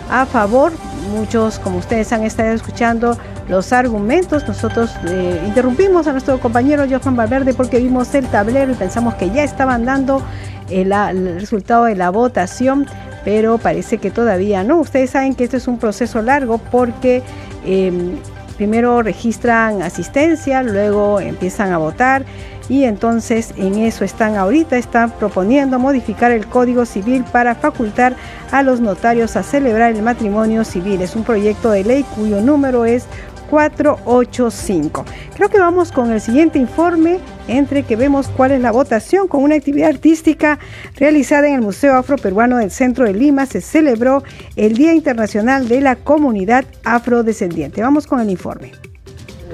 a 0.09 0.25
favor. 0.25 0.71
Muchos, 1.15 1.59
como 1.59 1.77
ustedes 1.77 2.11
han 2.11 2.23
estado 2.23 2.53
escuchando, 2.53 3.15
los 3.47 3.73
argumentos. 3.73 4.47
Nosotros 4.47 4.91
eh, 5.07 5.41
interrumpimos 5.45 6.07
a 6.07 6.11
nuestro 6.11 6.39
compañero 6.39 6.85
Johan 6.89 7.15
Valverde 7.15 7.53
porque 7.53 7.79
vimos 7.79 8.13
el 8.15 8.25
tablero 8.27 8.71
y 8.71 8.75
pensamos 8.75 9.15
que 9.15 9.29
ya 9.29 9.43
estaban 9.43 9.85
dando 9.85 10.21
el, 10.69 10.91
resultado 11.39 11.85
de 11.85 11.95
la 11.95 12.09
votación, 12.09 12.87
pero 13.23 13.57
parece 13.57 13.97
que 13.97 14.11
todavía 14.11 14.63
no. 14.63 14.77
Ustedes 14.77 15.11
saben 15.11 15.35
que 15.35 15.43
esto 15.43 15.57
es 15.57 15.67
un 15.67 15.77
proceso 15.77 16.21
largo 16.21 16.57
porque 16.57 17.21
em, 17.65 18.15
primero 18.57 19.01
registran 19.01 19.81
asistencia, 19.81 20.63
luego 20.63 21.19
empiezan 21.19 21.71
a 21.71 21.77
votar 21.77 22.25
y 22.67 22.85
entonces 22.85 23.53
en 23.57 23.75
eso 23.75 24.03
están 24.03 24.35
ahorita, 24.35 24.77
están 24.77 25.11
proponiendo 25.11 25.77
modificar 25.77 26.31
el 26.31 26.47
Código 26.47 26.85
Civil 26.85 27.23
para 27.31 27.55
facultar 27.55 28.15
a 28.51 28.63
los 28.63 28.79
notarios 28.79 29.35
a 29.35 29.43
celebrar 29.43 29.93
el 29.93 30.01
matrimonio 30.01 30.63
civil. 30.63 31.01
Es 31.01 31.15
un 31.15 31.23
proyecto 31.23 31.71
de 31.71 31.83
ley 31.83 32.05
cuyo 32.15 32.41
número 32.41 32.85
es 32.85 33.05
485. 33.49 35.05
Creo 35.35 35.49
que 35.49 35.59
vamos 35.59 35.91
con 35.91 36.11
el 36.11 36.21
siguiente 36.21 36.59
informe 36.59 37.19
entre 37.47 37.83
que 37.83 37.95
vemos 37.95 38.27
cuál 38.29 38.51
es 38.51 38.61
la 38.61 38.71
votación 38.71 39.27
con 39.27 39.43
una 39.43 39.55
actividad 39.55 39.89
artística 39.89 40.59
realizada 40.95 41.47
en 41.47 41.55
el 41.55 41.61
Museo 41.61 41.95
Afroperuano 41.95 42.57
del 42.57 42.71
Centro 42.71 43.05
de 43.05 43.13
Lima. 43.13 43.45
Se 43.45 43.61
celebró 43.61 44.23
el 44.55 44.73
Día 44.75 44.93
Internacional 44.93 45.67
de 45.67 45.81
la 45.81 45.95
Comunidad 45.95 46.65
Afrodescendiente. 46.83 47.81
Vamos 47.81 48.07
con 48.07 48.19
el 48.19 48.29
informe. 48.29 48.71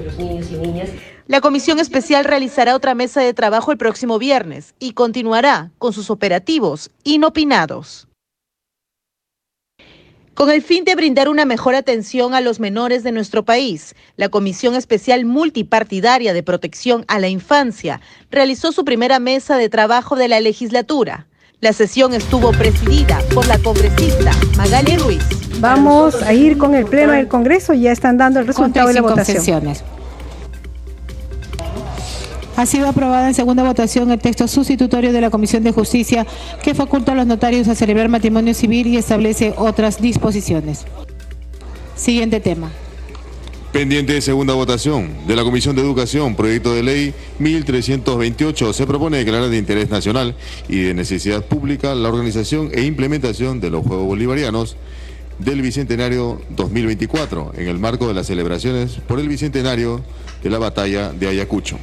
Los 0.04 0.18
niños 0.18 0.50
y 0.50 0.56
niñas 0.56 0.88
la 1.28 1.40
comisión 1.40 1.78
especial 1.78 2.24
realizará 2.24 2.74
otra 2.74 2.94
mesa 2.94 3.20
de 3.20 3.32
trabajo 3.32 3.72
el 3.72 3.78
próximo 3.78 4.18
viernes 4.18 4.74
y 4.78 4.92
continuará 4.92 5.70
con 5.78 5.92
sus 5.92 6.10
operativos 6.10 6.90
inopinados. 7.04 8.08
Con 10.34 10.50
el 10.50 10.62
fin 10.62 10.84
de 10.84 10.94
brindar 10.94 11.28
una 11.28 11.44
mejor 11.44 11.74
atención 11.74 12.34
a 12.34 12.40
los 12.40 12.58
menores 12.58 13.02
de 13.02 13.12
nuestro 13.12 13.44
país, 13.44 13.94
la 14.16 14.30
Comisión 14.30 14.74
Especial 14.74 15.26
Multipartidaria 15.26 16.32
de 16.32 16.42
Protección 16.42 17.04
a 17.06 17.18
la 17.18 17.28
Infancia 17.28 18.00
realizó 18.30 18.72
su 18.72 18.84
primera 18.84 19.18
mesa 19.18 19.58
de 19.58 19.68
trabajo 19.68 20.16
de 20.16 20.28
la 20.28 20.40
legislatura. 20.40 21.26
La 21.60 21.74
sesión 21.74 22.14
estuvo 22.14 22.50
presidida 22.52 23.20
por 23.34 23.46
la 23.46 23.58
congresista 23.58 24.32
Magali 24.56 24.96
Ruiz. 24.96 25.22
Vamos 25.60 26.22
a 26.22 26.32
ir 26.32 26.56
con 26.56 26.74
el 26.74 26.86
Pleno 26.86 27.12
del 27.12 27.28
Congreso, 27.28 27.74
ya 27.74 27.92
están 27.92 28.16
dando 28.16 28.40
el 28.40 28.46
resultado 28.46 28.88
de 28.88 28.94
la 28.94 29.02
votación. 29.02 29.74
Ha 32.62 32.66
sido 32.66 32.86
aprobada 32.86 33.26
en 33.26 33.34
segunda 33.34 33.64
votación 33.64 34.12
el 34.12 34.20
texto 34.20 34.46
sustitutorio 34.46 35.12
de 35.12 35.20
la 35.20 35.30
Comisión 35.30 35.64
de 35.64 35.72
Justicia 35.72 36.24
que 36.62 36.76
faculta 36.76 37.10
a 37.10 37.16
los 37.16 37.26
notarios 37.26 37.66
a 37.66 37.74
celebrar 37.74 38.08
matrimonio 38.08 38.54
civil 38.54 38.86
y 38.86 38.96
establece 38.96 39.52
otras 39.56 40.00
disposiciones. 40.00 40.84
Siguiente 41.96 42.38
tema. 42.38 42.70
Pendiente 43.72 44.12
de 44.12 44.20
segunda 44.20 44.54
votación 44.54 45.10
de 45.26 45.34
la 45.34 45.42
Comisión 45.42 45.74
de 45.74 45.82
Educación, 45.82 46.36
proyecto 46.36 46.72
de 46.72 46.84
ley 46.84 47.14
1328, 47.40 48.72
se 48.72 48.86
propone 48.86 49.18
declarar 49.18 49.48
de 49.48 49.58
interés 49.58 49.90
nacional 49.90 50.36
y 50.68 50.82
de 50.82 50.94
necesidad 50.94 51.44
pública 51.44 51.96
la 51.96 52.10
organización 52.10 52.70
e 52.72 52.82
implementación 52.82 53.58
de 53.60 53.70
los 53.70 53.84
Juegos 53.84 54.06
Bolivarianos 54.06 54.76
del 55.40 55.62
Bicentenario 55.62 56.40
2024 56.50 57.54
en 57.56 57.66
el 57.66 57.80
marco 57.80 58.06
de 58.06 58.14
las 58.14 58.28
celebraciones 58.28 59.00
por 59.08 59.18
el 59.18 59.28
Bicentenario 59.28 60.00
de 60.44 60.50
la 60.50 60.58
Batalla 60.58 61.10
de 61.10 61.26
Ayacucho. 61.26 61.76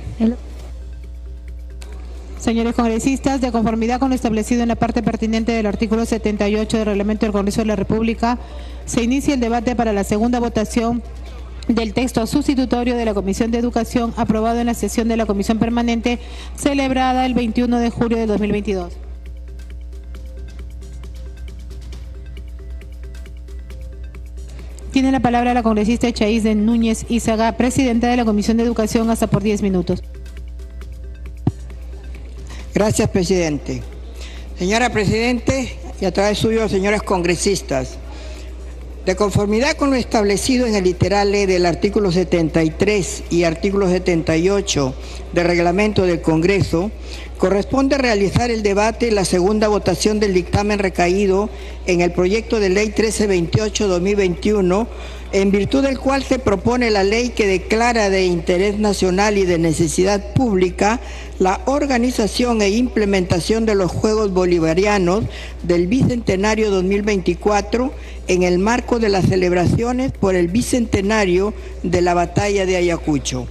Señores 2.39 2.73
congresistas, 2.73 3.41
de 3.41 3.51
conformidad 3.51 3.99
con 3.99 4.09
lo 4.09 4.15
establecido 4.15 4.61
en 4.61 4.69
la 4.69 4.77
parte 4.77 5.03
pertinente 5.03 5.51
del 5.51 5.65
artículo 5.65 6.05
78 6.05 6.77
del 6.77 6.85
Reglamento 6.85 7.25
del 7.25 7.33
Congreso 7.33 7.59
de 7.59 7.67
la 7.67 7.75
República, 7.75 8.39
se 8.85 9.03
inicia 9.03 9.33
el 9.33 9.41
debate 9.41 9.75
para 9.75 9.91
la 9.91 10.05
segunda 10.05 10.39
votación 10.39 11.03
del 11.67 11.93
texto 11.93 12.25
sustitutorio 12.25 12.95
de 12.95 13.03
la 13.03 13.13
Comisión 13.13 13.51
de 13.51 13.59
Educación 13.59 14.13
aprobado 14.15 14.59
en 14.59 14.67
la 14.67 14.73
sesión 14.73 15.09
de 15.09 15.17
la 15.17 15.25
Comisión 15.25 15.59
Permanente 15.59 16.19
celebrada 16.55 17.25
el 17.25 17.33
21 17.33 17.77
de 17.77 17.89
julio 17.89 18.17
de 18.17 18.25
2022. 18.25 18.93
Tiene 24.91 25.11
la 25.11 25.19
palabra 25.19 25.53
la 25.53 25.61
congresista 25.61 26.11
Chaís 26.11 26.43
de 26.43 26.55
Núñez 26.55 27.05
Izaga, 27.09 27.51
presidenta 27.51 28.07
de 28.07 28.15
la 28.15 28.25
Comisión 28.25 28.57
de 28.57 28.63
Educación, 28.63 29.09
hasta 29.09 29.27
por 29.27 29.43
10 29.43 29.61
minutos. 29.61 30.01
Gracias, 32.73 33.09
presidente. 33.09 33.81
Señora 34.57 34.91
Presidente, 34.91 35.75
y 35.99 36.05
a 36.05 36.11
través 36.11 36.37
suyo, 36.37 36.69
señores 36.69 37.01
congresistas, 37.01 37.97
de 39.05 39.15
conformidad 39.15 39.75
con 39.75 39.89
lo 39.89 39.95
establecido 39.95 40.67
en 40.67 40.75
el 40.75 40.83
literal 40.83 41.33
E 41.33 41.47
del 41.47 41.65
artículo 41.65 42.11
73 42.11 43.23
y 43.31 43.43
artículo 43.43 43.89
78 43.89 44.93
del 45.33 45.47
reglamento 45.47 46.05
del 46.05 46.21
Congreso, 46.21 46.91
corresponde 47.39 47.97
realizar 47.97 48.51
el 48.51 48.61
debate 48.61 49.07
y 49.07 49.11
la 49.11 49.25
segunda 49.25 49.67
votación 49.67 50.19
del 50.19 50.35
dictamen 50.35 50.77
recaído 50.77 51.49
en 51.87 52.01
el 52.01 52.11
proyecto 52.11 52.59
de 52.59 52.69
ley 52.69 52.93
1328-2021, 52.95 54.87
en 55.31 55.51
virtud 55.51 55.83
del 55.83 55.97
cual 55.97 56.23
se 56.23 56.37
propone 56.37 56.91
la 56.91 57.03
ley 57.03 57.29
que 57.29 57.47
declara 57.47 58.09
de 58.11 58.25
interés 58.25 58.77
nacional 58.77 59.37
y 59.37 59.45
de 59.45 59.57
necesidad 59.57 60.33
pública 60.33 60.99
la 61.39 61.61
organización 61.65 62.61
e 62.61 62.69
implementación 62.69 63.65
de 63.65 63.73
los 63.73 63.91
Juegos 63.91 64.33
Bolivarianos 64.33 65.23
del 65.63 65.87
Bicentenario 65.87 66.69
2024 66.69 67.93
en 68.27 68.43
el 68.43 68.59
marco 68.59 68.99
de 68.99 69.09
las 69.09 69.25
celebraciones 69.25 70.11
por 70.11 70.35
el 70.35 70.49
Bicentenario 70.49 71.53
de 71.81 72.01
la 72.01 72.13
Batalla 72.13 72.65
de 72.65 72.75
Ayacucho. 72.75 73.47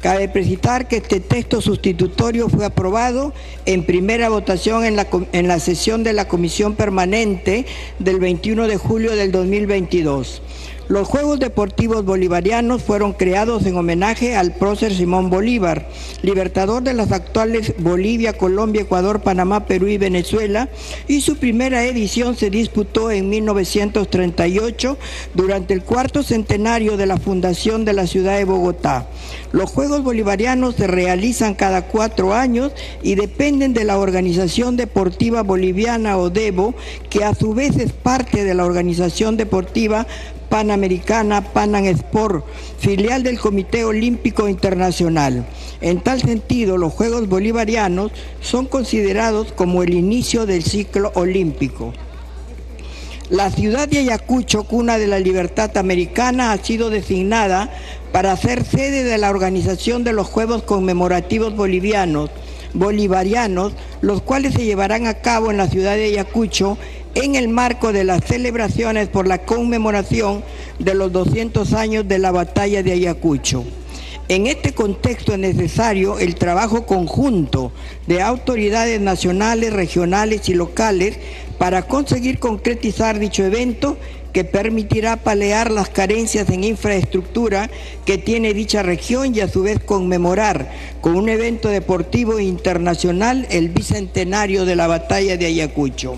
Cabe 0.00 0.28
precisar 0.28 0.88
que 0.88 0.96
este 0.96 1.20
texto 1.20 1.60
sustitutorio 1.60 2.48
fue 2.48 2.64
aprobado 2.64 3.34
en 3.66 3.84
primera 3.84 4.28
votación 4.28 4.84
en 4.84 4.96
la, 4.96 5.06
en 5.32 5.48
la 5.48 5.58
sesión 5.58 6.04
de 6.04 6.12
la 6.12 6.28
Comisión 6.28 6.74
Permanente 6.74 7.66
del 7.98 8.18
21 8.18 8.66
de 8.66 8.76
julio 8.76 9.14
del 9.14 9.32
2022. 9.32 10.42
Los 10.88 11.08
Juegos 11.08 11.40
Deportivos 11.40 12.04
Bolivarianos 12.04 12.80
fueron 12.80 13.12
creados 13.12 13.66
en 13.66 13.76
homenaje 13.76 14.36
al 14.36 14.54
prócer 14.54 14.94
Simón 14.94 15.30
Bolívar, 15.30 15.88
libertador 16.22 16.84
de 16.84 16.94
las 16.94 17.10
actuales 17.10 17.74
Bolivia, 17.78 18.34
Colombia, 18.34 18.82
Ecuador, 18.82 19.20
Panamá, 19.20 19.66
Perú 19.66 19.88
y 19.88 19.98
Venezuela, 19.98 20.68
y 21.08 21.22
su 21.22 21.38
primera 21.38 21.84
edición 21.84 22.36
se 22.36 22.50
disputó 22.50 23.10
en 23.10 23.28
1938 23.28 24.96
durante 25.34 25.74
el 25.74 25.82
cuarto 25.82 26.22
centenario 26.22 26.96
de 26.96 27.06
la 27.06 27.16
fundación 27.16 27.84
de 27.84 27.92
la 27.92 28.06
ciudad 28.06 28.36
de 28.36 28.44
Bogotá. 28.44 29.08
Los 29.50 29.70
Juegos 29.70 30.04
Bolivarianos 30.04 30.76
se 30.76 30.86
realizan 30.86 31.54
cada 31.54 31.88
cuatro 31.88 32.32
años 32.32 32.70
y 33.02 33.16
dependen 33.16 33.74
de 33.74 33.82
la 33.82 33.98
Organización 33.98 34.76
Deportiva 34.76 35.42
Boliviana 35.42 36.16
o 36.16 36.30
DEBO, 36.30 36.74
que 37.10 37.24
a 37.24 37.34
su 37.34 37.54
vez 37.54 37.76
es 37.76 37.90
parte 37.90 38.44
de 38.44 38.54
la 38.54 38.64
Organización 38.64 39.36
Deportiva 39.36 40.06
Panamericana 40.48 41.40
Panam 41.52 41.84
Sport, 41.86 42.44
filial 42.78 43.22
del 43.22 43.38
Comité 43.38 43.84
Olímpico 43.84 44.48
Internacional. 44.48 45.46
En 45.80 46.00
tal 46.00 46.20
sentido, 46.20 46.78
los 46.78 46.92
Juegos 46.92 47.28
Bolivarianos 47.28 48.12
son 48.40 48.66
considerados 48.66 49.52
como 49.52 49.82
el 49.82 49.94
inicio 49.94 50.46
del 50.46 50.62
ciclo 50.62 51.12
olímpico. 51.14 51.92
La 53.28 53.50
ciudad 53.50 53.88
de 53.88 53.98
Ayacucho, 53.98 54.62
cuna 54.64 54.98
de 54.98 55.08
la 55.08 55.18
libertad 55.18 55.76
americana, 55.76 56.52
ha 56.52 56.58
sido 56.58 56.90
designada 56.90 57.72
para 58.12 58.36
ser 58.36 58.64
sede 58.64 59.02
de 59.02 59.18
la 59.18 59.30
organización 59.30 60.04
de 60.04 60.12
los 60.12 60.28
Juegos 60.28 60.62
Conmemorativos 60.62 61.56
Bolivianos, 61.56 62.30
bolivarianos, 62.78 63.72
los 64.00 64.22
cuales 64.22 64.54
se 64.54 64.64
llevarán 64.64 65.06
a 65.06 65.14
cabo 65.14 65.50
en 65.50 65.56
la 65.56 65.68
ciudad 65.68 65.96
de 65.96 66.04
Ayacucho 66.04 66.78
en 67.14 67.34
el 67.34 67.48
marco 67.48 67.92
de 67.92 68.04
las 68.04 68.24
celebraciones 68.24 69.08
por 69.08 69.26
la 69.26 69.38
conmemoración 69.38 70.44
de 70.78 70.94
los 70.94 71.12
200 71.12 71.72
años 71.72 72.06
de 72.06 72.18
la 72.18 72.30
batalla 72.30 72.82
de 72.82 72.92
Ayacucho. 72.92 73.64
En 74.28 74.48
este 74.48 74.74
contexto 74.74 75.32
es 75.32 75.38
necesario 75.38 76.18
el 76.18 76.34
trabajo 76.34 76.84
conjunto 76.84 77.72
de 78.06 78.20
autoridades 78.20 79.00
nacionales, 79.00 79.72
regionales 79.72 80.48
y 80.48 80.54
locales 80.54 81.16
para 81.58 81.82
conseguir 81.82 82.38
concretizar 82.38 83.18
dicho 83.18 83.44
evento 83.44 83.96
que 84.36 84.44
permitirá 84.44 85.16
palear 85.16 85.70
las 85.70 85.88
carencias 85.88 86.50
en 86.50 86.62
infraestructura 86.62 87.70
que 88.04 88.18
tiene 88.18 88.52
dicha 88.52 88.82
región 88.82 89.34
y 89.34 89.40
a 89.40 89.48
su 89.48 89.62
vez 89.62 89.82
conmemorar 89.82 90.70
con 91.00 91.16
un 91.16 91.30
evento 91.30 91.70
deportivo 91.70 92.38
internacional 92.38 93.46
el 93.48 93.70
bicentenario 93.70 94.66
de 94.66 94.76
la 94.76 94.88
batalla 94.88 95.38
de 95.38 95.46
Ayacucho. 95.46 96.16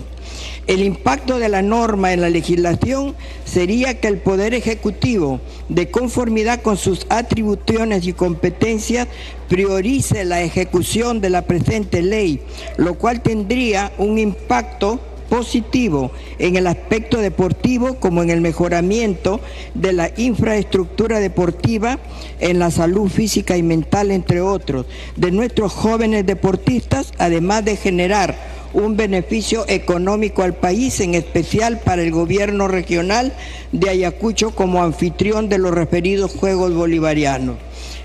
El 0.67 0.83
impacto 0.83 1.39
de 1.39 1.47
la 1.47 1.61
norma 1.61 2.11
en 2.11 2.19
la 2.19 2.29
legislación 2.29 3.15
sería 3.45 4.01
que 4.01 4.09
el 4.09 4.17
Poder 4.17 4.53
Ejecutivo, 4.53 5.39
de 5.69 5.89
conformidad 5.89 6.61
con 6.61 6.75
sus 6.75 7.07
atribuciones 7.07 8.05
y 8.05 8.11
competencias, 8.11 9.07
priorice 9.47 10.25
la 10.25 10.41
ejecución 10.41 11.21
de 11.21 11.29
la 11.29 11.43
presente 11.43 12.01
ley, 12.01 12.41
lo 12.75 12.95
cual 12.95 13.21
tendría 13.21 13.93
un 13.97 14.19
impacto 14.19 14.99
positivo 15.29 16.11
en 16.39 16.55
el 16.55 16.67
aspecto 16.67 17.19
deportivo 17.19 17.95
como 17.95 18.23
en 18.23 18.29
el 18.29 18.41
mejoramiento 18.41 19.39
de 19.75 19.93
la 19.93 20.11
infraestructura 20.17 21.19
deportiva, 21.19 21.99
en 22.39 22.59
la 22.59 22.71
salud 22.71 23.09
física 23.09 23.55
y 23.55 23.63
mental, 23.63 24.11
entre 24.11 24.41
otros, 24.41 24.85
de 25.15 25.31
nuestros 25.31 25.71
jóvenes 25.71 26.25
deportistas, 26.25 27.13
además 27.17 27.63
de 27.63 27.77
generar 27.77 28.59
un 28.73 28.97
beneficio 28.97 29.65
económico 29.67 30.43
al 30.43 30.55
país, 30.55 30.99
en 30.99 31.15
especial 31.15 31.79
para 31.79 32.01
el 32.01 32.11
gobierno 32.11 32.67
regional 32.67 33.33
de 33.71 33.89
Ayacucho 33.89 34.51
como 34.51 34.83
anfitrión 34.83 35.49
de 35.49 35.57
los 35.57 35.71
referidos 35.71 36.35
Juegos 36.35 36.73
Bolivarianos. 36.73 37.55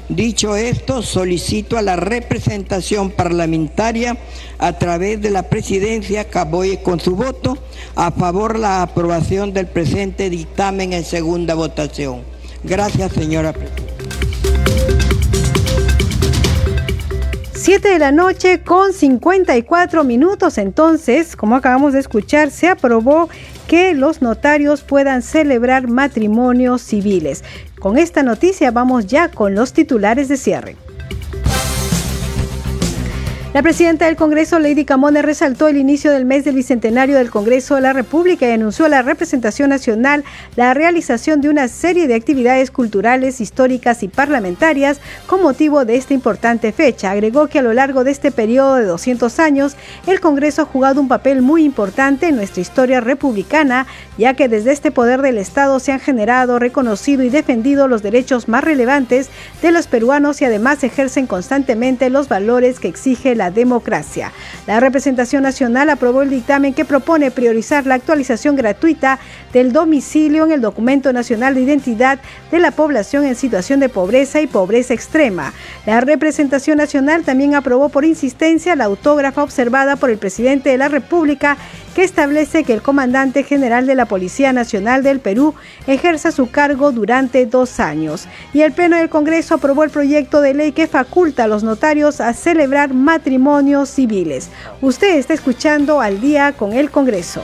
Dicho 0.09 0.55
esto, 0.55 1.03
solicito 1.03 1.79
a 1.79 1.83
la 1.83 1.97
representación 1.97 3.11
parlamentaria 3.11 4.19
a 4.59 4.75
través 4.79 5.21
de 5.23 5.31
la 5.31 5.45
presidencia 5.45 6.25
que 6.25 6.39
apoye 6.39 6.83
con 6.83 7.01
su 7.01 7.17
voto 7.17 7.57
a 7.95 8.11
favor 8.11 8.59
la 8.59 8.83
aprobación 8.83 9.55
del 9.55 9.67
presente 9.67 10.29
dictamen 10.29 10.93
en 10.93 11.05
segunda 11.05 11.55
votación. 11.55 12.23
Gracias, 12.63 13.13
señora 13.13 13.53
presidenta. 13.53 13.95
7 17.65 17.89
de 17.89 17.99
la 17.99 18.13
noche 18.13 18.61
con 18.61 18.93
54 18.93 20.05
minutos. 20.05 20.59
Entonces, 20.59 21.35
como 21.35 21.57
acabamos 21.57 21.95
de 21.95 22.01
escuchar, 22.01 22.51
se 22.51 22.69
aprobó 22.69 23.31
que 23.67 23.95
los 23.95 24.21
notarios 24.21 24.83
puedan 24.83 25.23
celebrar 25.23 25.89
matrimonios 25.89 26.83
civiles. 26.83 27.43
Con 27.85 27.99
esta 27.99 28.23
noticia 28.23 28.71
vamos 28.71 29.05
ya 29.09 29.29
con 29.29 29.55
los 29.55 29.75
titulares 29.75 30.29
de 30.29 30.39
cierre. 30.39 30.75
La 33.55 33.63
presidenta 33.63 34.07
del 34.07 34.17
Congreso, 34.17 34.59
Lady 34.59 34.85
Camone, 34.85 35.23
resaltó 35.23 35.69
el 35.69 35.77
inicio 35.77 36.11
del 36.11 36.25
mes 36.25 36.45
del 36.45 36.57
Bicentenario 36.57 37.19
del 37.19 37.31
Congreso 37.31 37.77
de 37.77 37.83
la 37.83 37.93
República 37.93 38.49
y 38.49 38.51
anunció 38.51 38.87
a 38.87 38.89
la 38.89 39.03
representación 39.03 39.71
nacional 39.71 40.25
la 40.57 40.75
realización 40.75 41.41
de 41.41 41.51
una 41.51 41.69
serie 41.69 42.09
de 42.09 42.17
actividades 42.17 42.73
culturales, 42.73 43.41
históricas 43.41 44.03
y 44.03 44.09
parlamentarias 44.09 45.01
con 45.29 45.41
motivo 45.41 45.85
de 45.85 45.95
esta 45.95 46.15
importante 46.15 46.73
fecha. 46.73 47.13
Agregó 47.13 47.47
que 47.47 47.61
a 47.61 47.63
lo 47.63 47.73
largo 47.73 48.03
de 48.03 48.11
este 48.11 48.33
periodo 48.33 48.75
de 48.75 48.87
200 48.87 49.39
años, 49.39 49.77
el 50.09 50.19
Congreso 50.19 50.63
ha 50.63 50.65
jugado 50.65 51.01
un 51.01 51.07
papel 51.07 51.41
muy 51.41 51.63
importante 51.63 52.27
en 52.27 52.35
nuestra 52.35 52.61
historia 52.61 53.01
republicana, 53.01 53.87
ya 54.19 54.35
que 54.35 54.49
desde 54.49 54.73
este 54.73 54.91
poder 54.91 55.23
del 55.23 55.39
Estado 55.39 55.79
se 55.79 55.93
han 55.93 56.01
generado, 56.01 56.59
reconocido 56.59 57.23
y 57.23 57.29
defendido 57.29 57.87
los 57.87 58.03
derechos 58.03 58.49
más 58.49 58.65
relevantes 58.65 59.29
de 59.63 59.71
los 59.71 59.87
peruanos 59.87 60.43
y 60.43 60.45
además 60.45 60.83
ejercen 60.83 61.29
constantemente 61.29 62.11
los 62.11 62.27
valores 62.27 62.81
que 62.81 62.89
exige 62.89 63.37
la 63.45 63.51
democracia. 63.51 64.33
La 64.67 64.81
representación 64.81 65.43
nacional 65.43 65.91
aprobó 65.91 66.23
el 66.23 66.31
dictamen 66.31 66.73
que 66.73 66.87
propone 66.87 67.31
priorizar 67.31 67.85
la 67.85 67.97
actualización 67.97 68.57
gratuita 68.57 69.19
del 69.53 69.73
domicilio 69.73 70.47
en 70.47 70.53
el 70.53 70.63
documento 70.63 71.13
nacional 71.13 71.55
de 71.55 71.61
identidad 71.61 72.19
de 72.51 72.59
la 72.59 72.71
población 72.71 73.25
en 73.27 73.37
situación 73.37 73.81
de 73.81 73.91
pobreza 73.91 74.41
y 74.41 74.47
pobreza 74.47 74.95
extrema. 74.95 75.53
La 75.85 76.01
representación 76.01 76.79
nacional 76.79 77.23
también 77.25 77.55
aprobó 77.55 77.91
por 77.91 78.07
insistencia 78.07 78.77
la 78.77 78.85
autógrafa 78.85 79.43
observada 79.43 79.97
por 79.97 80.09
el 80.09 80.17
presidente 80.17 80.71
de 80.71 80.79
la 80.79 80.89
República 80.89 81.59
que 81.95 82.05
establece 82.05 82.65
que 82.65 82.75
el 82.75 82.83
comandante 82.83 83.45
general 83.45 83.87
de 83.87 83.95
la 83.95 84.07
Policía 84.07 84.53
Nacional 84.53 85.03
del 85.03 85.21
Perú 85.21 85.55
ejerza 85.87 86.33
su 86.33 86.51
cargo 86.51 86.93
durante 86.93 87.47
dos 87.47 87.81
años. 87.81 88.27
Y 88.53 88.63
el 88.63 88.73
Pleno 88.73 88.97
del 88.97 89.09
Congreso 89.09 89.55
aprobó 89.55 89.85
el 89.85 89.91
proyecto 89.91 90.41
de 90.41 90.55
ley 90.55 90.73
que 90.73 90.87
faculta 90.87 91.45
a 91.45 91.49
los 91.49 91.63
notarios 91.63 92.21
a 92.21 92.35
celebrar 92.35 92.93
matrimonios 92.93 93.89
civiles. 93.89 94.51
Usted 94.81 95.17
está 95.17 95.35
escuchando 95.35 96.01
al 96.01 96.21
día 96.21 96.53
con 96.53 96.73
el 96.73 96.91
Congreso. 96.91 97.43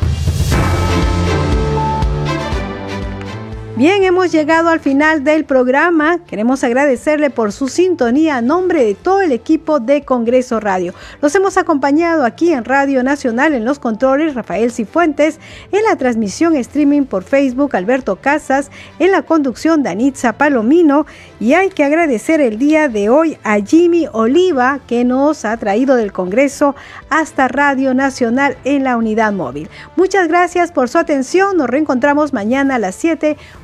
Bien, 3.81 4.05
hemos 4.05 4.31
llegado 4.31 4.68
al 4.68 4.78
final 4.78 5.24
del 5.24 5.47
programa. 5.47 6.18
Queremos 6.26 6.62
agradecerle 6.64 7.31
por 7.31 7.51
su 7.51 7.68
sintonía 7.68 8.37
a 8.37 8.43
nombre 8.43 8.85
de 8.85 8.95
todo 8.95 9.22
el 9.22 9.33
equipo 9.33 9.81
de 9.81 10.03
Congreso 10.03 10.61
Radio. 10.61 10.93
Los 11.22 11.35
hemos 11.35 11.57
acompañado 11.57 12.26
aquí 12.26 12.53
en 12.53 12.66
Radio 12.66 13.03
Nacional 13.03 13.55
en 13.55 13.64
los 13.64 13.78
controles 13.78 14.35
Rafael 14.35 14.70
Cifuentes, 14.70 15.41
en 15.72 15.83
la 15.85 15.97
transmisión 15.97 16.57
streaming 16.57 17.05
por 17.05 17.24
Facebook 17.24 17.74
Alberto 17.74 18.16
Casas, 18.16 18.70
en 18.99 19.12
la 19.12 19.22
conducción 19.22 19.83
Danitza 19.83 20.35
Palomino 20.35 21.07
y 21.41 21.55
hay 21.55 21.70
que 21.70 21.83
agradecer 21.83 22.43
el 22.43 22.59
día 22.59 22.91
de 22.91 23.09
hoy 23.09 23.39
a 23.45 23.61
Jimmy 23.61 24.07
Oliva 24.12 24.81
que 24.87 25.07
nos 25.07 25.47
ha 25.47 25.57
traído 25.57 25.97
del 25.97 26.12
Congreso 26.12 26.76
hasta 27.09 27.49
Radio 27.49 27.95
Nacional 27.95 28.59
en 28.64 28.85
la 28.85 28.99
unidad 28.99 29.33
móvil. 29.33 29.70
Muchas 29.97 30.28
gracias 30.28 30.70
por 30.70 30.91
su 30.91 30.99
atención. 30.99 31.57
Nos 31.57 31.70
reencontramos 31.70 32.35
mañana 32.35 32.74
a 32.74 32.78
las 32.78 32.95
7 32.95 33.39